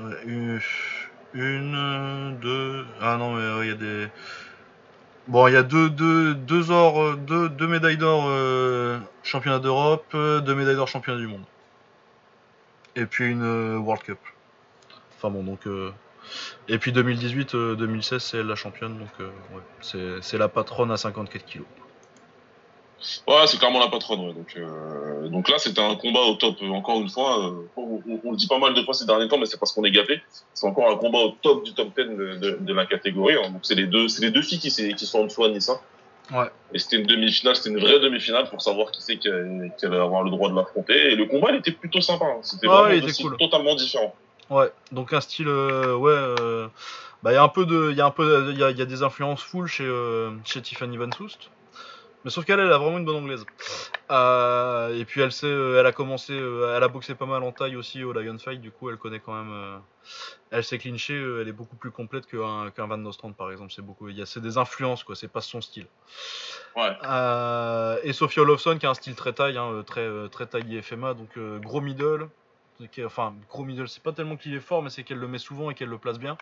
[1.33, 2.85] Une, deux.
[3.01, 4.07] Ah non, mais il y a des.
[5.27, 10.07] Bon, il y a deux, deux, deux, or, deux, deux médailles d'or euh, championnat d'Europe,
[10.13, 11.43] deux médailles d'or championnat du monde.
[12.95, 14.19] Et puis une euh, World Cup.
[15.15, 15.67] Enfin bon, donc.
[15.67, 15.91] Euh,
[16.67, 21.65] et puis 2018-2016, c'est la championne, donc ouais, c'est la patronne à 54 kilos.
[23.27, 24.19] Ouais, c'est clairement la patronne.
[24.21, 24.33] Ouais.
[24.33, 26.57] Donc, euh, donc là, c'était un combat au top.
[26.63, 29.37] Encore une fois, euh, on, on, le dit pas mal de fois ces derniers temps,
[29.37, 30.21] mais c'est parce qu'on est gâté.
[30.53, 33.35] C'est encore un combat au top du top 10 de, de, de la catégorie.
[33.35, 33.51] Hein.
[33.51, 35.71] Donc c'est les deux, c'est les deux filles qui, qui sont en dessous à Nice.
[36.31, 36.45] Ouais.
[36.73, 39.29] Et c'était une demi-finale, c'était une vraie demi-finale pour savoir qui c'est qui,
[39.77, 41.11] qui, allait avoir le droit de l'affronter.
[41.11, 42.25] Et le combat, il était plutôt sympa.
[42.25, 42.39] Hein.
[42.41, 43.37] C'était vraiment cool.
[43.37, 44.13] totalement différent.
[44.49, 44.71] Ouais.
[44.91, 46.11] Donc un style, euh, ouais.
[46.11, 46.67] Euh,
[47.23, 48.71] bah, il y a un peu de, il y a un peu, il y a,
[48.71, 51.49] y a, des influences full chez, euh, chez Tiffany Van Soest.
[52.25, 53.45] Mais sauf qu'elle, elle a vraiment une bonne anglaise.
[54.11, 57.43] Euh, et puis elle sait, euh, elle a commencé, euh, elle a boxé pas mal
[57.43, 59.81] en taille aussi au Lion Fight, du coup elle connaît quand même.
[60.51, 63.71] elle sait clincher, elle est beaucoup plus complète qu'un qu'un Van Nostrand par exemple.
[63.73, 65.87] C'est beaucoup, il c'est des influences quoi, c'est pas son style.
[66.75, 66.91] Ouais.
[68.03, 71.37] et Sophie Olofsson qui a un style très taille, hein, très très taille FMA, donc
[71.61, 72.27] gros middle.
[73.05, 75.69] Enfin gros middle, c'est pas tellement qu'il est fort, mais c'est qu'elle le met souvent
[75.69, 76.37] et qu'elle le place bien.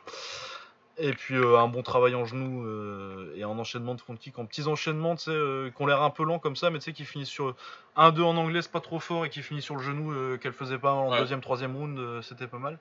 [0.99, 4.39] Et puis euh, un bon travail en genou euh, et un enchaînement de front kick
[4.39, 6.79] en petits enchaînements, tu sais, euh, qui ont l'air un peu lents comme ça, mais
[6.79, 7.53] tu sais, qui finissent sur
[7.97, 10.79] 1-2 en anglais, c'est pas trop fort, et qui finit sur le genou qu'elle faisait
[10.79, 12.79] pas en deuxième, troisième round, c'était pas mal.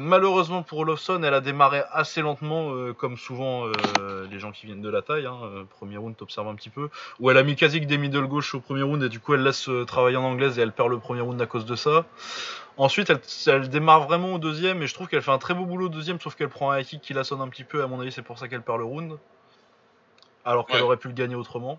[0.00, 3.66] malheureusement pour Olofsson, elle a démarré assez lentement, comme souvent
[4.28, 5.26] les gens qui viennent de la taille.
[5.26, 5.38] Hein,
[5.70, 6.88] premier round, t'observes un petit peu.
[7.20, 9.34] Où elle a mis quasi que des middle gauche au premier round, et du coup
[9.34, 12.06] elle laisse travailler en anglaise et elle perd le premier round à cause de ça.
[12.80, 13.12] Ensuite,
[13.46, 15.88] elle, démarre vraiment au deuxième et je trouve qu'elle fait un très beau boulot au
[15.90, 17.82] deuxième, sauf qu'elle prend un kick qui la sonne un petit peu.
[17.82, 19.18] À mon avis, c'est pour ça qu'elle perd le round.
[20.46, 21.78] Alors qu'elle aurait pu le gagner autrement.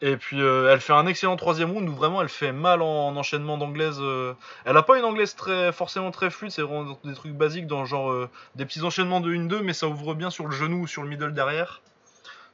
[0.00, 3.14] Et puis euh, elle fait un excellent troisième round où vraiment elle fait mal en,
[3.14, 3.98] enchaînement d'anglaise.
[4.00, 4.32] Euh.
[4.64, 7.84] Elle a pas une anglaise très forcément très fluide, c'est vraiment des trucs basiques dans
[7.84, 10.86] genre euh, des petits enchaînements de 1-2, mais ça ouvre bien sur le genou ou
[10.86, 11.82] sur le middle derrière.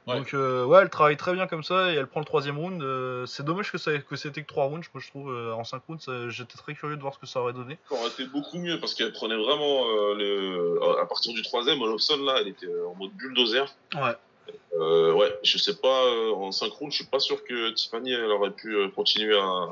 [0.07, 2.81] Donc euh, ouais, elle travaille très bien comme ça et elle prend le troisième round.
[2.81, 5.31] Euh, c'est dommage que, ça, que c'était que 3 rounds, moi je trouve.
[5.31, 7.77] Euh, en 5 rounds, j'étais très curieux de voir ce que ça aurait donné.
[7.89, 9.83] Ça aurait été beaucoup mieux parce qu'elle prenait vraiment
[10.13, 10.79] le...
[11.01, 13.65] à partir du troisième, Olofsson là, elle était en mode bulldozer.
[13.95, 15.11] Ouais.
[15.13, 18.51] ouais, je sais pas, en 5 rounds, je suis pas sûr que Tiffany elle aurait
[18.51, 19.67] pu continuer à,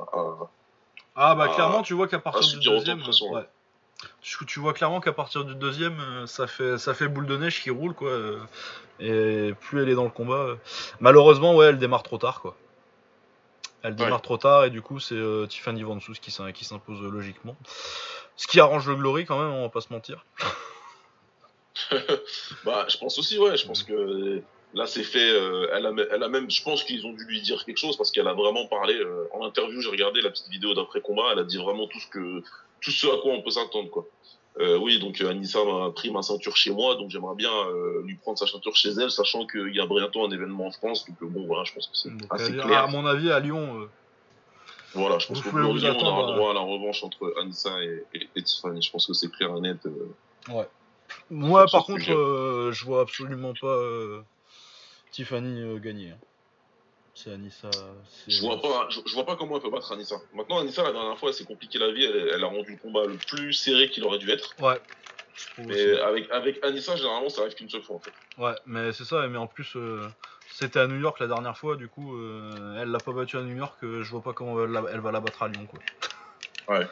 [1.16, 3.48] Ah bah clairement, tu vois qu'à partir du deuxième, ouais.
[4.22, 7.70] Tu, vois clairement qu'à partir du deuxième, ça fait, ça fait boule de neige qui
[7.70, 8.12] roule quoi.
[9.00, 10.36] Et plus elle est dans le combat.
[10.36, 10.56] Euh,
[11.00, 12.56] malheureusement, ouais, elle démarre trop tard, quoi.
[13.84, 17.10] Elle démarre trop tard et du coup, c'est euh, Tiffany Van Soos qui s'impose euh,
[17.10, 17.56] logiquement.
[18.36, 20.26] Ce qui arrange le Glory quand même, on va pas se mentir.
[22.66, 23.56] bah, je pense aussi, ouais.
[23.58, 24.42] Je pense que
[24.76, 25.28] là, c'est fait.
[25.74, 28.12] elle, a, elle, a, même, je pense qu'ils ont dû lui dire quelque chose parce
[28.12, 28.96] qu'elle a vraiment parlé
[29.34, 29.82] en interview.
[29.82, 31.30] J'ai regardé la petite vidéo d'après combat.
[31.32, 32.44] Elle a dit vraiment tout ce que,
[32.82, 34.06] tout ce à quoi on peut s'attendre, quoi.
[34.60, 38.02] Euh, oui, donc euh, Anissa m'a pris ma ceinture chez moi, donc j'aimerais bien euh,
[38.04, 41.06] lui prendre sa ceinture chez elle, sachant qu'il y a bientôt un événement en France.
[41.06, 42.84] Donc bon, voilà, je pense que c'est assez clair.
[42.86, 43.90] À mon avis, à Lyon.
[44.94, 48.42] Voilà, je pense qu'au Lyon, on aura droit à la revanche entre Anissa et, et,
[48.42, 48.82] Tiffany.
[48.82, 49.80] Je pense que c'est clair et net.
[50.48, 50.68] Ouais.
[51.30, 53.78] Moi, par contre, je vois absolument pas
[55.16, 56.12] Tiffany gagner.
[56.12, 56.18] Hein.
[57.14, 57.70] C'est Anissa.
[58.28, 60.18] Je vois pas, je, vois pas comment elle peut battre Anissa.
[60.34, 62.04] Maintenant, Anissa, la dernière fois, elle s'est compliqué la vie.
[62.04, 64.54] Elle, a rendu le combat le plus serré qu'il aurait dû être.
[64.60, 64.82] Ouais.
[65.60, 68.12] Mais avec, avec Anissa, généralement, ça arrive qu'une seule fois, en fait.
[68.38, 70.06] Ouais, mais c'est ça, mais en plus, euh,
[70.52, 73.42] c'était à New York la dernière fois, du coup, euh, elle l'a pas battue à
[73.42, 75.80] New York, euh, je vois pas comment elle, elle va la battre à Lyon, quoi.
[76.68, 76.88] Ouais,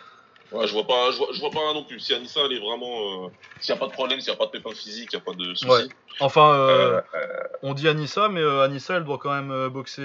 [0.65, 1.99] je vois pas, je vois, je vois pas non plus.
[1.99, 3.25] Si Anissa, elle est vraiment.
[3.25, 3.29] euh,
[3.59, 5.21] S'il n'y a pas de problème, s'il n'y a pas de pépin physique, il n'y
[5.21, 5.71] a pas de soucis.
[5.71, 5.89] Ouais.
[6.19, 10.03] Enfin, euh, Euh, on dit Anissa, mais euh, Anissa, elle doit quand même boxer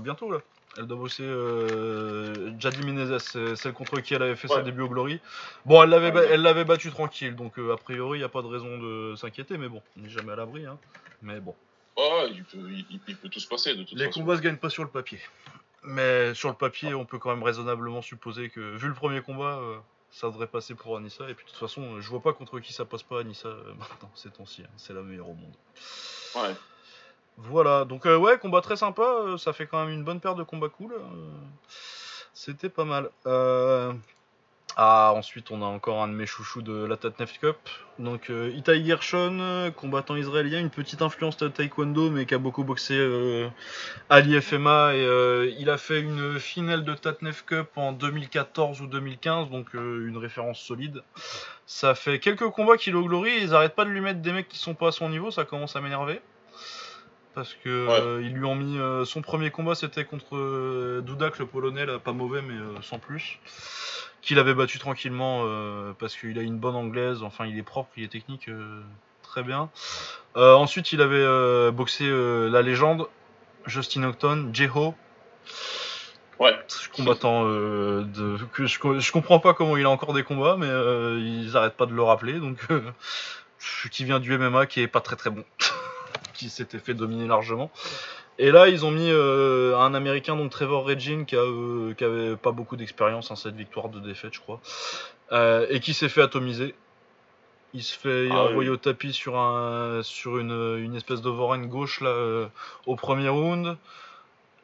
[0.00, 0.38] bientôt, là.
[0.76, 4.62] Elle doit boxer euh, Jadi Menezes, c'est celle contre qui elle avait fait ses Ouais.
[4.62, 5.18] débuts au Glory.
[5.64, 8.46] Bon, elle l'avait elle l'avait battu tranquille, donc a priori, il n'y a pas de
[8.46, 10.78] raison de s'inquiéter, mais bon, on n'est jamais à l'abri, hein.
[11.22, 11.56] Mais bon.
[11.96, 14.20] ouais, il peut, il, il- il peut tout se passer, de toute Les façon.
[14.20, 15.18] combats se gagnent pas sur le papier.
[15.90, 19.56] Mais sur le papier, on peut quand même raisonnablement supposer que, vu le premier combat,
[19.58, 19.78] euh,
[20.10, 21.28] ça devrait passer pour Anissa.
[21.30, 23.48] Et puis de toute façon, euh, je vois pas contre qui ça passe pas Anissa
[23.48, 24.62] euh, maintenant, ces temps-ci.
[24.64, 24.70] hein.
[24.76, 25.54] C'est la meilleure au monde.
[26.36, 26.54] Ouais.
[27.38, 29.36] Voilà, donc euh, ouais, combat très sympa.
[29.38, 30.92] ça fait quand même une bonne paire de combats cool.
[30.92, 31.30] euh,
[32.34, 33.08] C'était pas mal.
[34.76, 37.56] Ah, ensuite, on a encore un de mes chouchous de la Tatnef Cup.
[37.98, 42.38] Donc, euh, Itai Gershon, euh, combattant israélien, une petite influence de taekwondo, mais qui a
[42.38, 43.48] beaucoup boxé euh,
[44.08, 44.94] à l'IFMA.
[44.94, 49.74] Et euh, il a fait une finale de Tatnef Cup en 2014 ou 2015, donc
[49.74, 51.02] une référence solide.
[51.66, 54.32] Ça fait quelques combats qu'il au Glory, et ils arrêtent pas de lui mettre des
[54.32, 56.20] mecs qui sont pas à son niveau, ça commence à m'énerver.
[57.34, 58.00] Parce que Ouais.
[58.00, 61.84] euh, ils lui ont mis euh, son premier combat, c'était contre euh, Dudak, le polonais,
[61.86, 63.38] là, pas mauvais, mais sans plus.
[64.20, 67.90] Qu'il avait battu tranquillement euh, parce qu'il a une bonne anglaise, enfin il est propre,
[67.96, 68.82] il est technique, euh,
[69.22, 69.70] très bien.
[70.36, 73.08] Euh, ensuite, il avait boxé la légende,
[73.66, 74.94] Justin Octon, Jeho,
[76.38, 76.56] Ouais.
[76.94, 80.68] combattant euh, de, que je, je comprends pas comment il a encore des combats, mais
[80.68, 82.80] euh, ils arrêtent pas de le rappeler, donc euh,
[83.90, 85.44] qui vient du MMA, qui est pas très très bon,
[86.34, 87.72] qui s'était fait dominer largement.
[88.38, 92.04] Et là, ils ont mis euh, un Américain, donc Trevor Regin, qui, a, euh, qui
[92.04, 94.60] avait pas beaucoup d'expérience, hein, cette victoire de défaite, je crois,
[95.32, 96.74] euh, et qui s'est fait atomiser.
[97.74, 98.50] Il se fait Ah oui.
[98.50, 102.46] envoyé au tapis sur, un, sur une, une espèce d'overhand gauche là, euh,
[102.86, 103.76] au premier round.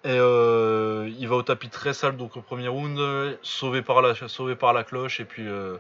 [0.07, 2.99] Et euh, il va au tapis très sale donc au premier round,
[3.43, 5.19] sauvé par la, sauvé par la cloche.
[5.21, 5.79] Et puis euh,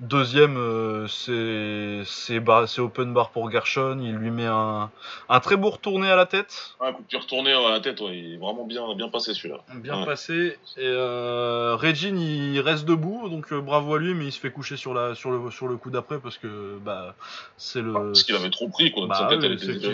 [0.00, 3.98] deuxième, euh, c'est c'est bar- c'est open bar pour Gershon.
[4.02, 4.90] Il lui met un,
[5.28, 6.74] un très beau retourné à la tête.
[6.80, 9.34] Un coup de pied retourné à la tête, ouais, il est vraiment bien, bien passé
[9.34, 9.58] celui-là.
[9.74, 10.06] Bien Ouais.
[10.06, 10.58] passé.
[10.78, 14.78] Et euh, Regin, il reste debout, donc bravo à lui, mais il se fait coucher
[14.78, 17.14] sur, la, sur, le, sur le coup d'après parce que bah,
[17.58, 17.92] c'est le.
[17.92, 19.06] Parce qu'il avait trop pris, quoi.
[19.06, 19.86] bah Sa tête, elle était.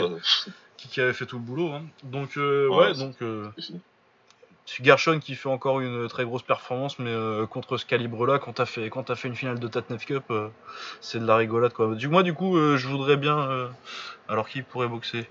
[0.87, 1.73] Qui, qui avait fait tout le boulot.
[1.73, 1.83] hein.
[2.05, 3.15] Donc, euh, Ouais, ouais, c'est- donc.
[3.23, 3.49] euh,
[4.83, 8.67] Gershon qui fait encore une très grosse performance, mais euh, contre ce calibre-là, quand t'as
[8.67, 10.49] fait, quand t'as fait une finale de Tatnef Cup, euh,
[11.01, 11.95] c'est de la rigolade quoi.
[11.95, 13.39] Du, moi, du coup, euh, je voudrais bien.
[13.39, 13.69] euh,
[14.29, 15.29] alors qui pourrait boxer?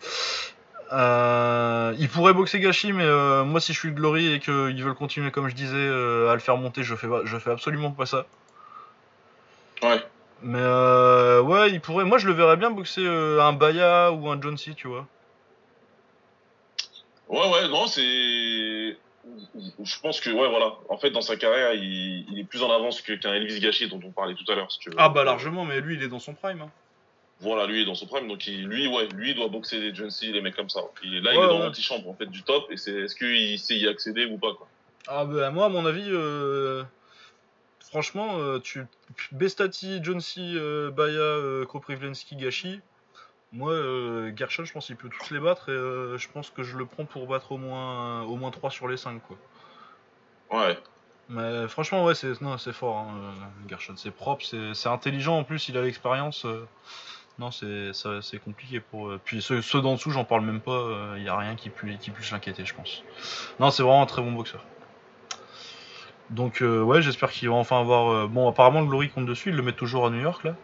[0.94, 4.82] Euh, Il pourrait boxer Gachi, mais euh, moi, si je suis le Glory et qu'ils
[4.84, 7.92] veulent continuer, comme je disais, euh, à le faire monter, je fais, je fais absolument
[7.92, 8.26] pas ça.
[9.84, 10.02] Ouais.
[10.44, 12.06] Mais euh, ouais, il pourrait.
[12.06, 15.06] Moi, je le verrais bien boxer euh, un Baya ou un John C, tu vois.
[17.28, 18.98] Ouais, ouais, non, c'est.
[19.84, 20.76] Je pense que, ouais, voilà.
[20.90, 24.00] En fait, dans sa carrière, il, il est plus en avance qu'un Elvis Gachet dont
[24.04, 24.96] on parlait tout à l'heure, si tu veux.
[25.00, 26.62] Ah bah largement, mais lui, il est dans son prime.
[26.62, 26.72] hein.
[27.42, 29.94] Voilà, lui est dans son prime, donc il- lui, ouais, lui il doit boxer les
[29.94, 30.80] John C, les mecs comme ça.
[31.04, 31.66] Il là, Ouais, il est dans ouais.
[31.66, 34.68] l'antichambre, en fait, du top, et c'est est-ce qu'il sait y accéder ou pas, quoi?
[35.08, 36.84] Ah bah moi à mon avis, euh,
[37.80, 38.84] franchement, euh, tu
[39.32, 42.80] Bestati, John C, euh, Baya, Koprivlensky, Gachi,
[43.52, 46.64] moi euh, Gershon je pense qu'il peut tous les battre et euh, je pense que
[46.64, 49.38] je le prends pour battre au moins au moins 3 sur les 5 quoi.
[50.52, 50.78] Ouais.
[51.30, 55.38] Mais franchement ouais c'est non c'est fort hein, euh, Gershon, c'est propre, c'est c'est intelligent
[55.38, 56.46] en plus, il a l'expérience.
[56.46, 56.68] euh,
[57.40, 61.14] non c'est ça- c'est compliqué pour puis ceux, ceux d'en dessous j'en parle même pas,
[61.18, 63.04] il y a rien qui, pu- qui puisse l'inquiéter je pense.
[63.60, 64.64] Non c'est vraiment un très bon boxeur.
[66.32, 68.28] Donc ouais, j'espère qu'il va enfin avoir.
[68.28, 70.56] Bon, apparemment le Glory compte dessus, ils le mettent toujours à New York là.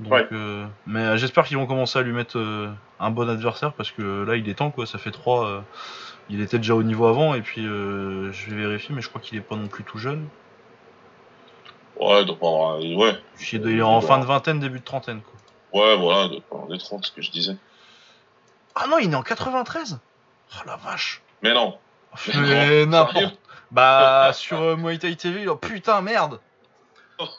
[0.00, 0.26] Donc, Ouais.
[0.32, 3.90] euh, mais euh, j'espère qu'ils vont commencer à lui mettre euh, un bon adversaire parce
[3.90, 4.86] que là il est temps quoi.
[4.86, 5.62] Ça fait 3
[6.30, 9.20] Il était déjà au niveau avant et puis euh, je vais vérifier, mais je crois
[9.20, 10.26] qu'il est pas non plus tout jeune.
[12.00, 13.18] Ouais, donc, euh, ouais.
[13.52, 15.80] Il est en fin de vingtaine, début de trentaine quoi.
[15.82, 16.40] Ouais, voilà, de,
[16.72, 17.56] des 30, ce que je disais.
[18.74, 19.98] Ah non, il est en 93
[20.52, 21.76] Oh la vache Mais non.
[22.34, 23.38] Mais n'importe
[23.70, 26.40] Bah sur euh, Muay Thai TV, oh, putain merde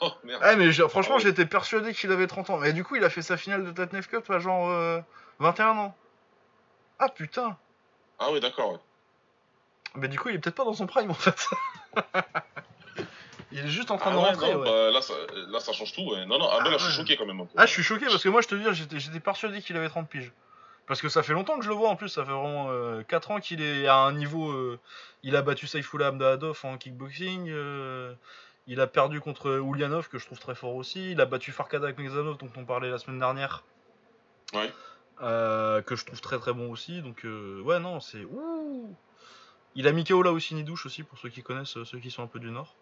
[0.00, 0.40] Oh, merde.
[0.44, 1.22] Ah mais franchement Ah ouais.
[1.24, 2.58] j'étais persuadé qu'il avait 30 ans.
[2.58, 5.00] Mais du coup il a fait sa finale de Tatnef Cup à genre euh,
[5.40, 5.96] 21 ans.
[6.98, 7.56] Ah putain
[8.18, 8.78] Ah ouais, d'accord, ouais.
[9.96, 11.46] Mais du coup il est peut-être pas dans son prime en fait.
[13.52, 14.54] il est juste en train Ah de ouais, rentrer.
[14.54, 15.14] non, bah, là, ça,
[15.48, 16.14] là, ça change tout.
[16.26, 16.92] Non, non, ah, là, je suis ouais.
[16.92, 17.40] choqué quand même.
[17.40, 17.52] un peu.
[17.56, 19.88] Ah je suis choqué parce que moi je te dis j'étais j'étais persuadé qu'il avait
[19.88, 20.32] 30 piges.
[20.86, 22.68] Parce que ça fait longtemps que je le vois en plus, ça fait vraiment
[23.08, 24.50] 4 ans qu'il est à un niveau...
[24.50, 24.80] euh,
[25.22, 28.12] il a battu Saifullah Amdahadov en kickboxing, euh,
[28.66, 31.12] Il a perdu contre Ulyanov, que je trouve très fort aussi.
[31.12, 33.64] Il a battu Farkada Mexanov, dont on parlait la semaine dernière.
[34.54, 34.72] Ouais.
[35.20, 37.02] Euh, que je trouve très très bon aussi.
[37.02, 38.24] Donc, euh, ouais, non, c'est.
[38.24, 38.94] Ouh
[39.74, 42.10] Il a mis KO là aussi Nidouche aussi, pour ceux qui connaissent, euh, ceux qui
[42.10, 42.74] sont un peu du Nord.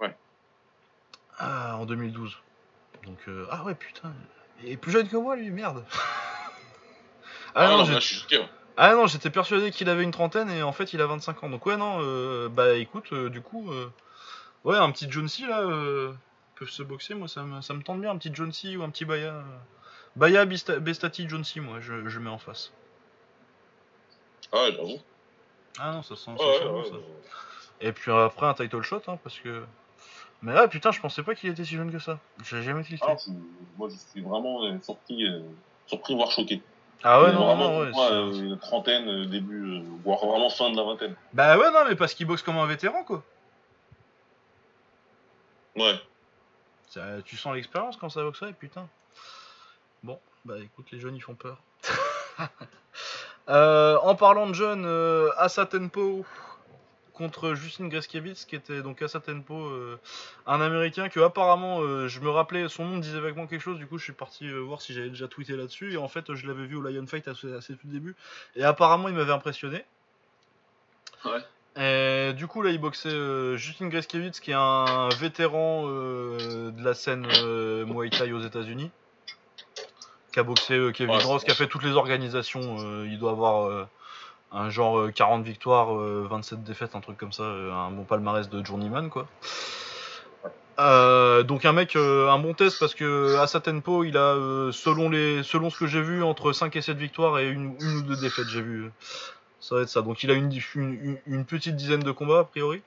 [0.00, 0.16] Ouais.
[1.38, 2.38] Ah, en 2012.
[3.04, 4.12] Donc, euh, ah ouais, putain.
[4.62, 5.84] Il est plus jeune que moi, lui, merde.
[7.54, 8.38] Ah, non, là, je suis choqué.
[8.38, 8.48] ouais.
[8.78, 11.50] ah non, j'étais persuadé qu'il avait une trentaine et en fait il a 25 ans.
[11.50, 13.92] Donc ouais non, euh, bah écoute, euh, du coup, euh,
[14.64, 16.12] ouais un petit John C là, euh,
[16.56, 18.82] peuvent se boxer, moi ça me, ça me tente bien, un petit John C ou
[18.82, 19.34] un petit Baya.
[19.34, 19.42] euh.
[20.16, 22.70] Baya, Bista- Bestati, John C, moi je, je mets en face.
[24.52, 25.00] Ah, ouais.
[25.78, 26.94] Ah non, ça sent, ça Ouais, sent ouais, bon, ouais, ça.
[26.96, 27.02] ouais.
[27.80, 29.64] Et puis après un title shot, hein, parce que...
[30.42, 32.18] Mais là putain, je pensais pas qu'il était si jeune que ça.
[32.44, 33.04] J'ai jamais tilté.
[33.08, 33.30] Ah, je-
[33.78, 35.40] moi, je suis vraiment euh, surpris, euh,
[35.86, 36.60] surpris, voire choqué.
[37.04, 37.90] Ah ouais, Mais non, vraiment, non, ouais.
[37.92, 41.14] moi, euh, trentaine, début, voire vraiment fin de la vingtaine.
[41.32, 43.24] Bah ouais, non, mais parce qu'il boxe comme un vétéran quoi.
[45.76, 46.00] Ouais.
[46.88, 48.88] Ça- tu sens l'expérience quand ça boxe ça, et putain.
[50.02, 51.58] Bon, bah écoute, les jeunes ils font peur.
[53.48, 56.24] Euh, en parlant de jeunes, euh, Asa Tempo
[57.12, 59.98] contre Justin Greskiewicz, qui était donc Asa Tempo, euh,
[60.46, 63.86] un américain que apparemment euh, je me rappelais, son nom disait vaguement quelque chose, du
[63.88, 66.66] coup je suis parti voir si j'avais déjà tweeté là-dessus, et en fait je l'avais
[66.66, 68.14] vu au Lion Fight assez, assez tout début,
[68.54, 69.84] et apparemment il m'avait impressionné.
[71.24, 71.40] Ouais.
[71.76, 76.84] Et du coup là il boxait euh, Justin Greskiewicz qui est un vétéran euh, de
[76.84, 78.90] la scène euh, Muay Thai aux États-Unis,
[80.32, 82.76] qui a boxé euh, Kevin Ouais, Ross, qui a fait toutes les organisations.
[82.80, 83.86] euh, il doit avoir euh,
[84.52, 88.04] un genre euh, 40 victoires, euh, 27 défaites, un truc comme ça, euh, un bon
[88.04, 89.26] palmarès de journeyman quoi.
[90.78, 94.34] Euh, donc un mec, euh, un bon test parce que à sa tempo, il a
[94.34, 97.76] euh, selon les, selon ce que j'ai vu, entre 5 et 7 victoires et une,
[97.80, 98.48] une ou deux défaites.
[98.48, 98.90] J'ai vu,
[99.62, 100.02] ça va être ça.
[100.02, 100.50] Donc il a une,
[101.26, 102.82] une, petite dizaine de combats a priori.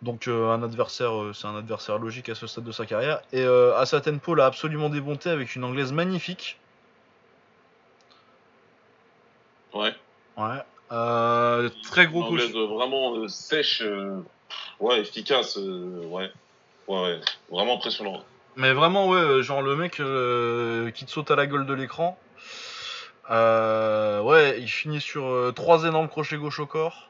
[0.00, 3.20] Donc euh, un adversaire, euh, c'est un adversaire logique à ce stade de sa carrière.
[3.32, 6.58] Et euh, à sa tempo, l'a absolument démonté avec une anglaise magnifique.
[9.74, 9.94] Ouais.
[10.38, 10.62] Ouais.
[10.90, 13.82] Euh, très gros Une anglaise vraiment sèche,
[14.80, 16.32] ouais, efficace, ouais.
[16.88, 17.20] Ouais, ouais.
[17.50, 18.24] Vraiment impressionnant.
[18.56, 19.92] Mais vraiment, ouais, genre le mec
[20.94, 22.18] qui te saute à la gueule de l'écran.
[23.32, 27.08] Euh, ouais, il finit sur euh, trois énormes crochets gauche au corps.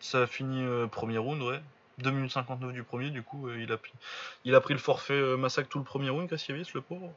[0.00, 1.60] Ça finit euh, premier round, ouais.
[1.98, 3.92] 2 minutes 59 du premier, du coup, il, a pris,
[4.44, 7.12] il a pris le forfait massacre tout le premier round, Kassiavis, le pauvre.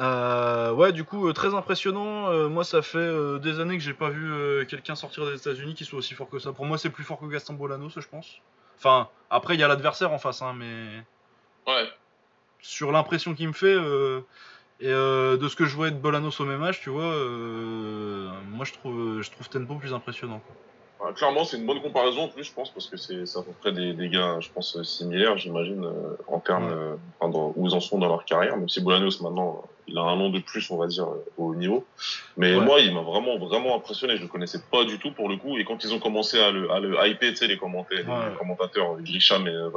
[0.00, 2.28] Euh, ouais, du coup, euh, très impressionnant.
[2.28, 5.84] Euh, moi, ça fait des années que j'ai pas vu quelqu'un sortir des États-Unis qui
[5.84, 6.52] soit aussi fort que ça.
[6.52, 8.40] Pour moi, c'est plus fort que Gaston Bolanos, je pense.
[8.76, 11.04] Enfin, après, il y a l'adversaire en face, hein, mais
[11.72, 11.88] Ouais.
[12.60, 13.76] sur l'impression qu'il me fait
[14.82, 18.28] et euh, de ce que je vois de Bolanos au même âge, tu vois, euh,
[18.46, 20.40] moi je trouve, je trouve Tempo plus impressionnant.
[20.40, 20.56] quoi.
[21.06, 23.52] Ouais, Clairement, c'est une bonne comparaison en plus, je pense, parce que c'est à peu
[23.60, 26.96] près des, des gars, je pense, similaires, j'imagine, euh, en termes Ouais.
[27.18, 30.02] enfin, dans- où ils en sont dans leur carrière, même si Bolanos, maintenant, il a
[30.02, 31.88] un an de plus, on va dire, au niveau.
[32.36, 32.64] Mais Ouais.
[32.64, 34.16] moi, il m'a vraiment, vraiment impressionné.
[34.16, 35.58] Je le connaissais pas du tout pour le coup.
[35.58, 38.36] Et quand ils ont commencé à le, à le hyper, tu sais, les, commentaires, les
[38.36, 39.70] commentateurs, Grisham et euh,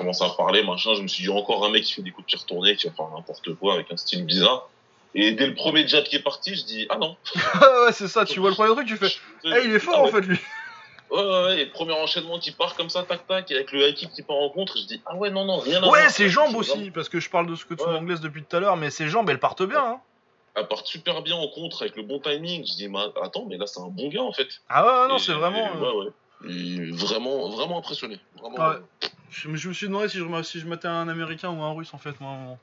[0.00, 2.26] Commencent à parler, machin, je me suis dit, encore un mec qui fait des coups
[2.26, 4.68] de pied retournés, qui va faire n'importe quoi avec un style bizarre.
[5.14, 7.16] Et dès le premier jab qui est parti, je dis, ah non.
[7.84, 9.14] ouais, c'est ça, tu vois le premier truc, tu fais,
[9.44, 10.10] Eh, il est fort Ah en ouais.
[10.12, 10.38] fait lui.
[11.10, 13.72] Ouais, ouais, ouais, et le premier enchaînement qui part comme ça, tac, tac, et avec
[13.72, 15.88] le high kick qui part en contre, je dis, ah ouais, non, non, rien à.
[15.88, 17.96] Ouais, ses jambes aussi, vraiment- parce que je parle de ce que son Ouais.
[17.96, 19.84] anglaise depuis tout à l'heure, mais ses jambes elles partent bien.
[19.84, 20.00] Hein.
[20.54, 22.64] Elle part super bien en contre avec le bon timing.
[22.66, 24.48] Je dis, mais attends, mais là, c'est un bon gars, en fait.
[24.70, 25.58] Ah ouais, non, c'est vraiment.
[25.66, 26.12] et- euh, ouais, ouais.
[26.48, 28.18] Et vraiment, vraiment impressionné.
[28.40, 28.56] Vraiment.
[28.70, 28.76] Ouais.
[29.30, 31.62] Je, me- je me suis demandé si je, me- si je mettais un américain ou
[31.62, 32.58] un russe en fait, moi.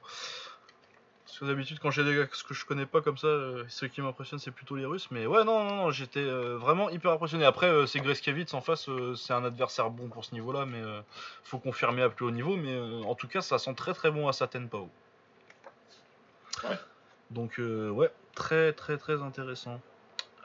[1.26, 3.88] Parce que d'habitude, quand j'ai des gars que je connais pas comme ça, euh, ceux
[3.88, 5.10] qui m'impressionnent, c'est plutôt les Russes.
[5.12, 7.46] Mais ouais, non, non, non j'étais euh, vraiment hyper impressionné.
[7.46, 10.82] Après, euh, c'est Greskevitz en face, c'est un adversaire bon pour ce niveau-là, mais
[11.44, 12.56] faut confirmer à plus haut niveau.
[12.56, 14.90] Mais en tout cas, ça sent très très bon à Saten Pao.
[16.64, 16.78] Ouais.
[17.30, 19.80] Donc, ouais, très très très intéressant.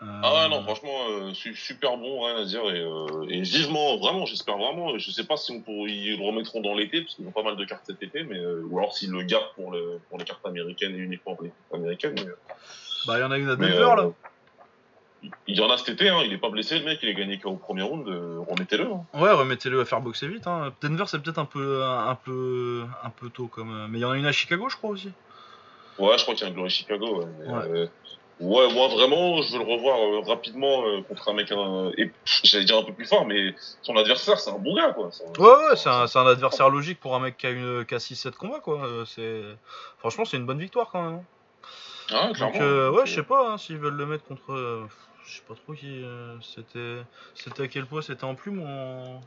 [0.02, 2.62] Euh, Ah ouais, non, franchement, euh, su- super bon, rien à dire.
[2.70, 4.98] Et, euh, et vivement, vraiment, j'espère vraiment.
[4.98, 7.42] Je sais pas si on pour, ils le remettront dans l'été, parce qu'ils ont pas
[7.44, 10.18] mal de cartes cet été, mais, euh, ou alors s'ils le gardent pour, le, pour
[10.18, 12.14] les cartes américaines et uniquement pour les cartes américaines.
[12.16, 12.32] Mais,
[13.06, 14.10] Bah, il y en a une à Denver euh, là.
[15.46, 17.12] Il y en a cet été, hein, il est pas blessé, le mec, il a
[17.12, 18.86] gagné qu'au premier round, euh, remettez-le.
[18.90, 19.04] Hein.
[19.14, 20.48] Ouais, remettez-le à faire boxer vite.
[20.48, 20.72] Hein.
[20.82, 23.70] Denver, c'est peut-être un peu, un peu, un peu tôt comme.
[23.72, 25.12] euh, Mais il y en a une à Chicago, je crois aussi.
[25.98, 27.20] Ouais, je crois qu'il y a un Glory Chicago.
[27.22, 27.90] Ouais, mais, Ouais.
[28.40, 32.10] Ouais, moi vraiment, je veux le revoir euh, rapidement euh, contre un mec, euh, et
[32.44, 35.06] j'allais dire un peu plus fort, mais son adversaire, c'est un bon gars, quoi.
[35.08, 37.94] Un- Ouais, ouais, c'est un, un adversaire logique pour un mec qui a, une, qui
[37.94, 38.84] a 6-7 combats, quoi.
[38.84, 39.42] Euh, C'est...
[39.98, 41.14] Franchement, c'est une bonne victoire quand même.
[41.20, 41.24] hein.
[42.10, 42.60] Ah, Donc, clairement.
[42.60, 44.88] euh, ouais, je sais pas hein, s'ils veulent le mettre contre.
[45.24, 46.02] je sais pas trop qui.
[46.42, 47.02] c'était.
[47.34, 49.20] C'était à quel poids C'était en plume ou en.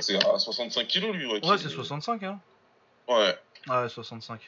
[0.00, 1.44] C'est à 65 kilos, lui, ouais.
[1.44, 2.38] Ouais, c'est 65, hein.
[3.08, 3.36] Ouais.
[3.68, 4.40] Ouais, 65.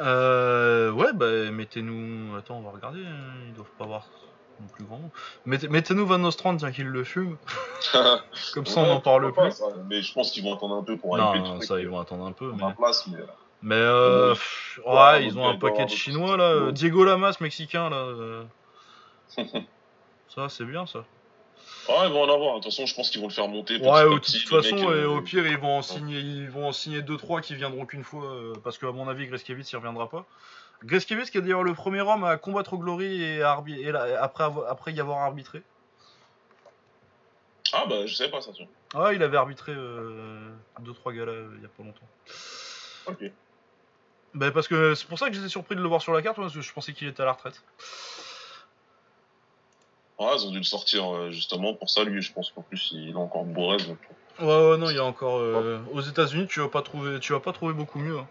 [0.00, 2.36] Euh, ouais, bah mettez-nous.
[2.36, 3.04] Attends, on va regarder.
[3.04, 4.08] hein, Ils doivent pas avoir
[4.60, 5.10] non plus grand.
[5.46, 7.36] Mettez- Mettez-nous Van Nostrand, tiens qu'il le fume.
[8.54, 9.34] Comme ça, on n'en parle plus.
[9.34, 9.50] pas.
[9.88, 11.98] Mais je pense qu'ils vont attendre un peu pour le Non, ça, euh, ils vont
[12.00, 12.52] attendre un peu.
[12.52, 13.18] Mais, la place, mais...
[13.60, 14.34] mais euh, Ouais.
[14.34, 16.44] pff, Ouais, ouais, ils ont un il doit paquet de chinois là.
[16.44, 17.96] euh, Diego Lamas, mexicain là.
[17.96, 18.44] euh,
[20.28, 21.04] Ça, c'est bien ça.
[21.88, 22.54] Ouais, ils vont en avoir.
[22.58, 23.78] De toute façon, je pense qu'ils vont le faire monter.
[23.78, 26.68] petit Ouais, de toute façon, et euh, au pire, ils vont en signer, ils vont
[26.68, 30.08] en signer 2-3 qui viendront qu'une fois, euh, parce qu'à mon avis, Greskevitz, il reviendra
[30.08, 30.24] pas.
[30.84, 33.90] Greskevitz, qui est d'ailleurs le premier homme à combattre au Glory et, à arbi- et
[33.92, 35.62] là, après, avoir- après y avoir arbitré.
[37.72, 39.04] Ah, bah, je savais pas ça, tu vois.
[39.04, 39.72] Ouais, il avait arbitré
[40.80, 42.06] 2-3 galas euh, il y a pas longtemps.
[43.06, 43.30] Ok.
[44.34, 46.36] Bah, parce que c'est pour ça que j'étais surpris de le voir sur la carte,
[46.36, 47.60] parce que je pensais qu'il était à la retraite.
[50.18, 52.22] Ouais, ils ont dû le sortir euh, justement pour ça, lui.
[52.22, 53.86] Je pense qu'en plus, il a encore rêve.
[53.88, 53.98] donc.
[54.40, 55.38] Ouais, ouais, non, il y a encore.
[55.38, 58.18] euh, aux États-Unis, tu vas pas trouver, tu vas pas trouver beaucoup mieux.
[58.18, 58.26] hein.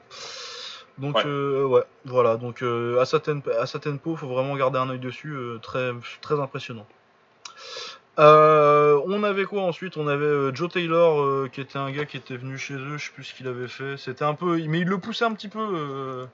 [0.98, 1.24] Donc, Ouais.
[1.26, 2.38] euh, ouais, voilà.
[2.38, 5.32] Donc, euh, à, sa tempo, à sa tempo, faut vraiment garder un œil dessus.
[5.34, 5.92] euh, très,
[6.22, 6.86] très impressionnant.
[8.20, 9.98] Euh, on avait quoi ensuite?
[9.98, 12.98] On avait Joe Taylor, qui était un gars qui était venu chez eux.
[12.98, 13.96] Je sais plus ce qu'il avait fait.
[13.98, 16.28] C'était un peu, mais il le poussait un petit peu.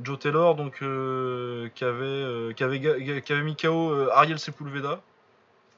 [0.00, 4.10] Euh, Joe Taylor, donc euh, qui avait, euh, qui avait, qui avait mis KO euh,
[4.12, 5.00] Ariel Sepulveda.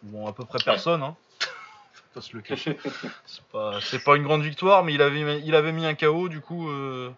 [0.02, 1.02] Bon, à peu près personne.
[1.02, 1.16] Hein.
[1.92, 2.78] Faut pas se le cacher.
[3.26, 6.28] C'est pas, c'est pas une grande victoire, mais il avait, il avait mis un KO,
[6.28, 7.10] du coup, euh,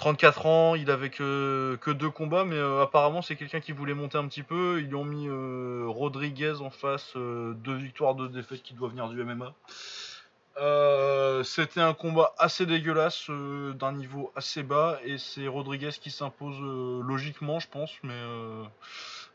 [0.00, 3.92] 34 ans, il avait que, que deux combats, mais euh, apparemment c'est quelqu'un qui voulait
[3.92, 4.80] monter un petit peu.
[4.80, 8.88] Ils lui ont mis euh, Rodriguez en face, euh, deux victoires, deux défaites qui doit
[8.88, 9.52] venir du MMA.
[10.60, 16.10] Euh, C'était un combat assez dégueulasse, euh, d'un niveau assez bas, et c'est Rodriguez qui
[16.10, 18.20] s'impose euh, logiquement, je pense, mais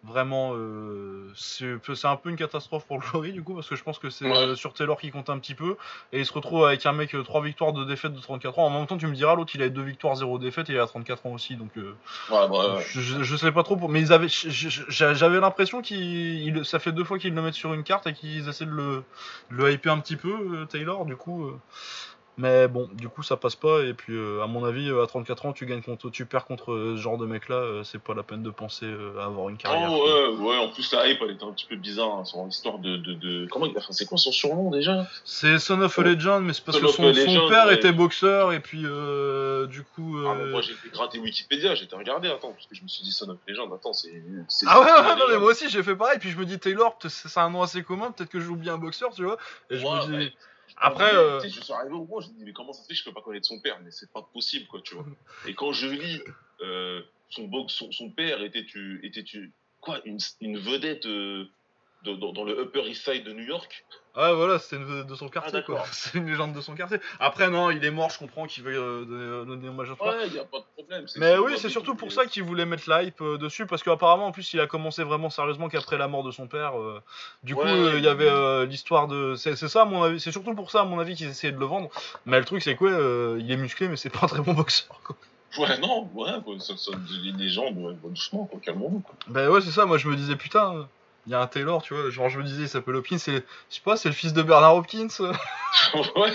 [0.05, 3.83] vraiment, euh, c'est un peu une catastrophe pour le Glory du coup, parce que je
[3.83, 4.37] pense que c'est Ouais.
[4.37, 5.77] euh, sur Taylor qui compte un petit peu,
[6.11, 8.65] et il se retrouve avec un mec, euh, 3 victoires, 2 défaites de 34 ans.
[8.67, 10.79] En même temps, tu me diras, l'autre il a 2 victoires, 0 défaites, et il
[10.79, 11.95] a 34 ans aussi, donc euh,
[12.29, 12.83] Ouais, bah, ouais.
[12.93, 13.89] je, sais pas trop, pour...
[13.89, 17.83] mais ils avaient, j'avais l'impression qu'ils, ça fait deux fois qu'ils le mettent sur une
[17.83, 19.03] carte et qu'ils essaient de le,
[19.51, 20.29] de le hyper un petit peu,
[20.61, 21.51] euh, Taylor, du coup.
[22.37, 23.83] Mais bon, du coup, ça passe pas.
[23.83, 26.45] Et puis, euh, à mon avis, euh, à 34 ans, tu gagnes contre, tu perds
[26.45, 27.55] contre euh, ce genre de mec-là.
[27.55, 29.89] euh, c'est pas la peine de penser euh, à avoir une carrière.
[29.89, 30.03] Oh,
[30.41, 32.79] ouais, ouais, en plus la hype elle était un petit peu bizarre hein, sur l'histoire
[32.79, 33.47] de, de, de...
[33.49, 35.07] Comment il enfin, c'est quoi son surnom déjà?
[35.23, 37.75] C'est Son of a Legend, mais c'est parce Son que son, a son père ouais.
[37.75, 40.17] était boxeur et puis euh, du coup.
[40.27, 43.03] Ah, moi j'ai été gratter Wikipédia, j'ai été regarder, attends, parce que je me suis
[43.03, 44.11] dit Son of Legend, attends, c'est.
[44.67, 46.97] Ah ouais, ouais, non mais moi aussi j'ai fait pareil, puis je me dis Taylor,
[47.07, 49.37] c'est un nom assez commun, peut-être que j'ai oublié un boxeur, tu vois.
[49.69, 50.33] Et je Ouais, me dis, ouais.
[50.77, 52.81] Après, euh, tu sais, je suis arrivé au point, je me dis, mais comment ça
[52.81, 53.79] se fait que je peux pas connaître son père?
[53.83, 55.05] Mais c'est pas possible, quoi, tu vois.
[55.47, 56.21] Et quand je lis,
[56.61, 61.47] euh, son, son, son père était, tu, était tu, quoi, une, une vedette euh,
[62.05, 65.15] de, dans, dans le Upper East Side de New York Ah voilà, c'était une de
[65.15, 65.75] son quartier Ah, quoi.
[65.75, 65.87] d'accord.
[65.93, 66.97] C'est une légende de son quartier.
[67.19, 70.15] Après non, il est mort, je comprends qu'il veut euh, donner, donner hommage à toi.
[70.15, 71.07] Ouais, y a pas de problème.
[71.07, 73.37] c'est- Mais c'est oui, c'est surtout tout- pour ça qu'il voulait mettre la hype euh,
[73.37, 76.47] dessus, parce qu'apparemment en plus il a commencé vraiment sérieusement qu'après la mort de son
[76.47, 76.79] père.
[76.79, 77.01] euh,
[77.43, 79.35] du coup, Ouais, euh, il ouais, y avait euh, l'histoire de.
[79.35, 80.19] C'est c'est ça à mon avis.
[80.19, 81.89] C'est surtout pour ça à mon avis qu'ils essayaient de le vendre.
[82.25, 84.53] Mais le truc c'est quoi euh, Il est musclé, mais c'est pas un très bon
[84.61, 85.01] boxeur.
[85.03, 85.15] Quoi.
[85.57, 86.91] Ouais, non, ouais, ça, ça,
[87.23, 88.99] les, les gens, ouais, bah, doucement, quoi, calmons-nous.
[88.99, 89.15] quoi.
[89.27, 89.85] Ben ouais, c'est ça.
[89.85, 90.87] Moi je me disais putain.
[91.27, 93.37] Il y a un Taylor, tu vois, genre je me disais, il s'appelle Hopkins, c'est,
[93.69, 95.07] je sais pas, c'est le fils de Bernard Hopkins.
[95.19, 96.31] ouais,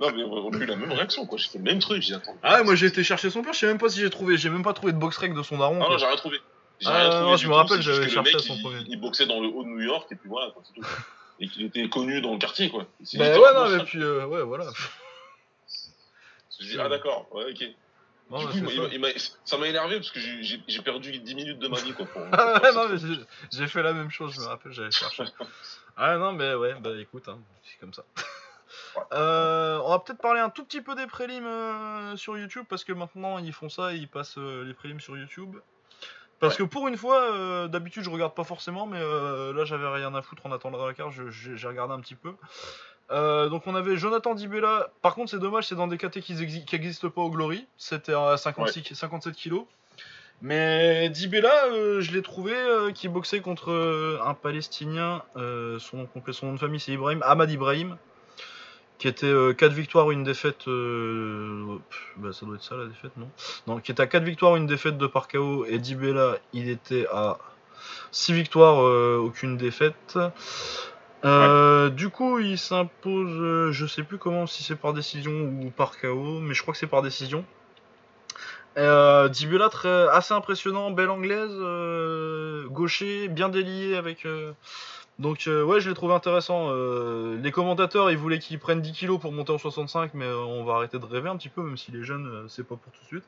[0.00, 1.38] non, mais on a eu la même réaction, quoi.
[1.38, 2.36] J'ai fait le même truc, j'ai dit, attends.
[2.42, 4.36] Ah ouais, moi j'ai été chercher son père, je sais même pas si j'ai trouvé,
[4.36, 5.78] j'ai même pas trouvé de box rec de son daron.
[5.82, 6.38] Ah non, j'ai rien trouvé.
[6.80, 8.80] J'ai Ah, rien non, trouvé je me tout, rappelle, j'avais cherché mec, son il- premier.
[8.88, 10.86] Il boxait dans le haut de New York, et puis voilà, quoi, c'est tout.
[11.40, 12.86] Et qu'il était connu dans le quartier, quoi.
[13.14, 13.76] Ben ouais, non, ça.
[13.78, 14.66] mais puis, euh, ouais, voilà.
[16.60, 17.64] Je dis, ah d'accord, ouais, ok.
[18.34, 18.94] Non, du mais coup, c'est il m'a- ça.
[18.94, 22.06] il m'a- ça m'a énervé parce que j'ai- perdu 10 minutes de ma vie, quoi.
[22.06, 22.88] Pour, pour ouais, faire non, ça.
[22.90, 25.24] mais j'ai- j'ai fait la même chose, je me rappelle, j'avais cherché.
[25.96, 28.04] Ah non, mais ouais, bah écoute, hein, c'est comme ça.
[28.96, 29.02] Ouais.
[29.12, 32.82] Euh, on va peut-être parler un tout petit peu des prélims euh, sur YouTube parce
[32.84, 35.56] que maintenant ils font ça, ils passent euh, les prélims sur YouTube.
[36.40, 40.22] Parce que pour une fois, d'habitude je regarde pas forcément, mais là j'avais rien à
[40.22, 42.34] foutre en attendant la carte, je- j'ai j'ai regardé un petit peu.
[43.10, 44.90] Euh, donc on avait Jonathan Dibella.
[45.02, 47.66] Par contre c'est dommage, c'est dans des KT qui n'existent pas au Glory.
[47.76, 49.64] C'était à 56, 57 kilos.
[50.42, 55.22] Mais Dibella, euh, je l'ai trouvé euh, qui boxait contre un Palestinien.
[55.34, 57.96] son nom complet, son nom de famille c'est Ibrahim Ahmad Ibrahim,
[58.98, 60.66] qui était 4 victoires, une défaite.
[60.66, 63.28] bah, ça doit être ça la défaite, non?
[63.66, 65.66] Non, qui était à 4 victoires, une défaite de par KO.
[65.66, 67.38] Et Dibella, il était à
[68.12, 68.78] 6 victoires,
[69.22, 70.18] aucune défaite.
[71.24, 75.70] Euh, Du coup, il s'impose, euh, je sais plus comment, si c'est par décision ou
[75.70, 77.44] par KO, mais je crois que c'est par décision.
[78.76, 84.26] Euh, Dibella très assez impressionnant, belle anglaise, euh, gaucher, bien délié avec
[85.20, 86.70] Donc euh, ouais, je l'ai trouvé intéressant.
[86.70, 90.38] Euh, les commentateurs, ils voulaient qu'il prenne 10 kilos pour monter en 65, mais euh,
[90.38, 92.92] on va arrêter de rêver un petit peu, même si les jeunes, c'est pas pour
[92.92, 93.24] tout de suite.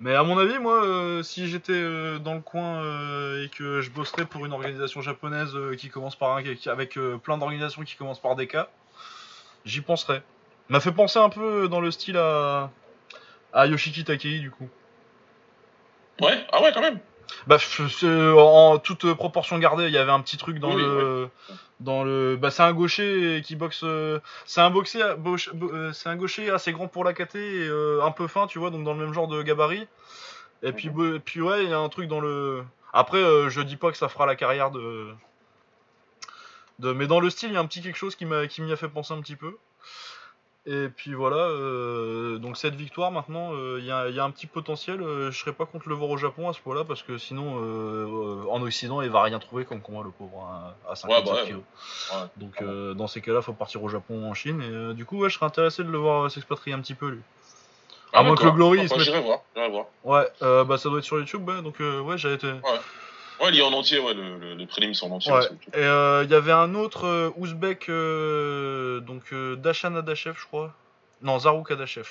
[0.00, 2.80] Mais à mon avis, moi, si j'étais dans le coin
[3.42, 7.82] et que je bosserais pour une organisation japonaise qui commence par un, avec plein d'organisations
[7.82, 8.56] qui commencent par des K,
[9.64, 10.22] j'y penserais.
[10.68, 12.70] M'a fait penser un peu dans le style à
[13.66, 14.68] Yoshiki Takei du coup.
[16.20, 16.98] Ouais, ah ouais, quand même.
[17.46, 20.82] Bah, c'est- en toute euh, proportion gardée, il y avait un petit truc dans Oui,
[20.82, 21.28] le,
[21.80, 26.16] dans le, bah, c'est un gaucher qui boxe, euh, c'est un boxer, euh, c'est un
[26.16, 28.94] gaucher assez grand pour la KT et euh, un peu fin, tu vois, donc dans
[28.94, 29.86] le même genre de gabarit.
[30.62, 30.90] Et puis,
[31.24, 32.64] puis ouais, il y a un truc dans le.
[32.92, 35.08] Après, euh, je dis pas que ça fera la carrière de,
[36.78, 38.62] de, mais dans le style, il y a un petit quelque chose qui m'a, qui
[38.62, 39.56] m'y a fait penser un petit peu.
[40.68, 44.24] Et puis voilà, euh, donc cette victoire maintenant, euh, il y, a, il y a
[44.24, 45.00] un petit potentiel.
[45.00, 47.58] euh, je serais pas contre le voir au Japon à ce point-là parce que sinon,
[47.60, 51.24] euh, euh, en Occident, il va rien trouver comme combat le pauvre hein, à 57
[51.24, 51.62] bah ouais, kilos.
[52.12, 52.18] ouais.
[52.36, 54.60] Donc euh, dans ces cas-là, faut partir au Japon ou en Chine.
[54.60, 56.94] Et euh, du coup, ouais, je serais intéressé de le voir euh, s'expatrier un petit
[56.94, 57.20] peu lui.
[58.12, 58.50] À moins que le.
[58.50, 59.40] Glory, Enfin, se mette- J'irai voir.
[60.02, 61.62] Ouais, euh, bah ça doit être sur YouTube, ouais.
[61.62, 62.50] Donc euh, ouais, j'avais été.
[63.40, 65.32] Ouais, il est en entier, ouais, le, le, sont en entier.
[65.32, 65.46] Ouais.
[65.74, 70.74] Et euh, il y avait un autre euh, Ouzbek, euh, donc Dashan Adachev, je crois.
[71.22, 72.08] Non, Zarouk Adachev.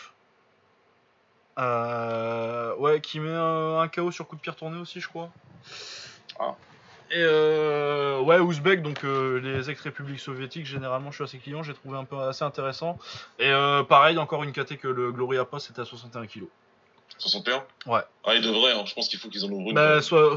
[1.57, 5.30] Euh, ouais, qui met un, un KO sur coup de pied retourné aussi, je crois.
[6.39, 6.56] Ah.
[7.11, 11.73] Et euh, ouais, Ouzbek, donc euh, les ex-républiques soviétiques, généralement je suis assez client, j'ai
[11.73, 12.97] trouvé un peu assez intéressant.
[13.38, 16.45] Et euh, pareil, encore une KT que le Glory a pas, c'était à 61 kg.
[17.18, 18.02] 61 Ouais.
[18.26, 18.84] Ah, il devrait, hein.
[18.86, 19.76] je pense qu'il faut qu'ils en ouvrent une.
[19.76, 20.36] Bah, soit,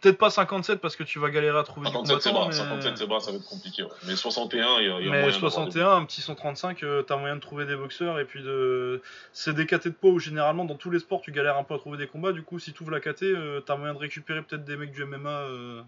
[0.00, 2.52] peut-être pas 57 parce que tu vas galérer à trouver 57 c'est bas, mais...
[2.52, 3.82] 57 c'est bas, ça va être compliqué.
[3.82, 3.88] ouais.
[4.06, 7.02] Mais 61, il y a, y a Mais moyen d'avoir 61, un petit 135, euh,
[7.02, 9.02] t'as moyen de trouver des boxeurs et puis de.
[9.32, 11.74] C'est des KT de poids où généralement dans tous les sports tu galères un peu
[11.74, 12.32] à trouver des combats.
[12.32, 14.92] Du coup, si tu ouvres la KT, euh, t'as moyen de récupérer peut-être des mecs
[14.92, 15.82] du MMA euh,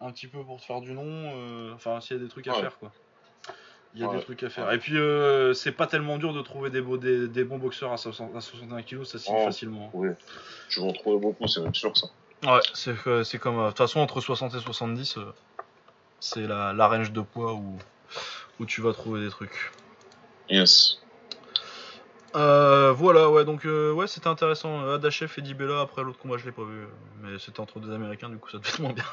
[0.00, 1.72] un petit peu pour te faire du nom.
[1.74, 2.60] Enfin, s'il y a des trucs à Ouais.
[2.60, 2.92] faire quoi.
[3.94, 4.18] Il y a Ouais.
[4.18, 4.66] des trucs à faire.
[4.68, 4.76] Ouais.
[4.76, 7.92] Et puis, euh, c'est pas tellement dur de trouver des, beaux, des, des bons boxeurs
[7.92, 9.44] à, 60 à 61 kg, ça signe Oh.
[9.44, 9.90] facilement.
[9.94, 10.08] Oui.
[10.68, 12.06] Tu vas en trouver beaucoup, c'est même sûr ça.
[12.44, 12.94] Ouais, c'est
[13.24, 13.58] c'est comme.
[13.58, 15.24] euh, De toute façon, entre 60 et 70, euh,
[16.20, 17.78] c'est la, la range de poids où,
[18.60, 19.72] où tu vas trouver des trucs.
[20.48, 20.98] Yes.
[22.36, 24.88] Euh, voilà, ouais, donc euh, ouais, c'était intéressant.
[24.88, 26.86] Adachev et Dibella, après l'autre combat, je l'ai pas vu,
[27.22, 29.04] mais c'était entre deux Américains, du coup, ça devait être moins bien.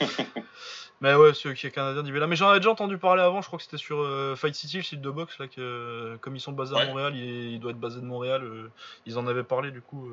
[1.00, 2.26] mais ouais, celui qui est canadien, Dibella.
[2.26, 4.78] Mais j'en avais déjà entendu parler avant, je crois que c'était sur euh, Fight City,
[4.78, 6.86] le site de boxe, là, que euh, comme ils sont basés à Ouais.
[6.86, 8.70] Montréal, il, il doit être basé de Montréal, euh,
[9.06, 10.10] ils en avaient parlé, du coup.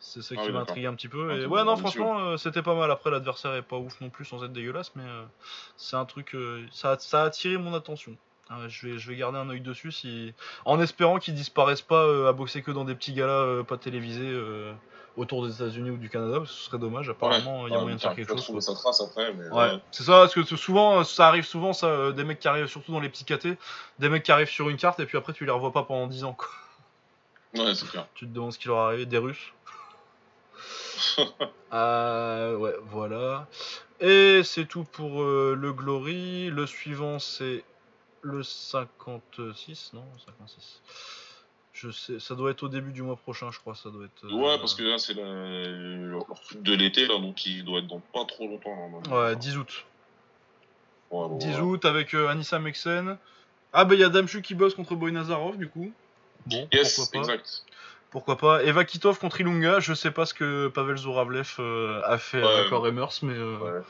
[0.00, 1.30] c'est ça Ah qui oui, m'a intrigué un petit peu.
[1.30, 2.90] Ah, Et ouais, non, franchement, c'était pas mal.
[2.90, 5.04] Après, l'adversaire est pas ouf non plus, sans être dégueulasse, mais
[5.76, 6.36] c'est un truc.
[6.70, 8.16] ça, a- ça a attiré mon attention.
[8.50, 10.34] Euh, je, vais, je vais garder un œil dessus si...
[10.66, 13.78] en espérant qu'ils disparaissent pas euh, à boxer que dans des petits galas euh, pas
[13.78, 14.70] télévisés euh,
[15.16, 17.08] autour des États-Unis ou du Canada, parce que ce serait dommage.
[17.08, 18.46] Apparemment, il y a moyen de faire quelque chose.
[18.46, 18.60] quoi.
[18.60, 19.48] sa trace après, mais.
[19.48, 22.66] Ouais, c'est ça, parce que souvent, ça arrive souvent, ça, euh, des mecs qui arrivent,
[22.66, 23.56] surtout dans les petits KT,
[23.98, 26.06] des mecs qui arrivent sur une carte et puis après tu les revois pas pendant
[26.06, 26.34] 10 ans.
[26.34, 26.48] Quoi.
[27.64, 28.06] Ouais, c'est clair.
[28.14, 29.52] Tu te demandes ce qui leur est arrivé, des Russes.
[31.72, 33.48] Euh, ouais, voilà.
[33.98, 36.48] Et c'est tout pour euh, le Glory.
[36.48, 37.64] Le suivant, c'est
[38.22, 40.80] le 56, non 56.
[41.84, 43.74] Je sais, ça doit être au début du mois prochain, je crois.
[43.74, 44.24] Ça doit être.
[44.24, 47.86] euh, Ouais, parce que là, c'est leur truc de l'été, là, donc il doit être
[47.88, 49.02] dans pas trop longtemps.
[49.10, 49.84] Ouais, 10 août.
[51.10, 51.64] Ouais, bon, 10 voilà.
[51.64, 53.18] août avec euh, Anissa Mexen.
[53.72, 55.92] Ah, bah il y a Damchu qui bosse contre Boy Nazarov, du coup.
[56.46, 57.32] Bon, Yes, pourquoi pas.
[57.32, 57.64] exact.
[58.10, 58.62] Pourquoi pas.
[58.64, 59.80] Eva Kitov contre Ilunga.
[59.80, 62.48] Je sais pas ce que Pavel Zoravlev euh, a fait Ouais.
[62.72, 62.72] avec
[63.22, 63.82] mais euh, Ouais.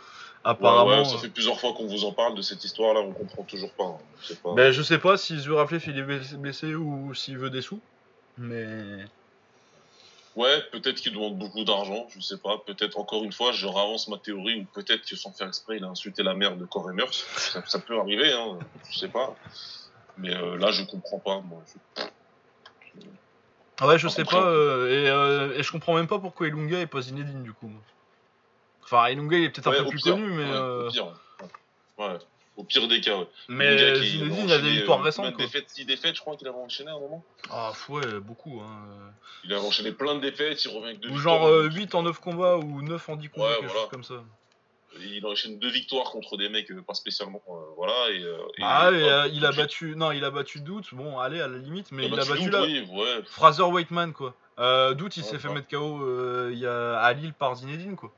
[0.44, 0.90] Apparemment.
[0.90, 3.12] Ouais, ouais, ça euh, fait plusieurs fois qu'on vous en parle de cette histoire-là, on
[3.12, 3.84] comprend toujours pas.
[3.84, 3.98] hein.
[4.22, 4.54] C'est pas...
[4.54, 7.80] Ben, je sais pas si il est blessé- ou s'il veut des sous.
[8.36, 9.04] Mais.
[10.36, 12.58] Ouais, peut-être qu'il demande beaucoup d'argent, je sais pas.
[12.66, 15.84] Peut-être, encore une fois, je ravance ma théorie, ou peut-être que sans faire exprès, il
[15.84, 17.14] a insulté la mère de Corey Meurs.
[17.14, 18.58] Ça, ça peut arriver, hein,
[18.90, 19.36] je sais pas.
[20.18, 21.62] Mais euh, là, je comprends pas, moi.
[21.96, 23.00] Je-
[23.80, 24.44] Ah ouais, je sais pas.
[24.44, 27.70] euh, et, euh, et je comprends même pas pourquoi Ilunga est pas Zinedine du coup.
[28.85, 30.44] Enfin, Ilunga il est peut-être Ouais, un peu au plus pire, connu, mais.
[30.44, 31.06] ouais, euh, Au pire,
[31.98, 32.19] ouais.
[32.56, 33.27] Au pire des cas, ouais.
[33.48, 35.44] Mais qui Zinedine, il a des victoires euh, récentes quoi.
[35.44, 37.24] défaites, 6 défaites, je crois qu'il avait enchaîné à un moment.
[37.51, 38.61] Ah, ouais, beaucoup.
[38.61, 39.12] Hein.
[39.43, 42.02] Il a enchaîné plein de défaites, il revient avec deux Ou genre euh, 8 en
[42.05, 43.81] 9 combats ou 9 en 10 combats, quelque voilà.
[43.81, 44.23] chose comme ça.
[45.01, 47.43] Il enchaîne deux victoires contre des mecs euh, pas spécialement.
[47.48, 48.11] euh, voilà.
[48.12, 49.97] Et, euh, ah, et, euh, il a battu.
[49.97, 50.86] Non, il a battu Doute.
[50.94, 52.62] Bon, allez, à la limite, mais il a battu là.
[52.62, 53.23] Oui, ouais.
[53.27, 54.35] Fraser Whiteman quoi.
[54.61, 55.55] Euh, Doute, il Ouais, s'est fait ouais.
[55.55, 58.12] mettre KO euh, il y a, à Lille par Zinedine quoi.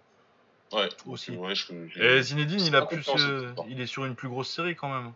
[0.73, 1.31] Ouais, Aussi.
[1.33, 4.49] Ouais, je, je- Et Zinedine, il a plus, euh, il est sur une plus grosse
[4.51, 5.13] série quand même.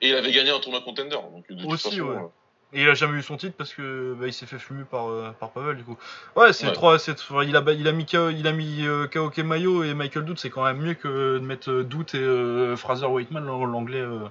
[0.00, 1.10] Et il avait gagné un tournoi contender.
[1.16, 2.16] Donc de toute Aussi, façon, ouais.
[2.16, 2.26] euh,
[2.72, 5.08] Et il a jamais eu son titre parce que bah, il s'est fait fumer par,
[5.10, 5.96] euh, par Pavel du coup.
[6.34, 6.72] Ouais, c'est Ouais.
[6.72, 6.96] trois.
[7.44, 10.38] il a il a mis Ka- il a mis euh, Kaoke Mayo et Michael Doute,
[10.40, 14.26] c'est quand même mieux que de mettre Doute et euh, Fraser Waitman l'ang- l'anglais euh,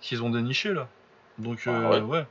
[0.00, 0.88] qu'ils ont déniché là.
[1.38, 2.00] Donc Ah, ouais.
[2.00, 2.26] ouais.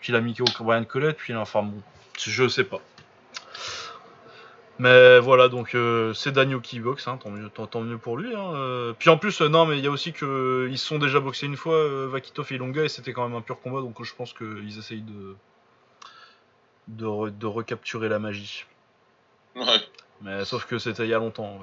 [0.00, 1.80] Puis il a mis Kaoke Brian Collette, puis enfin bon,
[2.18, 2.80] je sais pas.
[4.82, 8.16] Mais voilà, donc euh, c'est Daniel qui boxe, hein, tant, mieux, tant, tant mieux pour
[8.16, 8.34] lui.
[8.34, 8.52] Hein.
[8.54, 8.92] euh.
[8.98, 11.20] Puis en plus, euh, non, mais il y a aussi que ils se sont déjà
[11.20, 14.12] boxés une fois, Vakitov et Ilonga, et c'était quand même un pur combat, donc je
[14.12, 15.36] pense qu'ils essayent de,
[16.88, 18.64] de, re- de recapturer la magie.
[19.54, 19.62] Ouais,
[20.20, 21.60] Mais sauf que c'était il y a longtemps.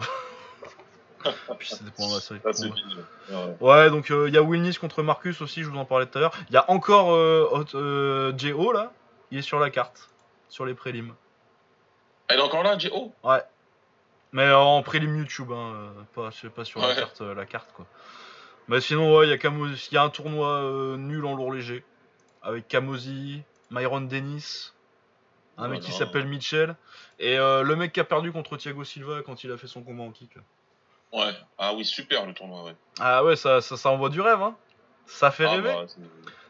[1.59, 2.39] Puis c'était pendant la série.
[2.39, 2.81] de ça c'est combats.
[2.81, 2.95] fini.
[3.31, 3.57] Ouais.
[3.59, 6.21] Ouais, donc il y a Wilnis contre Marcus aussi, je vous en parlais tout à
[6.21, 6.33] l'heure.
[6.49, 7.07] Il y a encore
[8.37, 8.71] J.O.
[8.71, 8.93] là,
[9.31, 10.09] il est sur la carte,
[10.47, 11.13] sur les prélims.
[12.29, 13.11] Elle est encore là, J.O.
[13.23, 13.41] Ouais.
[14.31, 17.71] Mais en prélim YouTube, hein, pas, je sais pas sur la carte, euh, la carte
[17.73, 17.87] quoi.
[18.67, 21.83] Mais sinon, ouais, il y a y un tournoi euh, nul en lourd léger
[22.43, 23.41] avec Kamosi,
[23.71, 24.73] Myron Dennis,
[25.57, 26.75] un mec qui s'appelle Mitchell
[27.17, 29.81] et euh, le mec qui a perdu contre Thiago Silva quand il a fait son
[29.81, 30.31] combat en kick.
[31.11, 31.33] Ouais.
[31.57, 32.75] Ah oui, super le tournoi, ouais.
[32.99, 34.55] Ah ouais, ça, ça, ça envoie du rêve, hein.
[35.09, 35.63] Ça fait Ah, rêver.
[35.73, 35.85] bah,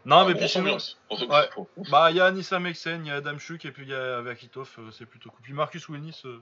[0.06, 1.27] non, ah, mais puis grosse sinon.
[1.30, 1.49] Ouais.
[1.90, 3.94] Bah, il y a Anissa Mexen, il y a Adam Chuk et puis il y
[3.94, 5.41] a Vakitov, euh, c'est plutôt cool.
[5.41, 6.40] Puis Marcus Wilnis, euh,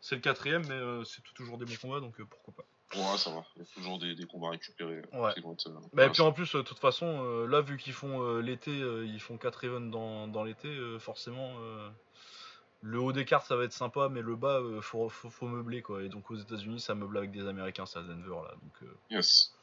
[0.00, 2.64] c'est le quatrième, mais euh, c'est toujours des bons combats, donc pourquoi pas.
[2.98, 3.44] Ouais, ça va.
[3.56, 5.02] Il y a toujours des, des combats récupérés.
[5.12, 5.32] Ouais.
[5.38, 8.38] euh, Bah, et puis en plus, euh, de toute façon, euh, là, vu qu'ils font
[8.38, 10.68] l'été, ils font 4 events dans, dans l'été,
[10.98, 11.54] forcément,
[12.82, 15.80] le haut des cartes, ça va être sympa, mais le bas, faut, faut, faut meubler,
[15.82, 16.02] quoi.
[16.02, 18.54] Et donc aux États-Unis, ça meuble avec des Américains, c'est à Denver, là.
[18.62, 19.54] Donc, Yes.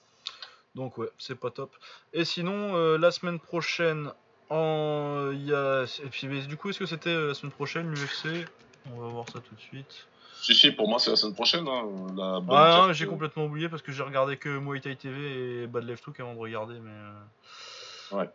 [0.75, 1.75] Donc ouais, c'est pas top.
[2.13, 4.11] Et sinon, euh, la semaine prochaine,
[4.49, 7.51] en il y a et puis mais du coup, est-ce que c'était euh, la semaine
[7.51, 8.47] prochaine l'UFC
[8.93, 10.07] On va voir ça tout de suite.
[10.41, 11.67] Si, si, pour moi, c'est la semaine prochaine.
[11.67, 11.83] Hein,
[12.15, 15.63] la bonne Ah j'ai euh, complètement oublié parce que j'ai regardé que Muay Thai TV
[15.63, 18.25] et Bad Left Hook avant de regarder, mais euh,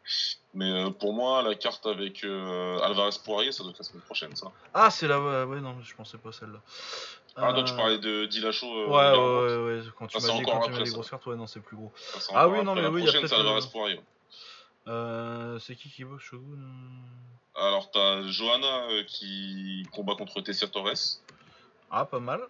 [0.55, 4.53] Mais pour moi, la carte avec Alvarez Poirier, ça doit être la semaine prochaine, ça.
[4.73, 6.61] ah c'est là, ouais, ouais, non, je pensais pas celle-là.
[7.37, 8.67] Ah, donc Euh, tu parlais de Dilacho.
[8.67, 10.95] Euh, Ouais, ouais, ouais, quand tu m'as c'est dit, quand tu m'as après, dit ça.
[10.95, 11.93] grosse carte, ouais, non, c'est plus gros.
[12.35, 13.97] Ah oui, non, mais oui, il y a peut-être, euh.
[14.89, 16.59] Euh, c'est qui qui boxe Shogun
[17.57, 21.19] Alors, t'as Johanna euh, qui combat contre Tessia Torres.
[21.91, 22.41] Ah, pas mal.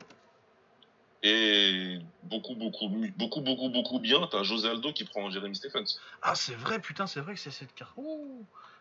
[1.22, 5.98] Et beaucoup, beaucoup, beaucoup, beaucoup, beaucoup bien, t'as José Aldo qui prend Jeremy Stephens.
[6.22, 7.96] Ah, c'est vrai, putain, c'est vrai que c'est cette carte.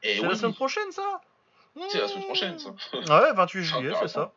[0.04, 1.22] C'est la semaine prochaine, ça
[1.90, 2.70] c'est la semaine prochaine, ça.
[3.10, 4.32] Ah ouais, 28 juillet, c'est ça.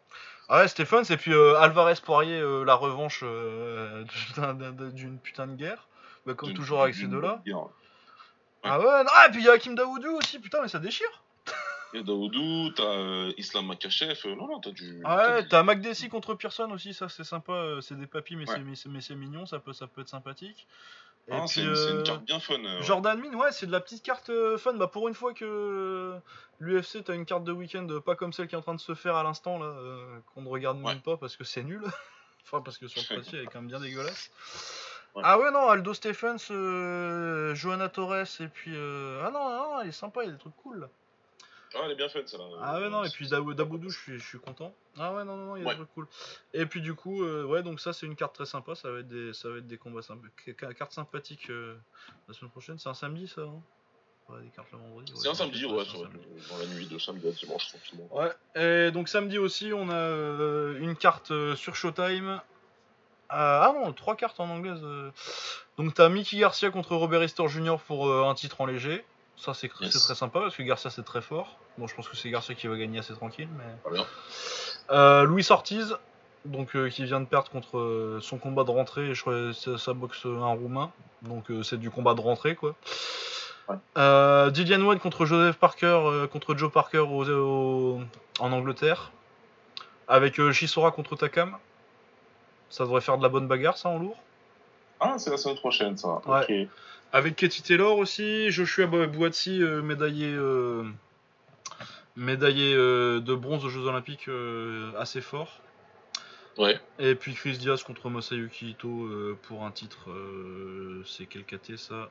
[0.48, 4.04] Ah ouais, Stéphane, et puis euh, Alvarez Poirier, euh, la revanche euh,
[4.36, 5.86] d'un- d'un- d'une putain de guerre.
[6.26, 7.42] Bah, comme toujours avec ces deux-là.
[8.64, 10.78] Ah ouais, non, ah, et puis il y a Hakim Daoudou aussi, putain, mais ça
[10.78, 11.08] déchire.
[11.94, 14.18] Il y a Daoudou, t'as Islam Makachev.
[14.36, 15.00] non, non, t'as du.
[15.04, 17.76] Ah t'as ouais, t'as McDessie contre Pearson aussi, ça c'est sympa.
[17.80, 18.56] C'est des papis, mais Ouais.
[18.56, 20.66] c'est- mais c'est mais c'est mignon, ça peut, ça peut être sympathique.
[21.30, 22.54] Ah, c'est une, euh, carte bien fun.
[22.64, 22.82] euh, ouais.
[22.82, 24.74] Jordan Min, ouais, c'est de la petite carte euh, fun.
[24.74, 26.14] Bah, pour une fois que
[26.60, 28.94] l'UFC, t'as une carte de week-end pas comme celle qui est en train de se
[28.94, 29.74] faire à l'instant, là,
[30.34, 30.92] qu'on ne regarde Ouais.
[30.94, 31.82] même pas parce que c'est nul.
[32.44, 34.30] enfin, parce que sur le papier, elle est quand même bien dégueulasse.
[35.14, 35.22] Ouais.
[35.24, 38.72] Ah ouais, non, Aldo Stephens, euh, Johanna Torres, et puis.
[38.74, 40.80] euh, Ah non, non, elle est sympa, il y a des trucs cool.
[40.80, 40.88] là.
[41.74, 42.46] Ah, elle est bien faite, celle-là.
[42.62, 44.74] Ah ouais, non, et puis Daboudou, je suis, je suis content.
[44.98, 45.74] Ah ouais, non, non, il y a Ouais.
[45.74, 46.06] des trucs cool.
[46.54, 49.00] Et puis du coup, euh, ouais, donc ça, c'est une carte très sympa, ça va
[49.00, 50.26] être des, ça va être des combats sympas.
[50.74, 51.76] Carte sympathique euh,
[52.26, 53.60] la semaine prochaine, c'est un samedi ça, hein
[54.30, 55.12] Ouais, des cartes le vendredi.
[55.16, 56.18] C'est un samedi, ouais, c'est un sur- samedi.
[56.50, 58.08] dans la nuit de samedi à dimanche, tranquillement.
[58.14, 62.40] Ouais, et donc samedi aussi, on a euh, une carte sur Showtime.
[63.30, 64.82] Ah non, trois cartes en anglaise.
[65.76, 67.76] Donc t'as Mickey Garcia contre Robert Easter Jr.
[67.86, 69.04] pour un titre en léger.
[69.38, 70.04] Ça c'est Yes.
[70.04, 71.56] très sympa parce que Garcia c'est très fort.
[71.78, 73.92] Bon, je pense que c'est Garcia qui va gagner assez tranquille, mais.
[74.90, 75.96] Euh, Luis Ortiz,
[76.44, 79.76] donc euh, qui vient de perdre contre euh, son combat de rentrée, je crois que
[79.76, 80.90] ça boxe un roumain,
[81.22, 82.74] donc euh, c'est du combat de rentrée quoi.
[83.68, 84.50] Ouais.
[84.50, 89.12] Dillian White contre Joseph Parker, contre Joe Parker en Angleterre,
[90.08, 91.56] avec Chisora contre Takam.
[92.70, 94.16] Ça devrait faire de la bonne bagarre ça en lourd.
[95.00, 96.20] Ah, c'est la semaine prochaine, ça.
[96.26, 96.42] Ouais.
[96.42, 96.68] Ok.
[97.12, 100.84] Avec Katie Taylor aussi, Joshua Boatsi, euh, médaillé, euh,
[102.16, 105.60] médaillé euh, de bronze aux Jeux Olympiques euh, assez fort.
[106.58, 106.78] Ouais.
[106.98, 110.10] Et puis Chris Diaz contre Masayuki Ito pour un titre.
[111.06, 112.10] c'est quel KT ça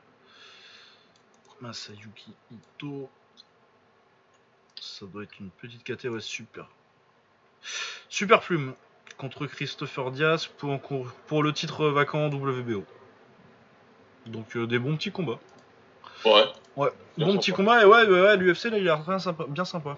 [1.60, 3.10] Masayuki Ito.
[4.80, 6.68] Ça doit être une petite KT, ouais, super.
[8.08, 8.74] Super Plume
[9.16, 10.80] contre Christopher Diaz pour,
[11.26, 12.84] pour le titre vacant en WBO.
[14.26, 15.38] Donc euh, des bons petits combats.
[16.24, 16.44] Ouais.
[16.76, 17.40] Ouais, Bien bon sympa.
[17.40, 19.96] petit combat, et ouais, ouais, ouais, l'UFC là il a l'air bien sympa, bien sympa.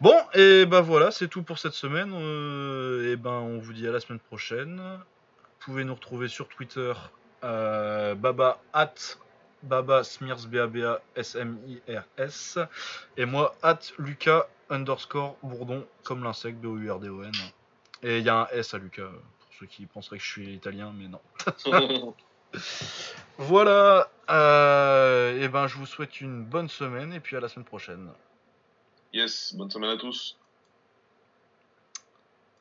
[0.00, 2.12] Bon, et bah voilà, c'est tout pour cette semaine.
[2.14, 4.76] euh, et ben on vous dit à la semaine prochaine.
[4.78, 6.92] Vous pouvez nous retrouver sur Twitter,
[7.44, 8.94] euh, baba at
[9.62, 12.58] Baba Smirs B-A-B-A S-M-I-R-S.
[13.18, 17.32] Et moi, at Lucas underscore Bourdon, comme l'insecte B-O-U-R-D-O-N.
[18.02, 20.54] Et il y a un S à Lucas, pour ceux qui penseraient que je suis
[20.54, 21.20] italien, mais non.
[23.38, 24.10] Voilà.
[24.28, 28.10] et ben, je vous souhaite une bonne semaine et puis à la semaine prochaine.
[29.12, 30.39] yes, bonne semaine à tous.